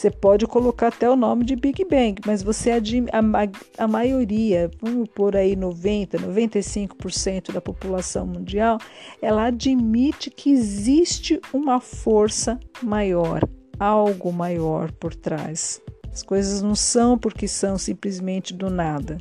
Você 0.01 0.09
pode 0.09 0.47
colocar 0.47 0.87
até 0.87 1.07
o 1.07 1.15
nome 1.15 1.45
de 1.45 1.55
Big 1.55 1.85
Bang, 1.85 2.15
mas 2.25 2.41
você 2.41 2.71
a, 2.71 3.83
a 3.83 3.87
maioria, 3.87 4.71
vamos 4.81 5.07
por 5.09 5.35
aí 5.35 5.55
90, 5.55 6.17
95% 6.17 7.51
da 7.51 7.61
população 7.61 8.25
mundial, 8.25 8.79
ela 9.21 9.45
admite 9.45 10.31
que 10.31 10.49
existe 10.49 11.39
uma 11.53 11.79
força 11.79 12.59
maior, 12.81 13.47
algo 13.77 14.33
maior 14.33 14.91
por 14.93 15.13
trás. 15.13 15.79
As 16.11 16.23
coisas 16.23 16.63
não 16.63 16.73
são 16.73 17.15
porque 17.15 17.47
são 17.47 17.77
simplesmente 17.77 18.55
do 18.55 18.71
nada. 18.71 19.19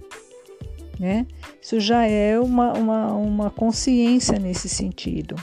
Né? 1.01 1.27
Isso 1.63 1.81
já 1.81 2.07
é 2.07 2.39
uma, 2.39 2.75
uma, 2.75 3.07
uma 3.15 3.51
consciência 3.51 4.39
nesse 4.39 4.69
sentido. 4.69 5.35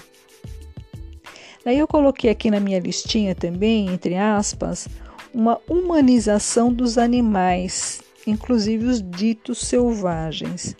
Daí 1.65 1.79
eu 1.79 1.87
coloquei 1.87 2.29
aqui 2.29 2.51
na 2.51 2.59
minha 2.59 2.79
listinha 2.79 3.33
também, 3.33 3.87
entre 3.87 4.15
aspas, 4.15 4.87
uma 5.33 5.59
humanização 5.67 6.71
dos 6.71 6.95
animais, 6.99 8.01
inclusive 8.27 8.85
os 8.85 9.01
ditos 9.01 9.57
selvagens. 9.57 10.75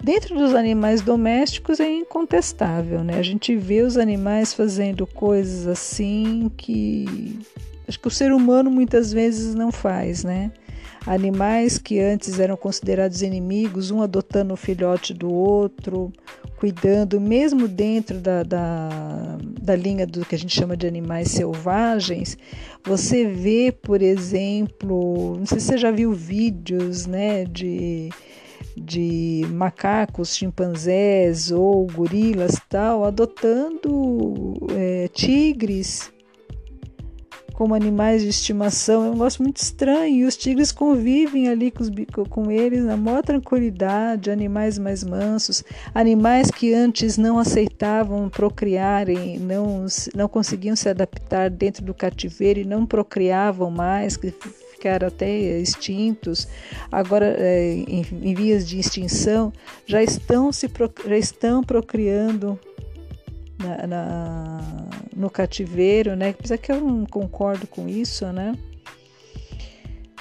Dentro 0.00 0.38
dos 0.38 0.54
animais 0.54 1.02
domésticos 1.02 1.80
é 1.80 1.90
incontestável, 1.90 3.02
né? 3.02 3.18
A 3.18 3.22
gente 3.22 3.56
vê 3.56 3.82
os 3.82 3.96
animais 3.96 4.54
fazendo 4.54 5.08
coisas 5.08 5.66
assim 5.66 6.50
que 6.56 7.36
acho 7.88 7.98
que 7.98 8.08
o 8.08 8.10
ser 8.12 8.32
humano 8.32 8.70
muitas 8.70 9.12
vezes 9.12 9.56
não 9.56 9.72
faz, 9.72 10.22
né? 10.22 10.52
Animais 11.06 11.78
que 11.78 11.98
antes 11.98 12.38
eram 12.38 12.56
considerados 12.56 13.22
inimigos, 13.22 13.90
um 13.90 14.02
adotando 14.02 14.52
o 14.52 14.56
filhote 14.56 15.14
do 15.14 15.32
outro, 15.32 16.12
cuidando, 16.58 17.18
mesmo 17.18 17.66
dentro 17.66 18.20
da, 18.20 18.42
da, 18.42 19.38
da 19.62 19.74
linha 19.74 20.06
do 20.06 20.24
que 20.26 20.34
a 20.34 20.38
gente 20.38 20.54
chama 20.54 20.76
de 20.76 20.86
animais 20.86 21.28
selvagens, 21.30 22.36
você 22.84 23.26
vê, 23.26 23.72
por 23.72 24.02
exemplo, 24.02 25.36
não 25.38 25.46
sei 25.46 25.58
se 25.58 25.66
você 25.68 25.78
já 25.78 25.90
viu 25.90 26.12
vídeos 26.12 27.06
né, 27.06 27.46
de, 27.46 28.10
de 28.76 29.46
macacos, 29.50 30.36
chimpanzés 30.36 31.50
ou 31.50 31.86
gorilas 31.86 32.60
tal, 32.68 33.04
adotando 33.04 34.54
é, 34.76 35.08
tigres 35.08 36.12
como 37.60 37.74
animais 37.74 38.22
de 38.22 38.28
estimação. 38.30 39.04
É 39.04 39.08
um 39.08 39.12
negócio 39.12 39.42
muito 39.42 39.58
estranho. 39.58 40.16
E 40.16 40.24
os 40.24 40.34
tigres 40.34 40.72
convivem 40.72 41.46
ali 41.46 41.70
com, 41.70 41.82
os, 41.82 41.90
com 42.30 42.50
eles 42.50 42.82
na 42.82 42.96
maior 42.96 43.22
tranquilidade, 43.22 44.30
animais 44.30 44.78
mais 44.78 45.04
mansos, 45.04 45.62
animais 45.94 46.50
que 46.50 46.72
antes 46.72 47.18
não 47.18 47.38
aceitavam 47.38 48.30
procriarem, 48.30 49.38
não, 49.38 49.84
não 50.14 50.26
conseguiam 50.26 50.74
se 50.74 50.88
adaptar 50.88 51.50
dentro 51.50 51.84
do 51.84 51.92
cativeiro 51.92 52.60
e 52.60 52.64
não 52.64 52.86
procriavam 52.86 53.70
mais, 53.70 54.16
que 54.16 54.32
ficaram 54.72 55.08
até 55.08 55.30
extintos, 55.60 56.48
agora 56.90 57.26
é, 57.38 57.74
em, 57.74 58.06
em 58.22 58.34
vias 58.34 58.66
de 58.66 58.78
extinção, 58.78 59.52
já 59.84 60.02
estão 60.02 60.50
se 60.50 60.66
já 61.06 61.18
estão 61.18 61.62
procriando 61.62 62.58
na, 63.60 63.86
na, 63.86 64.60
no 65.14 65.30
cativeiro, 65.30 66.16
né? 66.16 66.30
Apesar 66.30 66.58
que 66.58 66.72
eu 66.72 66.80
não 66.80 67.04
concordo 67.06 67.66
com 67.66 67.88
isso, 67.88 68.26
né? 68.32 68.54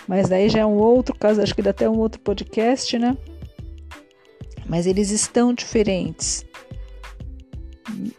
Mas 0.08 0.28
daí 0.28 0.50
já 0.50 0.60
é 0.60 0.66
um 0.66 0.78
outro 0.78 1.16
caso, 1.16 1.42
acho 1.42 1.56
que 1.56 1.62
dá 1.62 1.70
até 1.70 1.90
um 1.90 1.98
outro 1.98 2.20
podcast, 2.22 2.98
né? 2.98 3.16
Mas 4.68 4.86
eles 4.86 5.12
estão 5.12 5.54
diferentes. 5.54 6.46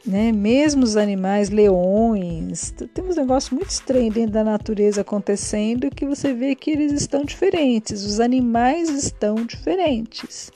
Né? 0.04 0.32
Mesmo 0.32 0.82
os 0.82 0.96
animais, 0.96 1.48
leões, 1.48 2.74
temos 2.92 3.16
um 3.16 3.20
negócio 3.20 3.54
muito 3.54 3.70
estranho 3.70 4.12
dentro 4.12 4.32
da 4.32 4.44
natureza 4.44 5.00
acontecendo 5.00 5.90
que 5.90 6.04
você 6.04 6.32
vê 6.32 6.54
que 6.54 6.70
eles 6.70 6.92
estão 6.92 7.24
diferentes, 7.24 8.04
os 8.04 8.18
animais 8.18 8.88
estão 8.90 9.36
diferentes. 9.36 10.50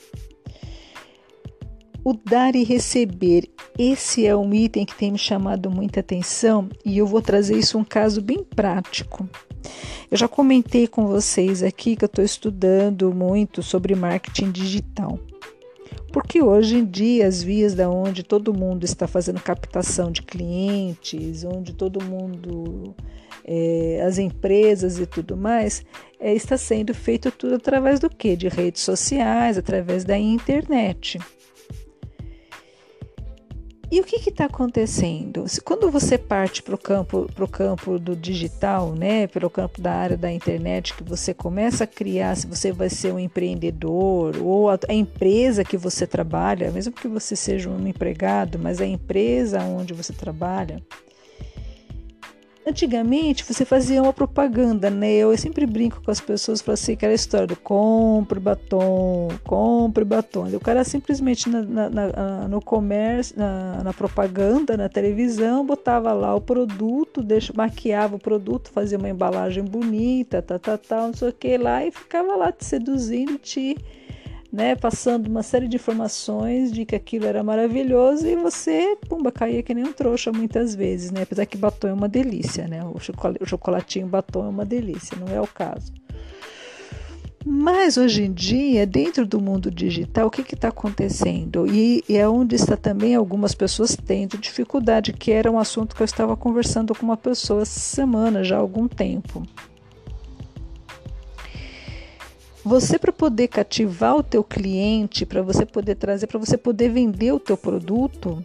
O 2.07 2.13
dar 2.13 2.55
e 2.55 2.63
receber, 2.63 3.49
esse 3.79 4.27
é 4.27 4.35
um 4.35 4.53
item 4.53 4.85
que 4.85 4.93
tem 4.93 5.11
me 5.11 5.17
chamado 5.17 5.71
muita 5.71 6.01
atenção 6.01 6.69
e 6.85 6.99
eu 6.99 7.07
vou 7.07 7.19
trazer 7.19 7.57
isso 7.57 7.79
um 7.79 7.83
caso 7.83 8.21
bem 8.21 8.43
prático. 8.43 9.27
Eu 10.11 10.15
já 10.15 10.27
comentei 10.27 10.85
com 10.85 11.07
vocês 11.07 11.63
aqui 11.63 11.95
que 11.95 12.05
eu 12.05 12.05
estou 12.05 12.23
estudando 12.23 13.11
muito 13.11 13.63
sobre 13.63 13.95
marketing 13.95 14.51
digital. 14.51 15.17
Porque 16.13 16.43
hoje 16.43 16.77
em 16.77 16.85
dia 16.85 17.27
as 17.27 17.41
vias 17.41 17.73
da 17.73 17.89
onde 17.89 18.21
todo 18.21 18.53
mundo 18.53 18.83
está 18.83 19.07
fazendo 19.07 19.41
captação 19.41 20.11
de 20.11 20.21
clientes, 20.21 21.43
onde 21.43 21.73
todo 21.73 22.05
mundo, 22.05 22.93
é, 23.43 24.03
as 24.05 24.19
empresas 24.19 24.99
e 24.99 25.07
tudo 25.07 25.35
mais, 25.35 25.83
é, 26.19 26.35
está 26.35 26.55
sendo 26.55 26.93
feito 26.93 27.31
tudo 27.31 27.55
através 27.55 27.99
do 27.99 28.11
que? 28.11 28.35
De 28.35 28.47
redes 28.47 28.83
sociais, 28.83 29.57
através 29.57 30.05
da 30.05 30.15
internet. 30.15 31.17
E 33.91 33.99
o 33.99 34.03
que 34.03 34.29
está 34.29 34.45
acontecendo? 34.45 35.45
Quando 35.63 35.91
você 35.91 36.17
parte 36.17 36.63
para 36.63 36.75
o 36.75 36.77
campo, 36.77 37.29
campo 37.51 37.99
do 37.99 38.15
digital, 38.15 38.93
né, 38.93 39.27
pelo 39.27 39.49
campo 39.49 39.79
da 39.79 39.93
área 39.93 40.17
da 40.17 40.31
internet, 40.31 40.93
que 40.95 41.03
você 41.03 41.33
começa 41.33 41.83
a 41.83 41.87
criar, 41.87 42.35
se 42.35 42.47
você 42.47 42.71
vai 42.71 42.89
ser 42.89 43.13
um 43.13 43.19
empreendedor 43.19 44.37
ou 44.41 44.69
a, 44.69 44.79
a 44.89 44.93
empresa 44.93 45.63
que 45.63 45.77
você 45.77 46.07
trabalha, 46.07 46.71
mesmo 46.71 46.93
que 46.93 47.07
você 47.07 47.35
seja 47.35 47.69
um 47.69 47.87
empregado, 47.87 48.57
mas 48.57 48.81
a 48.81 48.85
empresa 48.85 49.61
onde 49.61 49.93
você 49.93 50.11
trabalha, 50.13 50.81
Antigamente 52.67 53.43
você 53.43 53.63
fazia 53.63 54.01
uma 54.01 54.11
propaganda, 54.11 54.89
né? 54.89 55.13
Eu 55.13 55.37
sempre 55.37 55.67
brinco 55.67 56.01
com 56.01 56.09
as 56.09 56.19
pessoas, 56.19 56.61
falo 56.61 56.73
assim, 56.73 56.93
aquela 56.93 57.13
história 57.13 57.45
do 57.45 57.55
compre 57.55 58.39
batom, 58.39 59.27
compre 59.43 60.03
batom. 60.03 60.47
O 60.47 60.59
cara 60.59 60.83
simplesmente 60.83 61.47
na, 61.47 61.61
na, 61.61 61.89
na, 61.89 62.47
no 62.47 62.59
comércio, 62.59 63.37
na, 63.37 63.93
propaganda, 63.93 64.75
na 64.75 64.89
televisão, 64.89 65.63
botava 65.63 66.11
lá 66.11 66.33
o 66.33 66.41
produto, 66.41 67.21
deixa, 67.21 67.53
maquiava 67.55 68.15
o 68.15 68.19
produto, 68.19 68.71
fazia 68.71 68.97
uma 68.97 69.09
embalagem 69.09 69.63
bonita, 69.63 70.41
tal, 70.41 70.57
tal, 70.57 70.77
tal, 70.79 71.07
não 71.07 71.13
sei 71.13 71.29
o 71.29 71.33
que 71.33 71.57
lá, 71.59 71.85
e 71.85 71.91
ficava 71.91 72.35
lá 72.35 72.51
te 72.51 72.65
seduzindo, 72.65 73.37
te 73.37 73.77
né, 74.55 74.73
passando 74.73 75.27
uma 75.27 75.43
série 75.43 75.67
de 75.67 75.75
informações 75.75 76.71
de 76.71 76.85
que 76.85 76.95
aquilo 76.95 77.25
era 77.25 77.43
maravilhoso 77.43 78.25
e 78.25 78.37
você, 78.37 78.97
pumba, 79.09 79.29
caía 79.29 79.61
que 79.61 79.73
nem 79.73 79.83
um 79.83 79.91
trouxa 79.91 80.31
muitas 80.31 80.73
vezes, 80.73 81.11
né? 81.11 81.23
Apesar 81.23 81.45
que 81.45 81.57
batom 81.57 81.89
é 81.89 81.93
uma 81.93 82.07
delícia, 82.07 82.65
né? 82.65 82.81
O, 82.85 82.97
chocolate, 82.97 83.43
o 83.43 83.45
chocolatinho 83.45 84.07
batom 84.07 84.45
é 84.45 84.47
uma 84.47 84.63
delícia, 84.63 85.17
não 85.19 85.27
é 85.27 85.41
o 85.41 85.45
caso. 85.45 85.91
Mas 87.45 87.97
hoje 87.97 88.23
em 88.23 88.31
dia, 88.31 88.87
dentro 88.87 89.27
do 89.27 89.41
mundo 89.41 89.69
digital, 89.69 90.27
o 90.27 90.31
que 90.31 90.55
está 90.55 90.69
acontecendo? 90.69 91.67
E, 91.67 92.01
e, 92.07 92.15
é 92.15 92.25
onde 92.25 92.55
está 92.55 92.77
também 92.77 93.13
algumas 93.13 93.53
pessoas 93.53 93.93
tendo 93.93 94.37
dificuldade, 94.37 95.11
que 95.11 95.31
era 95.33 95.51
um 95.51 95.59
assunto 95.59 95.93
que 95.93 96.01
eu 96.01 96.05
estava 96.05 96.37
conversando 96.37 96.95
com 96.95 97.05
uma 97.05 97.17
pessoa 97.17 97.63
essa 97.63 97.77
semana, 97.77 98.41
já 98.41 98.55
há 98.55 98.59
algum 98.59 98.87
tempo. 98.87 99.43
Você 102.65 102.97
para 102.97 103.13
poder 103.13 103.47
cativar 103.47 104.15
o 104.15 104.23
teu 104.23 104.43
cliente, 104.43 105.23
para 105.23 105.43
você 105.43 105.67
poder 105.67 105.93
trazer, 105.93 106.25
para 106.25 106.39
você 106.39 106.57
poder 106.57 106.89
vender 106.89 107.31
o 107.31 107.39
teu 107.39 107.55
produto, 107.55 108.43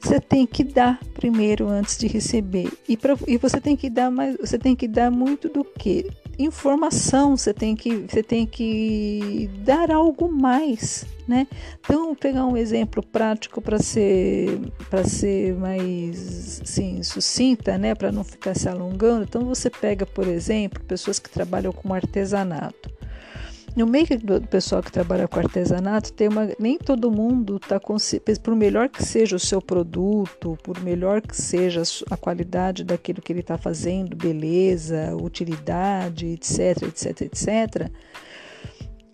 você 0.00 0.18
tem 0.18 0.44
que 0.44 0.64
dar 0.64 0.98
primeiro 1.14 1.68
antes 1.68 1.96
de 1.96 2.08
receber. 2.08 2.68
E, 2.88 2.96
pra, 2.96 3.16
e 3.28 3.36
você 3.36 3.60
tem 3.60 3.76
que 3.76 3.88
dar 3.88 4.10
mais, 4.10 4.36
você 4.36 4.58
tem 4.58 4.74
que 4.74 4.88
dar 4.88 5.08
muito 5.08 5.48
do 5.48 5.64
que? 5.64 6.10
Informação, 6.38 7.36
você 7.36 7.52
tem 7.52 7.74
que, 7.74 8.06
você 8.08 8.22
tem 8.22 8.46
que 8.46 9.50
dar 9.64 9.90
algo 9.90 10.30
mais, 10.30 11.04
né? 11.26 11.48
Então, 11.80 12.14
pegar 12.14 12.46
um 12.46 12.56
exemplo 12.56 13.02
prático 13.02 13.60
para 13.60 13.78
ser 13.80 14.60
para 14.88 15.02
ser 15.04 15.54
mais 15.54 16.60
assim, 16.62 17.02
sucinta, 17.02 17.76
né, 17.76 17.94
para 17.94 18.12
não 18.12 18.22
ficar 18.22 18.54
se 18.54 18.68
alongando. 18.68 19.24
Então, 19.24 19.44
você 19.44 19.68
pega, 19.68 20.06
por 20.06 20.28
exemplo, 20.28 20.82
pessoas 20.84 21.18
que 21.18 21.28
trabalham 21.28 21.72
com 21.72 21.92
artesanato. 21.92 22.88
No 23.78 23.86
meio 23.86 24.06
do 24.18 24.42
pessoal 24.42 24.82
que 24.82 24.90
trabalha 24.90 25.28
com 25.28 25.38
artesanato, 25.38 26.12
tem 26.12 26.26
uma, 26.26 26.48
nem 26.58 26.76
todo 26.76 27.12
mundo 27.12 27.60
está 27.62 27.78
por 27.78 28.56
melhor 28.56 28.88
que 28.88 29.04
seja 29.04 29.36
o 29.36 29.38
seu 29.38 29.62
produto, 29.62 30.58
por 30.64 30.82
melhor 30.82 31.22
que 31.22 31.40
seja 31.40 31.82
a 32.10 32.16
qualidade 32.16 32.82
daquilo 32.82 33.22
que 33.22 33.32
ele 33.32 33.38
está 33.38 33.56
fazendo, 33.56 34.16
beleza, 34.16 35.14
utilidade, 35.14 36.26
etc, 36.26 36.82
etc, 36.82 37.20
etc 37.22 37.90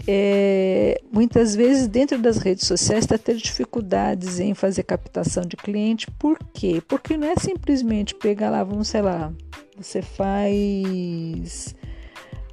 é, 0.06 1.00
muitas 1.10 1.54
vezes 1.54 1.86
dentro 1.86 2.18
das 2.18 2.38
redes 2.38 2.66
sociais 2.66 3.04
está 3.04 3.16
tendo 3.16 3.38
dificuldades 3.38 4.38
em 4.38 4.54
fazer 4.54 4.82
captação 4.82 5.44
de 5.44 5.56
cliente. 5.56 6.10
Por 6.12 6.38
quê? 6.52 6.82
Porque 6.86 7.16
não 7.16 7.28
é 7.28 7.34
simplesmente 7.36 8.14
pegar 8.14 8.50
lá, 8.50 8.62
vamos 8.62 8.88
sei 8.88 9.02
lá, 9.02 9.32
você 9.76 10.02
faz 10.02 11.74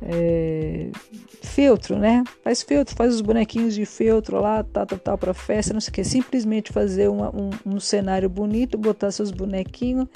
é, 0.01 0.89
feltro, 1.41 1.97
né? 1.97 2.23
Faz 2.43 2.61
feltro, 2.61 2.95
faz 2.95 3.13
os 3.13 3.21
bonequinhos 3.21 3.75
de 3.75 3.85
feltro 3.85 4.39
lá, 4.39 4.63
tal, 4.63 4.85
tal, 4.85 4.99
tal, 4.99 5.17
para 5.17 5.33
festa, 5.33 5.73
não 5.73 5.81
sei 5.81 5.91
o 5.91 5.93
que. 5.93 6.03
Simplesmente 6.03 6.71
fazer 6.71 7.09
uma, 7.09 7.29
um, 7.29 7.49
um 7.65 7.79
cenário 7.79 8.29
bonito, 8.29 8.77
botar 8.77 9.11
seus 9.11 9.31
bonequinhos 9.31 10.07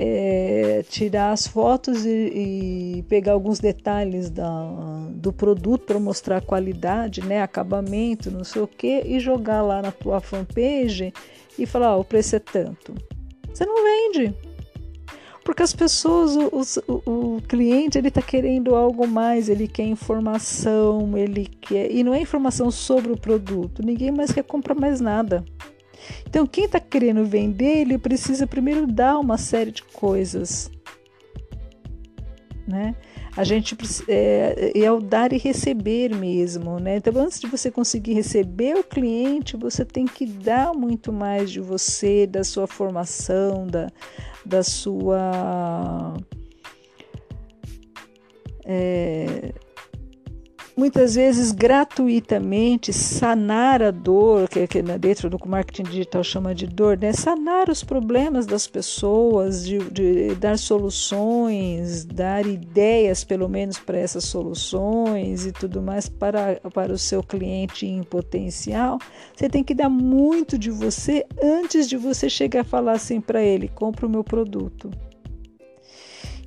é, 0.00 0.84
tirar 0.88 1.32
as 1.32 1.44
fotos 1.48 2.06
e, 2.06 2.98
e, 2.98 3.04
pegar 3.08 3.32
alguns 3.32 3.58
detalhes 3.58 4.30
da, 4.30 4.46
do 5.10 5.32
produto 5.32 5.86
para 5.86 5.98
mostrar 5.98 6.36
a 6.36 6.40
qualidade, 6.40 7.20
né, 7.20 7.42
acabamento, 7.42 8.30
não 8.30 8.44
sei 8.44 8.62
o 8.62 8.68
que, 8.68 9.02
e 9.04 9.18
jogar 9.18 9.60
lá 9.60 9.82
na 9.82 9.90
tua 9.90 10.20
fanpage 10.20 11.12
e 11.58 11.66
falar, 11.66 11.96
oh, 11.96 12.00
o 12.00 12.04
preço 12.04 12.36
é 12.36 12.38
tanto. 12.38 12.94
Você 13.52 13.66
não 13.66 13.82
vende. 13.82 14.32
Porque 15.48 15.62
as 15.62 15.72
pessoas, 15.72 16.36
o, 16.86 17.02
o, 17.06 17.40
cliente, 17.48 17.96
ele 17.96 18.08
está 18.08 18.20
querendo 18.20 18.74
algo 18.74 19.08
mais, 19.08 19.48
ele 19.48 19.66
quer 19.66 19.84
informação, 19.84 21.16
ele 21.16 21.46
quer. 21.46 21.90
E 21.90 22.04
não 22.04 22.12
é 22.12 22.20
informação 22.20 22.70
sobre 22.70 23.12
o 23.12 23.16
produto, 23.16 23.82
ninguém 23.82 24.10
mais 24.10 24.30
quer 24.30 24.44
comprar 24.44 24.74
mais 24.74 25.00
nada. 25.00 25.42
Então, 26.26 26.46
quem 26.46 26.66
está 26.66 26.78
querendo 26.78 27.24
vender, 27.24 27.78
ele 27.78 27.96
precisa 27.96 28.46
primeiro 28.46 28.86
dar 28.86 29.18
uma 29.18 29.38
série 29.38 29.70
de 29.70 29.82
coisas, 29.84 30.70
né? 32.66 32.94
A 33.38 33.44
gente 33.44 33.76
é, 34.08 34.72
é 34.74 34.90
o 34.90 34.98
dar 34.98 35.32
e 35.32 35.38
receber 35.38 36.12
mesmo, 36.12 36.80
né? 36.80 36.96
Então, 36.96 37.16
antes 37.22 37.38
de 37.38 37.46
você 37.46 37.70
conseguir 37.70 38.14
receber 38.14 38.76
o 38.76 38.82
cliente, 38.82 39.56
você 39.56 39.84
tem 39.84 40.06
que 40.06 40.26
dar 40.26 40.74
muito 40.74 41.12
mais 41.12 41.48
de 41.48 41.60
você, 41.60 42.26
da 42.26 42.42
sua 42.42 42.66
formação, 42.66 43.64
da, 43.64 43.92
da 44.44 44.64
sua 44.64 46.14
é, 48.64 49.54
muitas 50.78 51.16
vezes 51.16 51.50
gratuitamente 51.50 52.92
sanar 52.92 53.82
a 53.82 53.90
dor, 53.90 54.48
que, 54.48 54.64
que 54.68 54.80
dentro 54.80 55.28
do 55.28 55.36
marketing 55.44 55.82
digital 55.82 56.22
chama 56.22 56.54
de 56.54 56.68
dor, 56.68 56.96
né? 56.96 57.12
sanar 57.12 57.68
os 57.68 57.82
problemas 57.82 58.46
das 58.46 58.68
pessoas, 58.68 59.66
de, 59.66 59.78
de 59.90 60.36
dar 60.36 60.56
soluções, 60.56 62.04
dar 62.04 62.46
ideias 62.46 63.24
pelo 63.24 63.48
menos 63.48 63.76
para 63.76 63.98
essas 63.98 64.22
soluções 64.24 65.46
e 65.46 65.50
tudo 65.50 65.82
mais 65.82 66.08
para, 66.08 66.60
para 66.72 66.92
o 66.92 66.98
seu 66.98 67.24
cliente 67.24 67.84
em 67.84 68.04
potencial, 68.04 69.00
você 69.34 69.48
tem 69.48 69.64
que 69.64 69.74
dar 69.74 69.88
muito 69.88 70.56
de 70.56 70.70
você 70.70 71.26
antes 71.42 71.88
de 71.88 71.96
você 71.96 72.30
chegar 72.30 72.60
a 72.60 72.64
falar 72.64 72.92
assim 72.92 73.20
para 73.20 73.42
ele: 73.42 73.66
compra 73.66 74.06
o 74.06 74.10
meu 74.10 74.22
produto. 74.22 74.88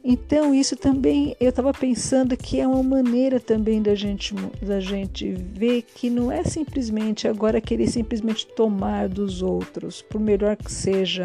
Então, 0.04 0.54
isso 0.54 0.76
também 0.76 1.36
eu 1.40 1.50
estava 1.50 1.72
pensando 1.72 2.36
que 2.36 2.60
é 2.60 2.68
uma 2.68 2.82
maneira 2.82 3.40
também 3.40 3.82
da 3.82 3.94
gente, 3.94 4.34
da 4.60 4.80
gente 4.80 5.32
ver 5.32 5.84
que 5.84 6.10
não 6.10 6.32
é 6.32 6.44
simplesmente 6.44 7.28
agora 7.28 7.62
querer 7.62 7.88
simplesmente 7.88 8.48
tomar 8.48 9.08
dos 9.08 9.44
outros, 9.44 10.02
por 10.02 10.20
melhor 10.20 10.56
que 10.56 10.72
seja, 10.72 11.24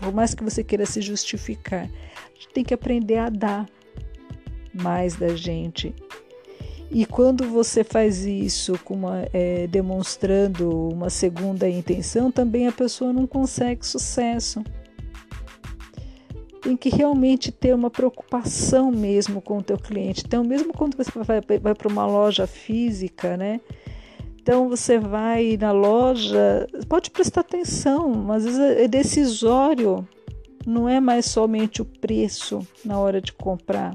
por 0.00 0.12
mais 0.12 0.34
que 0.34 0.42
você 0.42 0.64
queira 0.64 0.84
se 0.84 1.00
justificar. 1.00 1.84
A 1.84 2.34
gente 2.34 2.48
tem 2.52 2.64
que 2.64 2.74
aprender 2.74 3.18
a 3.18 3.30
dar 3.30 3.68
mais 4.74 5.14
da 5.14 5.36
gente. 5.36 5.94
E 6.90 7.06
quando 7.06 7.48
você 7.48 7.84
faz 7.84 8.24
isso 8.24 8.76
uma, 8.88 9.24
é, 9.32 9.68
demonstrando 9.68 10.88
uma 10.88 11.08
segunda 11.08 11.68
intenção, 11.68 12.32
também 12.32 12.66
a 12.66 12.72
pessoa 12.72 13.12
não 13.12 13.28
consegue 13.28 13.86
sucesso 13.86 14.64
tem 16.60 16.76
que 16.76 16.88
realmente 16.88 17.50
ter 17.50 17.74
uma 17.74 17.90
preocupação 17.90 18.90
mesmo 18.90 19.40
com 19.40 19.58
o 19.58 19.62
teu 19.62 19.78
cliente. 19.78 20.22
Então, 20.26 20.44
mesmo 20.44 20.72
quando 20.72 20.96
você 20.96 21.10
vai, 21.22 21.40
vai 21.58 21.74
para 21.74 21.88
uma 21.88 22.06
loja 22.06 22.46
física, 22.46 23.36
né? 23.36 23.60
Então 24.42 24.68
você 24.68 24.98
vai 24.98 25.56
na 25.60 25.70
loja, 25.70 26.66
pode 26.88 27.10
prestar 27.10 27.42
atenção, 27.42 28.10
mas 28.10 28.46
às 28.46 28.56
vezes 28.56 28.78
é 28.78 28.88
decisório, 28.88 30.08
não 30.66 30.88
é 30.88 30.98
mais 30.98 31.26
somente 31.26 31.82
o 31.82 31.84
preço 31.84 32.66
na 32.84 32.98
hora 32.98 33.20
de 33.20 33.32
comprar. 33.32 33.94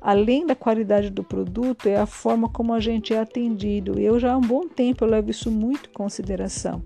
Além 0.00 0.46
da 0.46 0.54
qualidade 0.54 1.10
do 1.10 1.22
produto, 1.22 1.86
é 1.86 1.96
a 1.96 2.06
forma 2.06 2.48
como 2.48 2.72
a 2.74 2.80
gente 2.80 3.14
é 3.14 3.20
atendido. 3.20 3.98
Eu 3.98 4.18
já 4.18 4.32
há 4.32 4.36
um 4.36 4.42
bom 4.42 4.68
tempo 4.68 5.04
eu 5.04 5.08
levo 5.08 5.30
isso 5.30 5.50
muito 5.50 5.88
em 5.88 5.92
consideração. 5.92 6.82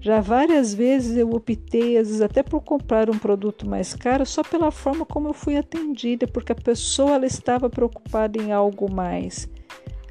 Já 0.00 0.20
várias 0.20 0.72
vezes 0.72 1.16
eu 1.16 1.30
optei, 1.30 1.96
às 1.96 2.06
vezes 2.08 2.22
até 2.22 2.42
por 2.42 2.60
comprar 2.60 3.10
um 3.10 3.18
produto 3.18 3.68
mais 3.68 3.94
caro, 3.94 4.24
só 4.24 4.42
pela 4.42 4.70
forma 4.70 5.04
como 5.04 5.28
eu 5.28 5.32
fui 5.32 5.56
atendida, 5.56 6.26
porque 6.26 6.52
a 6.52 6.56
pessoa 6.56 7.14
ela 7.14 7.26
estava 7.26 7.68
preocupada 7.68 8.40
em 8.40 8.52
algo 8.52 8.90
mais. 8.90 9.48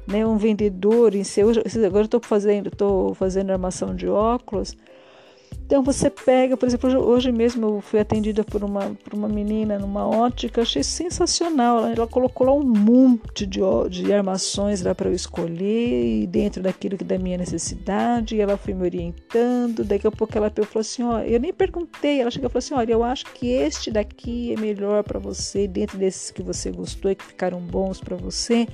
Né? 0.06 0.26
Um 0.26 0.36
vendedor 0.36 1.14
em 1.14 1.24
seu, 1.24 1.50
agora 1.86 2.04
estou 2.04 2.20
fazendo, 2.20 2.70
fazendo 3.14 3.50
armação 3.50 3.94
de 3.94 4.06
óculos, 4.06 4.76
então 5.66 5.82
você 5.82 6.08
pega, 6.08 6.56
por 6.56 6.64
exemplo, 6.64 6.88
hoje 7.04 7.32
mesmo 7.32 7.66
eu 7.66 7.80
fui 7.80 7.98
atendida 7.98 8.44
por 8.44 8.62
uma, 8.62 8.96
por 9.02 9.14
uma 9.14 9.26
menina 9.26 9.76
numa 9.80 10.06
ótica, 10.06 10.62
achei 10.62 10.84
sensacional. 10.84 11.78
Ela, 11.78 11.92
ela 11.92 12.06
colocou 12.06 12.46
lá 12.46 12.52
um 12.52 12.62
monte 12.62 13.44
de, 13.44 13.58
de 13.90 14.12
armações 14.12 14.80
lá 14.80 14.94
para 14.94 15.08
eu 15.08 15.12
escolher, 15.12 16.22
e 16.22 16.26
dentro 16.28 16.62
daquilo 16.62 16.96
que 16.96 17.02
da 17.02 17.18
minha 17.18 17.36
necessidade, 17.36 18.36
e 18.36 18.40
ela 18.40 18.56
foi 18.56 18.74
me 18.74 18.84
orientando. 18.84 19.82
Daqui 19.82 20.06
a 20.06 20.10
pouco 20.12 20.38
ela 20.38 20.52
falou 20.54 20.80
assim: 20.80 21.02
ó, 21.02 21.18
eu 21.18 21.40
nem 21.40 21.52
perguntei, 21.52 22.20
ela 22.20 22.30
chegou 22.30 22.48
e 22.48 22.52
falou 22.52 22.60
assim: 22.60 22.74
olha, 22.74 22.92
eu 22.92 23.02
acho 23.02 23.24
que 23.34 23.48
este 23.48 23.90
daqui 23.90 24.52
é 24.52 24.60
melhor 24.60 25.02
para 25.02 25.18
você, 25.18 25.66
dentro 25.66 25.98
desses 25.98 26.30
que 26.30 26.44
você 26.44 26.70
gostou 26.70 27.10
e 27.10 27.16
que 27.16 27.24
ficaram 27.24 27.58
bons 27.58 28.00
para 28.00 28.14
você. 28.14 28.68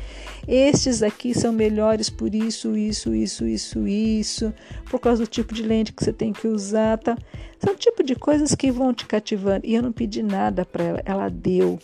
Estes 0.46 1.02
aqui 1.02 1.32
são 1.32 1.54
melhores 1.54 2.10
por 2.10 2.34
isso, 2.34 2.76
isso, 2.76 3.14
isso, 3.14 3.46
isso, 3.46 3.86
isso, 3.88 4.52
por 4.90 5.00
causa 5.00 5.24
do 5.24 5.26
tipo 5.26 5.54
de 5.54 5.62
lente 5.62 5.90
que 5.90 6.04
você 6.04 6.12
tem 6.12 6.34
que 6.34 6.46
usar 6.46 6.81
exata. 6.82 7.16
São 7.58 7.74
tipo 7.74 8.02
de 8.02 8.14
coisas 8.14 8.54
que 8.54 8.70
vão 8.70 8.92
te 8.92 9.06
cativando. 9.06 9.64
E 9.64 9.74
eu 9.74 9.82
não 9.82 9.92
pedi 9.92 10.22
nada 10.22 10.64
para 10.64 10.84
ela, 10.84 11.02
ela 11.04 11.28
deu. 11.28 11.78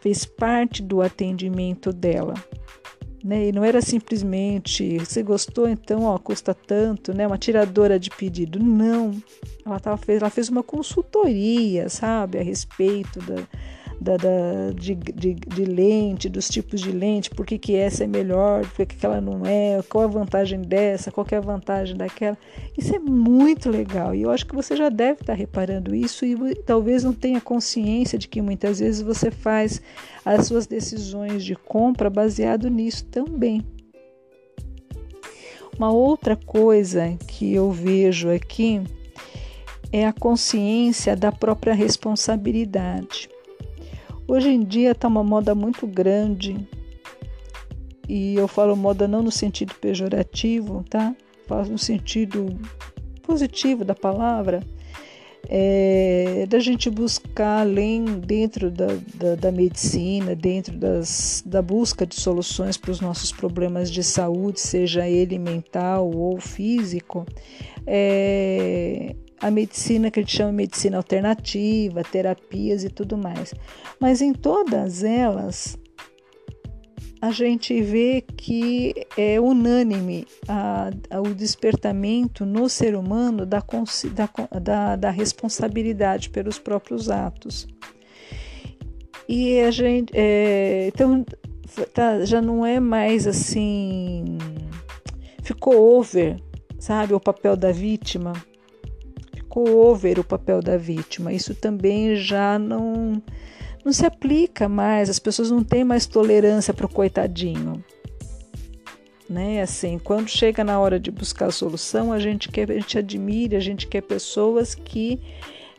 Fez 0.00 0.24
parte 0.24 0.82
do 0.82 1.00
atendimento 1.00 1.92
dela. 1.92 2.34
Né? 3.24 3.48
E 3.48 3.52
não 3.52 3.64
era 3.64 3.80
simplesmente, 3.80 4.98
você 4.98 5.22
gostou, 5.22 5.68
então 5.68 6.02
ó, 6.02 6.18
custa 6.18 6.52
tanto, 6.52 7.14
né? 7.14 7.24
Uma 7.24 7.38
tiradora 7.38 7.96
de 7.96 8.10
pedido. 8.10 8.58
Não. 8.58 9.14
Ela, 9.64 9.78
tava, 9.78 10.00
ela 10.08 10.28
fez 10.28 10.48
uma 10.48 10.64
consultoria, 10.64 11.88
sabe, 11.88 12.38
a 12.38 12.42
respeito 12.42 13.20
da, 13.20 13.46
da, 14.02 14.16
da 14.16 14.70
de, 14.74 14.94
de, 14.94 15.34
de, 15.34 15.64
lente, 15.64 16.28
dos 16.28 16.48
tipos 16.48 16.80
de 16.80 16.90
lente, 16.90 17.30
por 17.30 17.46
que, 17.46 17.58
que 17.58 17.76
essa 17.76 18.04
é 18.04 18.06
melhor, 18.06 18.66
por 18.66 18.86
que, 18.86 18.96
que 18.96 19.06
ela 19.06 19.20
não 19.20 19.46
é, 19.46 19.80
qual 19.88 20.04
a 20.04 20.08
vantagem 20.08 20.60
dessa, 20.60 21.12
qual 21.12 21.26
é 21.30 21.36
a 21.36 21.40
vantagem 21.40 21.96
daquela. 21.96 22.36
Isso 22.76 22.94
é 22.94 22.98
muito 22.98 23.70
legal 23.70 24.14
e 24.14 24.22
eu 24.22 24.30
acho 24.30 24.46
que 24.46 24.54
você 24.54 24.74
já 24.74 24.88
deve 24.88 25.20
estar 25.20 25.34
reparando 25.34 25.94
isso 25.94 26.24
e 26.24 26.54
talvez 26.66 27.04
não 27.04 27.12
tenha 27.12 27.40
consciência 27.40 28.18
de 28.18 28.28
que 28.28 28.42
muitas 28.42 28.80
vezes 28.80 29.00
você 29.00 29.30
faz 29.30 29.80
as 30.24 30.46
suas 30.46 30.66
decisões 30.66 31.44
de 31.44 31.54
compra 31.54 32.10
baseado 32.10 32.68
nisso 32.68 33.04
também. 33.06 33.64
Uma 35.76 35.90
outra 35.90 36.36
coisa 36.36 37.16
que 37.26 37.54
eu 37.54 37.70
vejo 37.70 38.30
aqui 38.30 38.82
é 39.90 40.06
a 40.06 40.12
consciência 40.12 41.14
da 41.14 41.30
própria 41.30 41.74
responsabilidade. 41.74 43.28
Hoje 44.26 44.48
em 44.48 44.62
dia 44.64 44.92
está 44.92 45.08
uma 45.08 45.24
moda 45.24 45.54
muito 45.54 45.86
grande, 45.86 46.56
e 48.08 48.34
eu 48.34 48.48
falo 48.48 48.76
moda 48.76 49.08
não 49.08 49.22
no 49.22 49.32
sentido 49.32 49.74
pejorativo, 49.80 50.84
tá? 50.88 51.14
Falo 51.46 51.70
no 51.70 51.78
sentido 51.78 52.58
positivo 53.22 53.84
da 53.84 53.94
palavra, 53.94 54.62
é, 55.48 56.46
da 56.48 56.58
gente 56.58 56.90
buscar 56.90 57.60
além 57.60 58.04
dentro 58.04 58.70
da, 58.70 58.86
da, 59.14 59.34
da 59.34 59.52
medicina, 59.52 60.34
dentro 60.34 60.76
das, 60.76 61.42
da 61.46 61.62
busca 61.62 62.06
de 62.06 62.14
soluções 62.14 62.76
para 62.76 62.90
os 62.90 63.00
nossos 63.00 63.32
problemas 63.32 63.90
de 63.90 64.02
saúde, 64.02 64.60
seja 64.60 65.08
ele 65.08 65.38
mental 65.38 66.10
ou 66.10 66.40
físico, 66.40 67.26
é, 67.86 69.14
a 69.42 69.50
medicina 69.50 70.10
que 70.10 70.20
a 70.20 70.22
gente 70.22 70.36
chama 70.36 70.50
de 70.50 70.56
medicina 70.56 70.96
alternativa, 70.96 72.04
terapias 72.04 72.84
e 72.84 72.88
tudo 72.88 73.18
mais. 73.18 73.52
Mas 73.98 74.22
em 74.22 74.32
todas 74.32 75.02
elas, 75.02 75.76
a 77.20 77.32
gente 77.32 77.82
vê 77.82 78.24
que 78.36 78.94
é 79.16 79.40
unânime 79.40 80.26
a, 80.46 80.90
a, 81.10 81.20
o 81.20 81.34
despertamento 81.34 82.46
no 82.46 82.68
ser 82.68 82.94
humano 82.94 83.44
da, 83.44 83.60
da, 84.60 84.96
da, 84.96 85.10
responsabilidade 85.10 86.30
pelos 86.30 86.58
próprios 86.58 87.10
atos. 87.10 87.66
E 89.28 89.60
a 89.60 89.70
gente. 89.72 90.12
É, 90.14 90.86
então, 90.88 91.24
tá, 91.92 92.24
já 92.24 92.40
não 92.40 92.64
é 92.64 92.78
mais 92.78 93.26
assim. 93.26 94.38
Ficou 95.42 95.96
over, 95.96 96.36
sabe, 96.78 97.14
o 97.14 97.20
papel 97.20 97.56
da 97.56 97.72
vítima 97.72 98.32
ficou 99.52 99.90
over 99.90 100.18
o 100.18 100.24
papel 100.24 100.62
da 100.62 100.78
vítima. 100.78 101.30
Isso 101.30 101.54
também 101.54 102.16
já 102.16 102.58
não, 102.58 103.22
não 103.84 103.92
se 103.92 104.06
aplica 104.06 104.66
mais, 104.66 105.10
as 105.10 105.18
pessoas 105.18 105.50
não 105.50 105.62
têm 105.62 105.84
mais 105.84 106.06
tolerância 106.06 106.72
para 106.72 106.86
o 106.86 106.88
coitadinho. 106.88 107.84
Né? 109.28 109.60
Assim, 109.60 109.98
quando 109.98 110.28
chega 110.28 110.64
na 110.64 110.80
hora 110.80 110.98
de 110.98 111.10
buscar 111.10 111.46
a 111.46 111.52
solução, 111.52 112.12
a 112.12 112.18
gente 112.18 112.48
quer, 112.48 112.70
a 112.70 112.74
gente 112.74 112.98
admira, 112.98 113.58
a 113.58 113.60
gente 113.60 113.86
quer 113.86 114.00
pessoas 114.00 114.74
que 114.74 115.20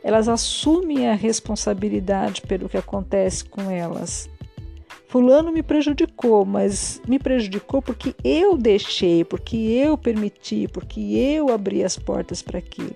elas 0.04 0.28
assumem 0.28 1.08
a 1.08 1.14
responsabilidade 1.14 2.42
pelo 2.42 2.68
que 2.68 2.76
acontece 2.76 3.44
com 3.44 3.70
elas. 3.70 4.30
Fulano 5.08 5.50
me 5.50 5.62
prejudicou, 5.62 6.44
mas 6.44 7.00
me 7.08 7.18
prejudicou 7.18 7.82
porque 7.82 8.14
eu 8.22 8.56
deixei, 8.56 9.24
porque 9.24 9.56
eu 9.56 9.98
permiti, 9.98 10.68
porque 10.68 11.00
eu 11.00 11.48
abri 11.52 11.82
as 11.82 11.96
portas 11.96 12.40
para 12.40 12.58
aquilo 12.58 12.94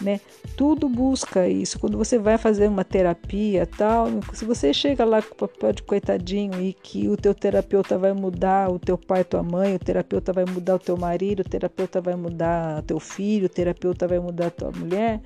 né? 0.00 0.20
Tudo 0.56 0.88
busca 0.88 1.48
isso. 1.48 1.78
Quando 1.78 1.96
você 1.96 2.18
vai 2.18 2.38
fazer 2.38 2.68
uma 2.68 2.84
terapia, 2.84 3.66
tal, 3.66 4.06
se 4.32 4.44
você 4.44 4.72
chega 4.72 5.04
lá 5.04 5.22
com 5.22 5.32
o 5.32 5.48
papel 5.48 5.72
de 5.72 5.82
coitadinho 5.82 6.60
e 6.60 6.72
que 6.72 7.08
o 7.08 7.16
teu 7.16 7.34
terapeuta 7.34 7.98
vai 7.98 8.12
mudar 8.12 8.70
o 8.70 8.78
teu 8.78 8.96
pai, 8.96 9.24
tua 9.24 9.42
mãe, 9.42 9.74
o 9.74 9.78
terapeuta 9.78 10.32
vai 10.32 10.44
mudar 10.44 10.76
o 10.76 10.78
teu 10.78 10.96
marido, 10.96 11.40
o 11.40 11.48
terapeuta 11.48 12.00
vai 12.00 12.14
mudar 12.14 12.82
teu 12.82 12.98
filho, 12.98 13.46
o 13.46 13.48
terapeuta 13.48 14.06
vai 14.06 14.18
mudar 14.18 14.50
tua 14.50 14.70
mulher, 14.70 15.20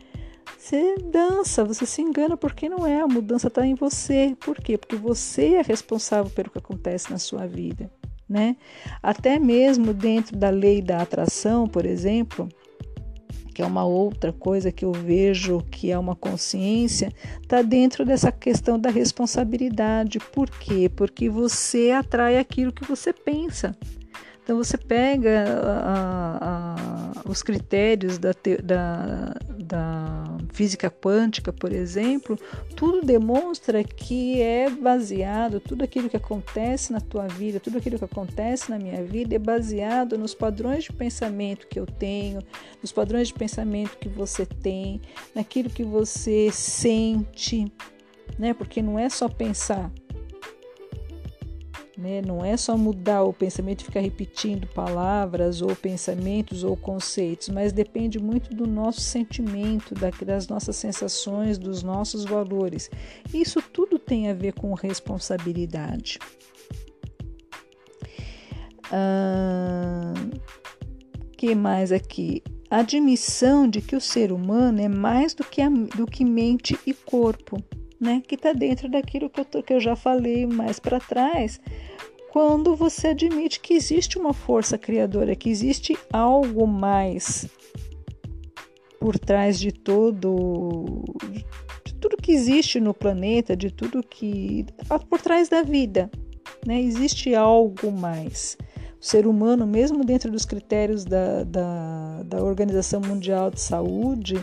você 0.57 0.97
dança, 0.97 1.65
você 1.65 1.85
se 1.87 2.01
engana 2.03 2.37
porque 2.37 2.69
não 2.69 2.87
é, 2.87 3.01
a 3.01 3.07
mudança 3.07 3.49
está 3.49 3.67
em 3.67 3.75
você. 3.75 4.37
Por 4.41 4.57
quê? 4.57 4.79
Porque 4.79 4.97
você 4.97 5.55
é 5.55 5.63
responsável 5.63 6.31
pelo 6.31 6.51
que 6.51 6.59
acontece 6.59 7.11
na 7.11 7.19
sua 7.19 7.47
vida, 7.47 7.91
né? 8.29 8.57
Até 9.03 9.39
mesmo 9.39 9.93
dentro 9.93 10.37
da 10.37 10.51
lei 10.51 10.81
da 10.81 11.03
atração, 11.03 11.67
por 11.67 11.85
exemplo, 11.85 12.49
que 13.53 13.63
é 13.63 13.67
uma 13.67 13.85
outra 13.85 14.33
coisa 14.33 14.73
que 14.73 14.85
eu 14.85 14.93
vejo 14.93 15.63
que 15.71 15.91
é 15.91 15.99
uma 15.99 16.17
consciência, 16.17 17.13
está 17.41 17.63
dentro 17.63 18.05
dessa 18.05 18.33
questão 18.33 18.79
da 18.79 18.91
responsabilidade. 18.91 20.19
Por 20.33 20.49
quê? 20.51 20.91
Porque 20.95 21.29
você 21.29 21.91
atrai 21.91 22.39
aquilo 22.39 22.73
que 22.73 22.85
você 22.85 23.13
pensa. 23.13 23.77
Então 24.43 24.57
você 24.57 24.77
pega 24.77 25.45
a, 25.65 26.39
a, 26.41 27.29
os 27.29 27.43
critérios 27.43 28.19
da, 28.19 28.33
da, 28.65 29.37
da 29.59 30.22
física 30.53 30.91
quântica, 30.91 31.53
por 31.53 31.73
exemplo, 31.73 32.39
tudo 32.77 33.05
demonstra 33.05 33.83
que 33.83 34.41
é 34.41 34.69
baseado, 34.71 35.61
tudo 35.61 35.83
aquilo 35.83 36.09
que 36.09 36.17
acontece 36.17 36.93
na 36.93 37.01
tua 37.01 37.27
vida, 37.27 37.59
tudo 37.59 37.79
aquilo 37.79 37.99
que 37.99 38.05
acontece 38.05 38.71
na 38.71 38.79
minha 38.79 39.03
vida 39.03 39.35
é 39.35 39.39
baseado 39.39 40.19
nos 40.19 40.35
padrões 40.35 40.85
de 40.85 40.93
pensamento 40.93 41.67
que 41.67 41.81
eu 41.81 41.87
tenho, 41.87 42.41
nos 42.81 42.93
padrões 42.93 43.29
de 43.29 43.35
pensamento 43.35 43.97
que 43.99 44.09
você 44.09 44.45
tem, 44.45 45.01
naquilo 45.35 45.71
que 45.71 45.83
você 45.83 46.51
sente, 46.53 47.73
né? 48.39 48.55
Porque 48.55 48.83
não 48.83 48.99
é 48.99 49.09
só 49.09 49.29
pensar, 49.29 49.91
né? 51.97 52.23
Não 52.23 52.45
é 52.45 52.57
só 52.57 52.77
mudar 52.77 53.23
o 53.23 53.33
pensamento 53.33 53.83
e 53.83 53.85
ficar 53.85 54.01
repetindo 54.01 54.67
palavras 54.69 55.61
ou 55.61 55.75
pensamentos 55.77 56.65
ou 56.65 56.77
conceitos, 56.77 57.49
mas 57.49 57.73
depende 57.73 58.19
muito 58.19 58.55
do 58.55 58.67
nosso 58.67 59.01
sentimento, 59.01 59.95
das 60.25 60.49
nossas 60.49 60.77
sensações, 60.77 61.59
dos 61.59 61.83
nossos 61.83 62.25
valores. 62.25 62.91
Isso 63.33 63.61
tudo 63.61 63.99
tem 63.99 64.31
a 64.31 64.35
ver 64.35 64.55
com 64.55 64.73
responsabilidade. 64.75 66.19
Ah, 68.91 70.13
que 71.37 71.55
mais 71.55 71.91
aqui? 71.91 72.43
Admissão 72.71 73.69
de 73.69 73.83
que 73.83 73.97
o 73.97 74.01
ser 74.01 74.33
humano 74.33 74.81
é 74.81 74.89
mais 74.89 75.35
do 75.35 75.45
que, 75.45 75.61
a, 75.61 75.69
do 75.69 76.07
que 76.07 76.25
mente 76.25 76.79
e 76.87 76.95
corpo, 76.95 77.63
né? 78.03 78.21
Que 78.27 78.35
está 78.35 78.53
dentro 78.53 78.91
daquilo 78.91 79.31
que 79.31 79.41
eu, 79.41 79.45
tô, 79.45 79.63
que 79.63 79.73
eu 79.73 79.81
já 79.81 79.95
falei 79.95 80.45
mais 80.45 80.81
para 80.81 80.99
trás 80.99 81.61
quando 82.33 82.75
você 82.75 83.09
admite 83.09 83.61
que 83.61 83.75
existe 83.75 84.19
uma 84.19 84.33
força 84.33 84.77
criadora, 84.77 85.37
que 85.37 85.51
existe 85.51 85.97
algo 86.11 86.67
mais 86.67 87.47
por 88.99 89.19
trás 89.19 89.61
de 89.61 89.71
todo 89.71 91.05
de 91.85 91.95
tudo 91.95 92.17
que 92.17 92.33
existe 92.33 92.81
no 92.81 92.93
planeta, 92.93 93.55
de 93.55 93.71
tudo 93.71 94.03
que 94.03 94.67
por 95.09 95.21
trás 95.21 95.49
da 95.49 95.63
vida, 95.63 96.11
né? 96.67 96.81
Existe 96.81 97.35
algo 97.35 97.93
mais. 97.93 98.57
O 99.01 99.05
ser 99.05 99.27
humano, 99.27 99.67
mesmo 99.67 100.05
dentro 100.05 100.31
dos 100.31 100.45
critérios 100.45 101.05
da, 101.05 101.45
da, 101.45 102.23
da 102.25 102.43
Organização 102.43 103.01
Mundial 103.01 103.51
de 103.51 103.61
Saúde, 103.61 104.43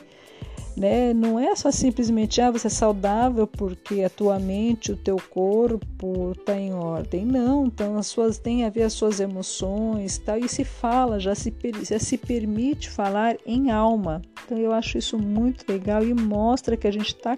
né? 0.76 1.14
Não 1.14 1.40
é 1.40 1.56
só 1.56 1.72
simplesmente 1.72 2.42
ah, 2.42 2.52
você 2.52 2.68
é 2.68 2.70
saudável 2.70 3.46
porque 3.46 4.04
a 4.04 4.10
tua 4.10 4.40
mente, 4.40 4.92
o 4.92 4.98
teu 4.98 5.18
corpo 5.30 6.32
está 6.32 6.58
em 6.58 6.74
ordem. 6.74 7.26
Não, 7.26 7.66
então 7.66 7.98
as 7.98 8.08
suas 8.08 8.38
tem 8.38 8.66
a 8.66 8.70
ver 8.70 8.84
as 8.84 8.94
suas 8.94 9.20
emoções, 9.20 10.18
tal, 10.18 10.38
e 10.38 10.48
se 10.48 10.64
fala, 10.64 11.20
já 11.20 11.36
se, 11.36 11.54
já 11.84 12.00
se 12.00 12.18
permite 12.18 12.90
falar 12.90 13.36
em 13.46 13.72
alma. 13.72 14.22
Então 14.46 14.58
eu 14.58 14.72
acho 14.72 14.98
isso 14.98 15.18
muito 15.18 15.66
legal 15.70 16.04
e 16.04 16.14
mostra 16.14 16.78
que 16.78 16.88
a 16.88 16.92
gente 16.92 17.16
está 17.16 17.38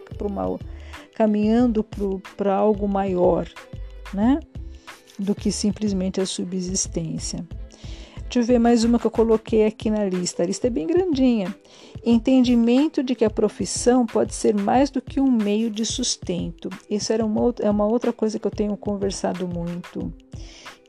caminhando 1.15 1.85
para 2.37 2.55
algo 2.55 2.87
maior, 2.87 3.47
né? 4.13 4.39
Do 5.17 5.35
que 5.35 5.51
simplesmente 5.51 6.19
a 6.19 6.25
subsistência. 6.25 7.45
Deixa 8.31 8.39
eu 8.39 8.55
ver 8.55 8.59
mais 8.59 8.85
uma 8.85 8.97
que 8.97 9.05
eu 9.05 9.11
coloquei 9.11 9.65
aqui 9.65 9.89
na 9.89 10.05
lista. 10.05 10.41
A 10.41 10.45
lista 10.45 10.67
é 10.67 10.69
bem 10.69 10.87
grandinha. 10.87 11.53
Entendimento 12.01 13.03
de 13.03 13.13
que 13.13 13.25
a 13.25 13.29
profissão 13.29 14.05
pode 14.05 14.33
ser 14.33 14.55
mais 14.55 14.89
do 14.89 15.01
que 15.01 15.19
um 15.19 15.29
meio 15.29 15.69
de 15.69 15.85
sustento. 15.85 16.69
Isso 16.89 17.11
era 17.11 17.25
uma, 17.25 17.53
é 17.59 17.69
uma 17.69 17.85
outra 17.85 18.13
coisa 18.13 18.39
que 18.39 18.47
eu 18.47 18.51
tenho 18.51 18.77
conversado 18.77 19.45
muito, 19.45 20.13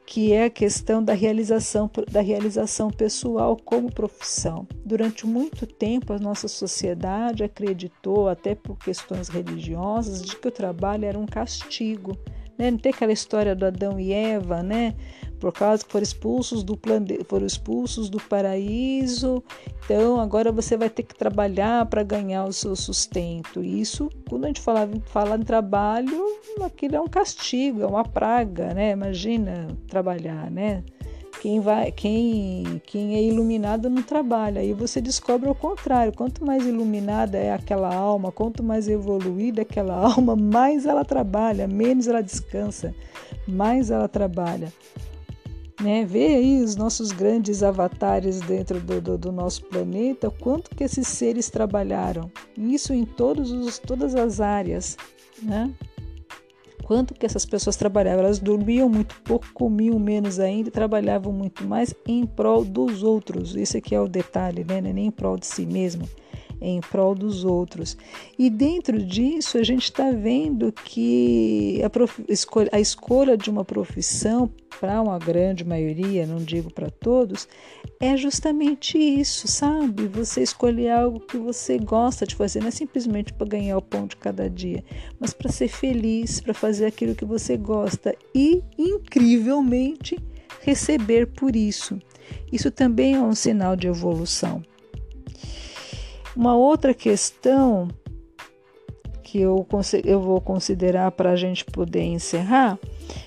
que 0.06 0.32
é 0.32 0.44
a 0.44 0.50
questão 0.50 1.02
da 1.02 1.14
realização, 1.14 1.90
da 2.08 2.20
realização 2.20 2.92
pessoal 2.92 3.56
como 3.56 3.92
profissão. 3.92 4.64
Durante 4.84 5.26
muito 5.26 5.66
tempo, 5.66 6.12
a 6.12 6.20
nossa 6.20 6.46
sociedade 6.46 7.42
acreditou, 7.42 8.28
até 8.28 8.54
por 8.54 8.78
questões 8.78 9.26
religiosas, 9.26 10.22
de 10.22 10.36
que 10.36 10.46
o 10.46 10.52
trabalho 10.52 11.06
era 11.06 11.18
um 11.18 11.26
castigo 11.26 12.16
Né? 12.62 12.70
Não 12.70 12.78
tem 12.78 12.92
aquela 12.92 13.12
história 13.12 13.56
do 13.56 13.66
Adão 13.66 13.98
e 13.98 14.12
Eva, 14.12 14.62
né? 14.62 14.94
Por 15.40 15.52
causa 15.52 15.84
que 15.84 15.90
foram 15.90 16.04
expulsos 16.04 16.62
do 16.62 16.76
plane... 16.76 17.18
foram 17.28 17.44
expulsos 17.44 18.08
do 18.08 18.20
paraíso, 18.20 19.42
então 19.84 20.20
agora 20.20 20.52
você 20.52 20.76
vai 20.76 20.88
ter 20.88 21.02
que 21.02 21.16
trabalhar 21.16 21.84
para 21.86 22.04
ganhar 22.04 22.44
o 22.44 22.52
seu 22.52 22.76
sustento. 22.76 23.60
Isso, 23.60 24.08
quando 24.28 24.44
a 24.44 24.46
gente 24.46 24.60
fala, 24.60 24.88
fala 25.06 25.34
em 25.34 25.42
trabalho, 25.42 26.24
aquilo 26.62 26.94
é 26.94 27.00
um 27.00 27.08
castigo, 27.08 27.82
é 27.82 27.86
uma 27.86 28.04
praga, 28.04 28.72
né? 28.72 28.92
Imagina 28.92 29.66
trabalhar, 29.88 30.48
né? 30.48 30.84
Quem, 31.42 31.58
vai, 31.58 31.90
quem, 31.90 32.80
quem 32.86 33.16
é 33.16 33.22
iluminado 33.24 33.90
não 33.90 34.00
trabalha. 34.00 34.60
Aí 34.60 34.72
você 34.72 35.00
descobre 35.00 35.50
o 35.50 35.54
contrário. 35.56 36.12
Quanto 36.12 36.46
mais 36.46 36.64
iluminada 36.64 37.36
é 37.36 37.52
aquela 37.52 37.92
alma, 37.92 38.30
quanto 38.30 38.62
mais 38.62 38.86
evoluída 38.86 39.60
é 39.60 39.62
aquela 39.62 39.96
alma, 40.14 40.36
mais 40.36 40.86
ela 40.86 41.04
trabalha, 41.04 41.66
menos 41.66 42.06
ela 42.06 42.22
descansa, 42.22 42.94
mais 43.44 43.90
ela 43.90 44.06
trabalha. 44.06 44.72
Né? 45.82 46.04
Vê 46.04 46.36
aí 46.36 46.62
os 46.62 46.76
nossos 46.76 47.10
grandes 47.10 47.60
avatares 47.64 48.38
dentro 48.42 48.78
do, 48.78 49.00
do, 49.00 49.18
do, 49.18 49.32
nosso 49.32 49.64
planeta, 49.64 50.30
quanto 50.30 50.70
que 50.70 50.84
esses 50.84 51.08
seres 51.08 51.50
trabalharam. 51.50 52.30
Isso 52.56 52.92
em 52.92 53.04
todos 53.04 53.50
os, 53.50 53.80
todas 53.80 54.14
as 54.14 54.40
áreas. 54.40 54.96
Né? 55.42 55.74
Quanto 56.84 57.14
que 57.14 57.24
essas 57.24 57.46
pessoas 57.46 57.76
trabalhavam? 57.76 58.24
Elas 58.24 58.38
dormiam 58.38 58.88
muito 58.88 59.14
pouco, 59.22 59.46
comiam 59.54 59.98
menos 59.98 60.38
ainda 60.38 60.68
e 60.68 60.72
trabalhavam 60.72 61.32
muito 61.32 61.64
mais 61.64 61.94
em 62.06 62.26
prol 62.26 62.64
dos 62.64 63.02
outros. 63.02 63.56
Esse 63.56 63.78
aqui 63.78 63.94
é 63.94 64.00
o 64.00 64.08
detalhe, 64.08 64.64
né? 64.64 64.78
É 64.78 64.92
nem 64.92 65.06
em 65.06 65.10
prol 65.10 65.36
de 65.36 65.46
si 65.46 65.64
mesmo 65.64 66.08
em 66.62 66.80
prol 66.80 67.14
dos 67.14 67.44
outros. 67.44 67.96
E 68.38 68.48
dentro 68.48 69.02
disso, 69.02 69.58
a 69.58 69.62
gente 69.62 69.84
está 69.84 70.10
vendo 70.10 70.72
que 70.72 71.80
a, 71.82 72.76
a 72.76 72.80
escolha 72.80 73.36
de 73.36 73.50
uma 73.50 73.64
profissão, 73.64 74.50
para 74.80 75.00
uma 75.00 75.18
grande 75.18 75.64
maioria, 75.64 76.26
não 76.26 76.38
digo 76.38 76.72
para 76.72 76.90
todos, 76.90 77.46
é 78.00 78.16
justamente 78.16 78.98
isso, 78.98 79.46
sabe? 79.46 80.08
Você 80.08 80.42
escolher 80.42 80.90
algo 80.90 81.20
que 81.20 81.36
você 81.36 81.78
gosta 81.78 82.26
de 82.26 82.34
fazer, 82.34 82.60
não 82.60 82.68
é 82.68 82.72
simplesmente 82.72 83.32
para 83.32 83.46
ganhar 83.46 83.76
o 83.76 83.82
pão 83.82 84.06
de 84.06 84.16
cada 84.16 84.48
dia, 84.48 84.82
mas 85.20 85.32
para 85.32 85.50
ser 85.50 85.68
feliz, 85.68 86.40
para 86.40 86.54
fazer 86.54 86.86
aquilo 86.86 87.14
que 87.14 87.24
você 87.24 87.56
gosta 87.56 88.14
e, 88.34 88.62
incrivelmente, 88.78 90.18
receber 90.60 91.26
por 91.26 91.54
isso. 91.54 92.00
Isso 92.50 92.70
também 92.70 93.14
é 93.14 93.20
um 93.20 93.34
sinal 93.34 93.76
de 93.76 93.86
evolução. 93.86 94.62
Uma 96.34 96.54
outra 96.54 96.94
questão 96.94 97.88
que 99.32 99.40
eu, 99.40 99.66
eu 100.04 100.20
vou 100.20 100.42
considerar 100.42 101.10
para 101.12 101.30
a 101.30 101.36
gente 101.36 101.64
poder 101.64 102.02
encerrar, 102.02 102.78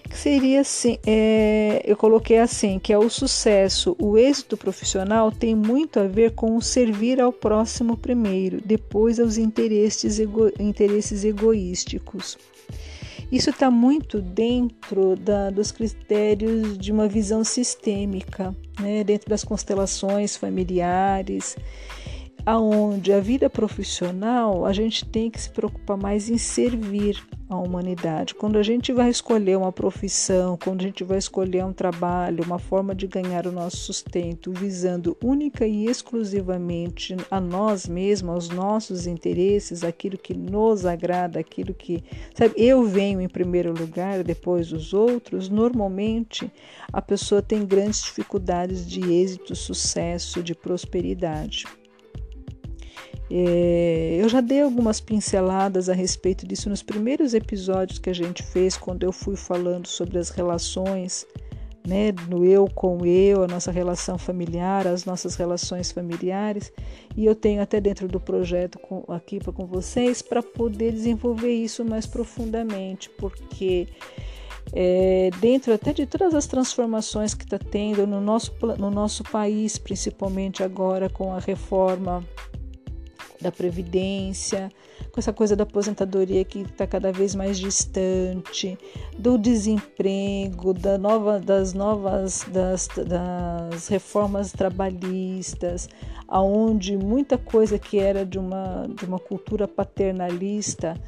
que 0.07 0.15
seria 0.15 0.61
assim, 0.61 0.99
é, 1.03 1.81
eu 1.83 1.97
coloquei 1.97 2.37
assim, 2.37 2.77
que 2.77 2.93
é 2.93 2.97
o 2.97 3.09
sucesso, 3.09 3.95
o 3.99 4.15
êxito 4.15 4.55
profissional 4.55 5.31
tem 5.31 5.55
muito 5.55 5.99
a 5.99 6.03
ver 6.03 6.35
com 6.35 6.55
o 6.55 6.61
servir 6.61 7.19
ao 7.19 7.33
próximo 7.33 7.97
primeiro, 7.97 8.61
depois 8.63 9.19
aos 9.19 9.37
interesses, 9.37 10.19
ego, 10.19 10.51
interesses 10.59 11.23
egoísticos. 11.23 12.37
Isso 13.31 13.49
está 13.49 13.71
muito 13.71 14.21
dentro 14.21 15.15
da, 15.15 15.49
dos 15.49 15.71
critérios 15.71 16.77
de 16.77 16.91
uma 16.91 17.07
visão 17.07 17.43
sistêmica, 17.43 18.55
né, 18.79 19.03
dentro 19.03 19.27
das 19.27 19.43
constelações 19.43 20.37
familiares 20.37 21.55
aonde 22.45 23.11
a 23.11 23.19
vida 23.19 23.49
profissional 23.49 24.65
a 24.65 24.71
gente 24.71 25.03
tem 25.03 25.31
que 25.31 25.41
se 25.41 25.49
preocupar 25.49 25.97
mais 25.97 26.29
em 26.29 26.37
servir 26.37 27.21
a 27.49 27.57
humanidade. 27.57 28.33
Quando 28.33 28.57
a 28.57 28.63
gente 28.63 28.91
vai 28.91 29.09
escolher 29.09 29.57
uma 29.57 29.71
profissão, 29.71 30.57
quando 30.57 30.81
a 30.81 30.83
gente 30.83 31.03
vai 31.03 31.17
escolher 31.17 31.63
um 31.63 31.73
trabalho, 31.73 32.43
uma 32.43 32.57
forma 32.57 32.95
de 32.95 33.07
ganhar 33.07 33.45
o 33.45 33.51
nosso 33.51 33.77
sustento, 33.77 34.51
visando 34.51 35.15
única 35.23 35.65
e 35.65 35.85
exclusivamente 35.85 37.15
a 37.29 37.39
nós 37.39 37.87
mesmos, 37.87 38.33
aos 38.35 38.49
nossos 38.49 39.07
interesses, 39.07 39.83
aquilo 39.83 40.17
que 40.17 40.35
nos 40.35 40.85
agrada, 40.85 41.39
aquilo 41.39 41.73
que, 41.73 42.03
sabe, 42.33 42.53
eu 42.57 42.83
venho 42.83 43.21
em 43.21 43.29
primeiro 43.29 43.73
lugar, 43.73 44.23
depois 44.23 44.71
os 44.71 44.93
outros, 44.93 45.49
normalmente 45.49 46.51
a 46.91 47.01
pessoa 47.01 47.41
tem 47.41 47.65
grandes 47.65 48.03
dificuldades 48.03 48.87
de 48.87 49.01
êxito, 49.01 49.55
sucesso, 49.55 50.41
de 50.41 50.55
prosperidade. 50.55 51.65
É, 53.29 54.17
eu 54.21 54.29
já 54.29 54.39
dei 54.39 54.61
algumas 54.61 54.99
pinceladas 54.99 55.89
a 55.89 55.93
respeito 55.93 56.45
disso 56.45 56.69
nos 56.69 56.83
primeiros 56.83 57.33
episódios 57.33 57.97
que 57.97 58.09
a 58.09 58.13
gente 58.13 58.43
fez, 58.43 58.77
quando 58.77 59.03
eu 59.03 59.11
fui 59.11 59.35
falando 59.35 59.87
sobre 59.87 60.19
as 60.19 60.29
relações, 60.29 61.25
né, 61.87 62.13
no 62.29 62.45
eu 62.45 62.67
com 62.67 63.05
eu, 63.05 63.43
a 63.43 63.47
nossa 63.47 63.71
relação 63.71 64.17
familiar, 64.17 64.87
as 64.87 65.05
nossas 65.05 65.35
relações 65.35 65.91
familiares, 65.91 66.71
e 67.15 67.25
eu 67.25 67.35
tenho 67.35 67.61
até 67.61 67.79
dentro 67.81 68.07
do 68.07 68.19
projeto 68.19 68.77
com, 68.79 69.03
aqui 69.11 69.39
para 69.39 69.53
com 69.53 69.65
vocês 69.65 70.21
para 70.21 70.41
poder 70.43 70.91
desenvolver 70.91 71.51
isso 71.51 71.83
mais 71.83 72.05
profundamente, 72.05 73.09
porque 73.17 73.87
é, 74.73 75.29
dentro 75.39 75.73
até 75.73 75.93
de 75.93 76.05
todas 76.05 76.33
as 76.33 76.45
transformações 76.47 77.33
que 77.33 77.43
está 77.43 77.57
tendo 77.57 78.05
no 78.05 78.19
nosso, 78.21 78.51
no 78.77 78.89
nosso 78.89 79.23
país, 79.23 79.77
principalmente 79.77 80.63
agora 80.63 81.09
com 81.09 81.33
a 81.33 81.39
reforma 81.39 82.23
da 83.41 83.51
previdência, 83.51 84.71
com 85.11 85.19
essa 85.19 85.33
coisa 85.33 85.55
da 85.55 85.63
aposentadoria 85.63 86.43
que 86.43 86.59
está 86.61 86.85
cada 86.87 87.11
vez 87.11 87.35
mais 87.35 87.57
distante, 87.57 88.77
do 89.17 89.37
desemprego, 89.37 90.73
da 90.73 90.97
nova, 90.97 91.39
das 91.39 91.73
novas 91.73 92.45
das, 92.51 92.87
das 92.87 93.87
reformas 93.87 94.51
trabalhistas, 94.51 95.89
aonde 96.27 96.97
muita 96.97 97.37
coisa 97.37 97.77
que 97.77 97.99
era 97.99 98.25
de 98.25 98.37
uma, 98.37 98.87
de 98.95 99.05
uma 99.05 99.19
cultura 99.19 99.67
paternalista 99.67 100.99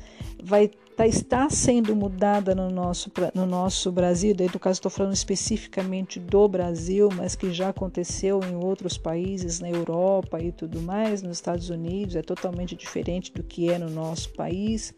vai 0.44 0.72
tá, 0.98 1.06
está 1.06 1.48
sendo 1.48 1.96
mudada 1.96 2.56
no 2.56 2.72
nosso, 2.72 3.12
no 3.36 3.46
nosso 3.46 3.92
Brasil, 3.92 4.34
daí 4.34 4.50
no 4.52 4.60
caso 4.60 4.80
estou 4.80 4.90
falando 4.90 5.14
especificamente 5.14 6.20
do 6.20 6.48
Brasil, 6.48 7.08
mas 7.16 7.36
que 7.36 7.54
já 7.54 7.70
aconteceu 7.70 8.42
em 8.44 8.56
outros 8.56 8.98
países, 8.98 9.60
na 9.60 9.70
Europa 9.70 10.42
e 10.42 10.52
tudo 10.52 10.82
mais, 10.82 11.22
nos 11.22 11.38
Estados 11.38 11.70
Unidos, 11.70 12.16
é 12.16 12.24
totalmente 12.24 12.76
diferente 12.76 13.32
do 13.32 13.44
que 13.44 13.72
é 13.72 13.78
no 13.78 13.92
nosso 13.92 14.34
país. 14.34 14.92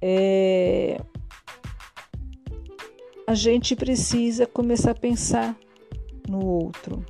É, 0.00 1.00
a 3.24 3.34
gente 3.34 3.76
precisa 3.76 4.46
começar 4.46 4.90
a 4.90 4.96
pensar 4.96 5.56
no 6.28 6.44
outro 6.44 7.04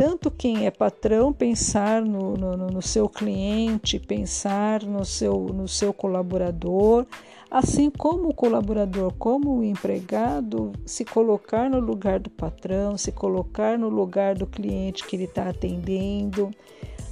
tanto 0.00 0.30
quem 0.30 0.64
é 0.64 0.70
patrão 0.70 1.30
pensar 1.30 2.00
no, 2.00 2.32
no, 2.32 2.56
no, 2.56 2.80
seu 2.80 3.06
cliente, 3.06 3.98
pensar 3.98 4.82
no 4.82 5.04
seu, 5.04 5.34
no 5.52 5.68
seu 5.68 5.92
colaborador, 5.92 7.04
assim 7.50 7.90
como 7.90 8.30
o 8.30 8.34
colaborador, 8.34 9.12
como 9.18 9.58
o 9.58 9.62
empregado, 9.62 10.72
se 10.86 11.04
colocar 11.04 11.68
no 11.68 11.78
lugar 11.78 12.18
do 12.18 12.30
patrão, 12.30 12.96
se 12.96 13.12
colocar 13.12 13.78
no 13.78 13.90
lugar 13.90 14.34
do 14.34 14.46
cliente 14.46 15.06
que 15.06 15.16
ele 15.16 15.24
está 15.24 15.50
atendendo, 15.50 16.50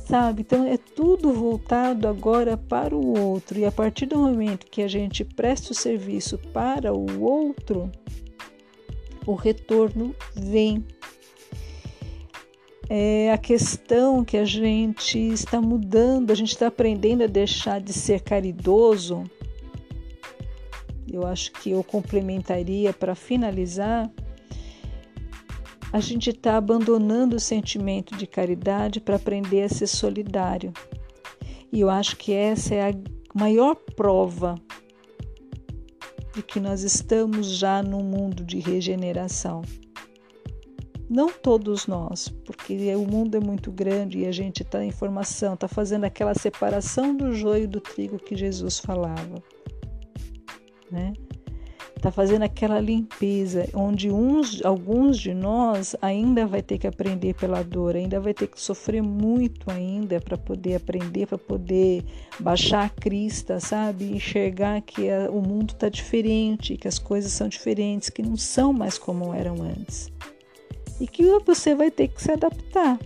sabe? 0.06 0.40
Então 0.40 0.64
é 0.64 0.78
tudo 0.78 1.30
voltado 1.30 2.08
agora 2.08 2.56
para 2.56 2.96
o 2.96 3.20
outro, 3.20 3.58
e 3.58 3.66
a 3.66 3.70
partir 3.70 4.06
do 4.06 4.16
momento 4.16 4.64
que 4.64 4.80
a 4.80 4.88
gente 4.88 5.26
presta 5.26 5.72
o 5.72 5.76
serviço 5.76 6.38
para 6.54 6.94
o 6.94 7.22
outro, 7.22 7.92
o 9.26 9.34
retorno 9.34 10.14
vem 10.34 10.82
é 12.88 13.30
a 13.30 13.36
questão 13.36 14.24
que 14.24 14.36
a 14.36 14.44
gente 14.44 15.18
está 15.18 15.60
mudando, 15.60 16.30
a 16.30 16.34
gente 16.34 16.52
está 16.52 16.68
aprendendo 16.68 17.22
a 17.22 17.26
deixar 17.26 17.80
de 17.80 17.92
ser 17.92 18.20
caridoso. 18.20 19.24
Eu 21.10 21.26
acho 21.26 21.52
que 21.52 21.70
eu 21.70 21.84
complementaria 21.84 22.92
para 22.92 23.14
finalizar. 23.14 24.10
A 25.92 26.00
gente 26.00 26.30
está 26.30 26.56
abandonando 26.56 27.36
o 27.36 27.40
sentimento 27.40 28.16
de 28.16 28.26
caridade 28.26 29.00
para 29.00 29.16
aprender 29.16 29.62
a 29.62 29.68
ser 29.68 29.86
solidário. 29.86 30.72
E 31.70 31.80
eu 31.80 31.90
acho 31.90 32.16
que 32.16 32.32
essa 32.32 32.74
é 32.74 32.90
a 32.90 32.94
maior 33.34 33.74
prova 33.74 34.54
de 36.34 36.42
que 36.42 36.60
nós 36.60 36.82
estamos 36.82 37.46
já 37.46 37.82
num 37.82 38.02
mundo 38.02 38.44
de 38.44 38.58
regeneração. 38.58 39.62
Não 41.08 41.30
todos 41.30 41.86
nós, 41.86 42.28
porque 42.44 42.94
o 42.94 43.06
mundo 43.06 43.36
é 43.36 43.40
muito 43.40 43.72
grande 43.72 44.18
e 44.18 44.26
a 44.26 44.32
gente 44.32 44.62
está 44.62 44.84
em 44.84 44.90
formação, 44.90 45.54
está 45.54 45.66
fazendo 45.66 46.04
aquela 46.04 46.34
separação 46.34 47.16
do 47.16 47.32
joio 47.32 47.66
do 47.66 47.80
trigo 47.80 48.18
que 48.18 48.36
Jesus 48.36 48.78
falava. 48.78 49.42
Né? 50.90 51.12
está 51.98 52.10
fazendo 52.10 52.42
aquela 52.42 52.80
limpeza, 52.80 53.68
onde 53.74 54.10
uns, 54.10 54.64
alguns 54.64 55.18
de 55.18 55.34
nós 55.34 55.94
ainda 56.00 56.46
vai 56.46 56.62
ter 56.62 56.78
que 56.78 56.86
aprender 56.86 57.34
pela 57.34 57.62
dor, 57.62 57.96
ainda 57.96 58.18
vai 58.18 58.32
ter 58.32 58.46
que 58.46 58.60
sofrer 58.60 59.02
muito 59.02 59.70
ainda 59.70 60.20
para 60.20 60.38
poder 60.38 60.76
aprender, 60.76 61.26
para 61.26 61.38
poder 61.38 62.04
baixar 62.40 62.86
a 62.86 62.88
crista, 62.88 63.60
sabe? 63.60 64.12
Enxergar 64.12 64.80
que 64.80 65.10
a, 65.10 65.30
o 65.30 65.42
mundo 65.42 65.72
está 65.72 65.88
diferente, 65.88 66.76
que 66.76 66.88
as 66.88 66.98
coisas 66.98 67.32
são 67.32 67.48
diferentes, 67.48 68.08
que 68.08 68.22
não 68.22 68.36
são 68.36 68.72
mais 68.72 68.96
como 68.96 69.34
eram 69.34 69.56
antes. 69.62 70.10
E 71.00 71.06
que 71.06 71.22
você 71.40 71.74
vai 71.74 71.90
ter 71.90 72.08
que 72.08 72.22
se 72.22 72.32
adaptar. 72.32 72.98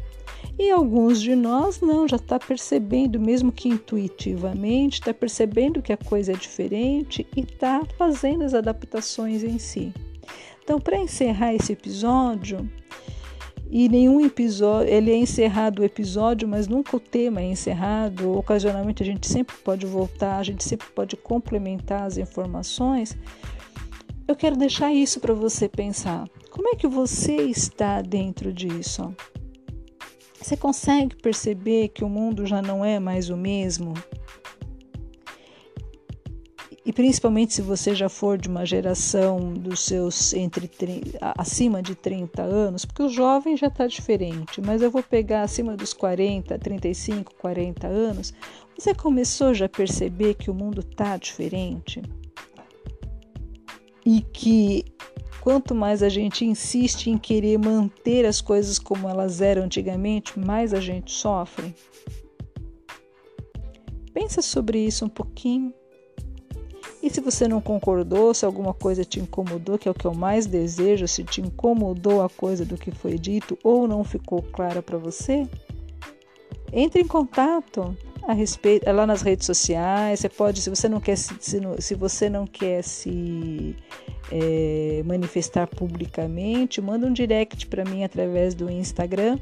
E 0.59 0.70
alguns 0.70 1.20
de 1.20 1.34
nós 1.34 1.80
não, 1.80 2.07
já 2.07 2.16
está 2.16 2.38
percebendo, 2.38 3.18
mesmo 3.18 3.51
que 3.51 3.68
intuitivamente, 3.68 5.01
está 5.01 5.14
percebendo 5.14 5.82
que 5.82 5.93
a 5.93 5.97
coisa 5.97 6.32
é 6.32 6.36
diferente 6.36 7.26
e 7.36 7.40
está 7.40 7.82
fazendo 7.97 8.45
as 8.45 8.55
adaptações 8.55 9.43
em 9.43 9.59
si. 9.59 9.93
Então, 10.62 10.78
para 10.78 10.99
encerrar 10.99 11.55
esse 11.55 11.72
episódio, 11.72 12.68
e 13.74 13.88
nenhum 13.88 14.22
episódio, 14.24 14.93
ele 14.93 15.11
é 15.11 15.16
encerrado 15.16 15.78
o 15.80 15.84
episódio, 15.84 16.47
mas 16.47 16.68
nunca 16.68 16.95
o 16.95 17.01
tema 17.01 17.40
é 17.40 17.45
encerrado. 17.45 18.30
Ocasionalmente 18.36 19.03
a 19.03 19.07
gente 19.07 19.26
sempre 19.26 19.57
pode 19.64 19.86
voltar, 19.86 20.36
a 20.36 20.43
gente 20.43 20.62
sempre 20.62 20.88
pode 20.95 21.16
complementar 21.16 22.03
as 22.03 22.18
informações. 22.18 23.16
Eu 24.32 24.36
quero 24.36 24.56
deixar 24.56 24.90
isso 24.90 25.20
para 25.20 25.34
você 25.34 25.68
pensar. 25.68 26.26
Como 26.50 26.66
é 26.66 26.74
que 26.74 26.88
você 26.88 27.36
está 27.42 28.00
dentro 28.00 28.50
disso? 28.50 29.14
Você 30.40 30.56
consegue 30.56 31.14
perceber 31.16 31.88
que 31.88 32.02
o 32.02 32.08
mundo 32.08 32.46
já 32.46 32.62
não 32.62 32.82
é 32.82 32.98
mais 32.98 33.28
o 33.28 33.36
mesmo? 33.36 33.92
E 36.82 36.94
principalmente 36.94 37.52
se 37.52 37.60
você 37.60 37.94
já 37.94 38.08
for 38.08 38.38
de 38.38 38.48
uma 38.48 38.64
geração 38.64 39.52
dos 39.52 39.80
seus 39.80 40.32
entre 40.32 40.70
acima 41.36 41.82
de 41.82 41.94
30 41.94 42.40
anos, 42.42 42.86
porque 42.86 43.02
o 43.02 43.10
jovem 43.10 43.54
já 43.54 43.66
está 43.66 43.86
diferente, 43.86 44.62
mas 44.62 44.80
eu 44.80 44.90
vou 44.90 45.02
pegar 45.02 45.42
acima 45.42 45.76
dos 45.76 45.92
40, 45.92 46.58
35, 46.58 47.34
40 47.34 47.86
anos, 47.86 48.32
você 48.78 48.94
começou 48.94 49.52
já 49.52 49.66
a 49.66 49.68
perceber 49.68 50.36
que 50.36 50.50
o 50.50 50.54
mundo 50.54 50.80
está 50.80 51.18
diferente? 51.18 52.00
E 54.05 54.20
que 54.20 54.84
Quanto 55.42 55.74
mais 55.74 56.05
a 56.05 56.09
gente 56.09 56.44
insiste 56.44 57.11
em 57.11 57.18
querer 57.18 57.59
manter 57.59 58.24
as 58.24 58.40
coisas 58.40 58.78
como 58.78 59.09
elas 59.09 59.40
eram 59.40 59.64
antigamente, 59.64 60.38
mais 60.38 60.72
a 60.72 60.80
gente 60.80 61.11
sofre. 61.11 61.74
Pensa 64.14 64.40
sobre 64.40 64.78
isso 64.78 65.05
um 65.05 65.09
pouquinho. 65.09 65.74
E 67.03 67.11
se 67.11 67.20
você 67.20 67.48
não 67.48 67.61
concordou, 67.61 68.32
se 68.32 68.44
alguma 68.44 68.72
coisa 68.72 69.05
te 69.05 69.18
incomodou, 69.18 69.76
que 69.76 69.88
é 69.88 69.90
o 69.90 69.94
que 69.94 70.05
eu 70.05 70.14
mais 70.14 70.46
desejo, 70.46 71.09
se 71.09 71.24
te 71.24 71.40
incomodou 71.40 72.22
a 72.22 72.28
coisa 72.28 72.64
do 72.64 72.78
que 72.78 72.92
foi 72.92 73.18
dito 73.18 73.59
ou 73.64 73.88
não 73.88 74.05
ficou 74.05 74.42
clara 74.42 74.80
para 74.80 74.96
você, 74.96 75.48
entre 76.72 77.00
em 77.03 77.07
contato 77.09 77.96
a 78.26 78.32
respeito 78.32 78.90
lá 78.90 79.06
nas 79.06 79.22
redes 79.22 79.46
sociais. 79.46 80.20
Você 80.20 80.28
pode, 80.28 80.60
se 80.60 80.70
você 80.70 80.88
não 80.88 81.00
quer 81.00 81.16
se, 81.16 81.34
se, 81.40 81.60
se 81.78 81.94
você 81.94 82.28
não 82.28 82.46
quer 82.46 82.82
se 82.82 83.76
é, 84.30 85.02
manifestar 85.04 85.66
publicamente, 85.66 86.80
manda 86.80 87.06
um 87.06 87.12
direct 87.12 87.66
para 87.66 87.84
mim 87.84 88.04
através 88.04 88.54
do 88.54 88.70
Instagram 88.70 89.38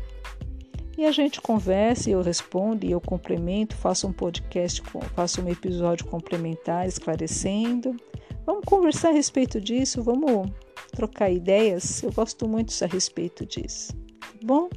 e 1.01 1.07
a 1.07 1.13
gente 1.13 1.41
conversa, 1.41 2.11
eu 2.11 2.21
respondo 2.21 2.85
e 2.85 2.91
eu 2.91 3.01
complemento, 3.01 3.75
faço 3.75 4.07
um 4.07 4.13
podcast, 4.13 4.83
faço 5.15 5.41
um 5.41 5.49
episódio 5.49 6.05
complementar 6.05 6.87
esclarecendo. 6.87 7.97
Vamos 8.45 8.67
conversar 8.67 9.09
a 9.09 9.13
respeito 9.13 9.59
disso, 9.59 10.03
vamos 10.03 10.51
trocar 10.95 11.31
ideias. 11.31 12.03
Eu 12.03 12.13
gosto 12.13 12.47
muito 12.47 12.75
a 12.85 12.87
respeito 12.87 13.47
disso. 13.47 13.95
Tá 14.21 14.29
bom? 14.43 14.69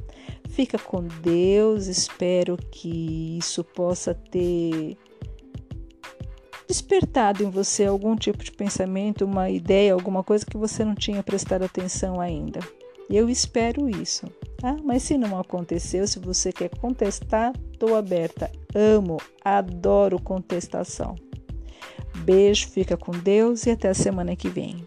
Fica 0.54 0.78
com 0.78 1.02
Deus, 1.02 1.88
espero 1.88 2.56
que 2.56 3.38
isso 3.38 3.64
possa 3.64 4.14
ter 4.14 4.96
despertado 6.68 7.42
em 7.42 7.50
você 7.50 7.86
algum 7.86 8.14
tipo 8.14 8.44
de 8.44 8.52
pensamento, 8.52 9.24
uma 9.24 9.50
ideia, 9.50 9.92
alguma 9.92 10.22
coisa 10.22 10.46
que 10.46 10.56
você 10.56 10.84
não 10.84 10.94
tinha 10.94 11.24
prestado 11.24 11.64
atenção 11.64 12.20
ainda. 12.20 12.60
Eu 13.10 13.28
espero 13.28 13.90
isso, 13.90 14.28
tá? 14.58 14.76
Mas 14.84 15.02
se 15.02 15.18
não 15.18 15.40
aconteceu, 15.40 16.06
se 16.06 16.20
você 16.20 16.52
quer 16.52 16.68
contestar, 16.78 17.52
estou 17.72 17.96
aberta. 17.96 18.48
Amo, 18.72 19.16
adoro 19.44 20.22
contestação. 20.22 21.16
Beijo, 22.18 22.68
fica 22.68 22.96
com 22.96 23.10
Deus 23.10 23.66
e 23.66 23.70
até 23.70 23.88
a 23.88 23.94
semana 23.94 24.36
que 24.36 24.48
vem. 24.48 24.86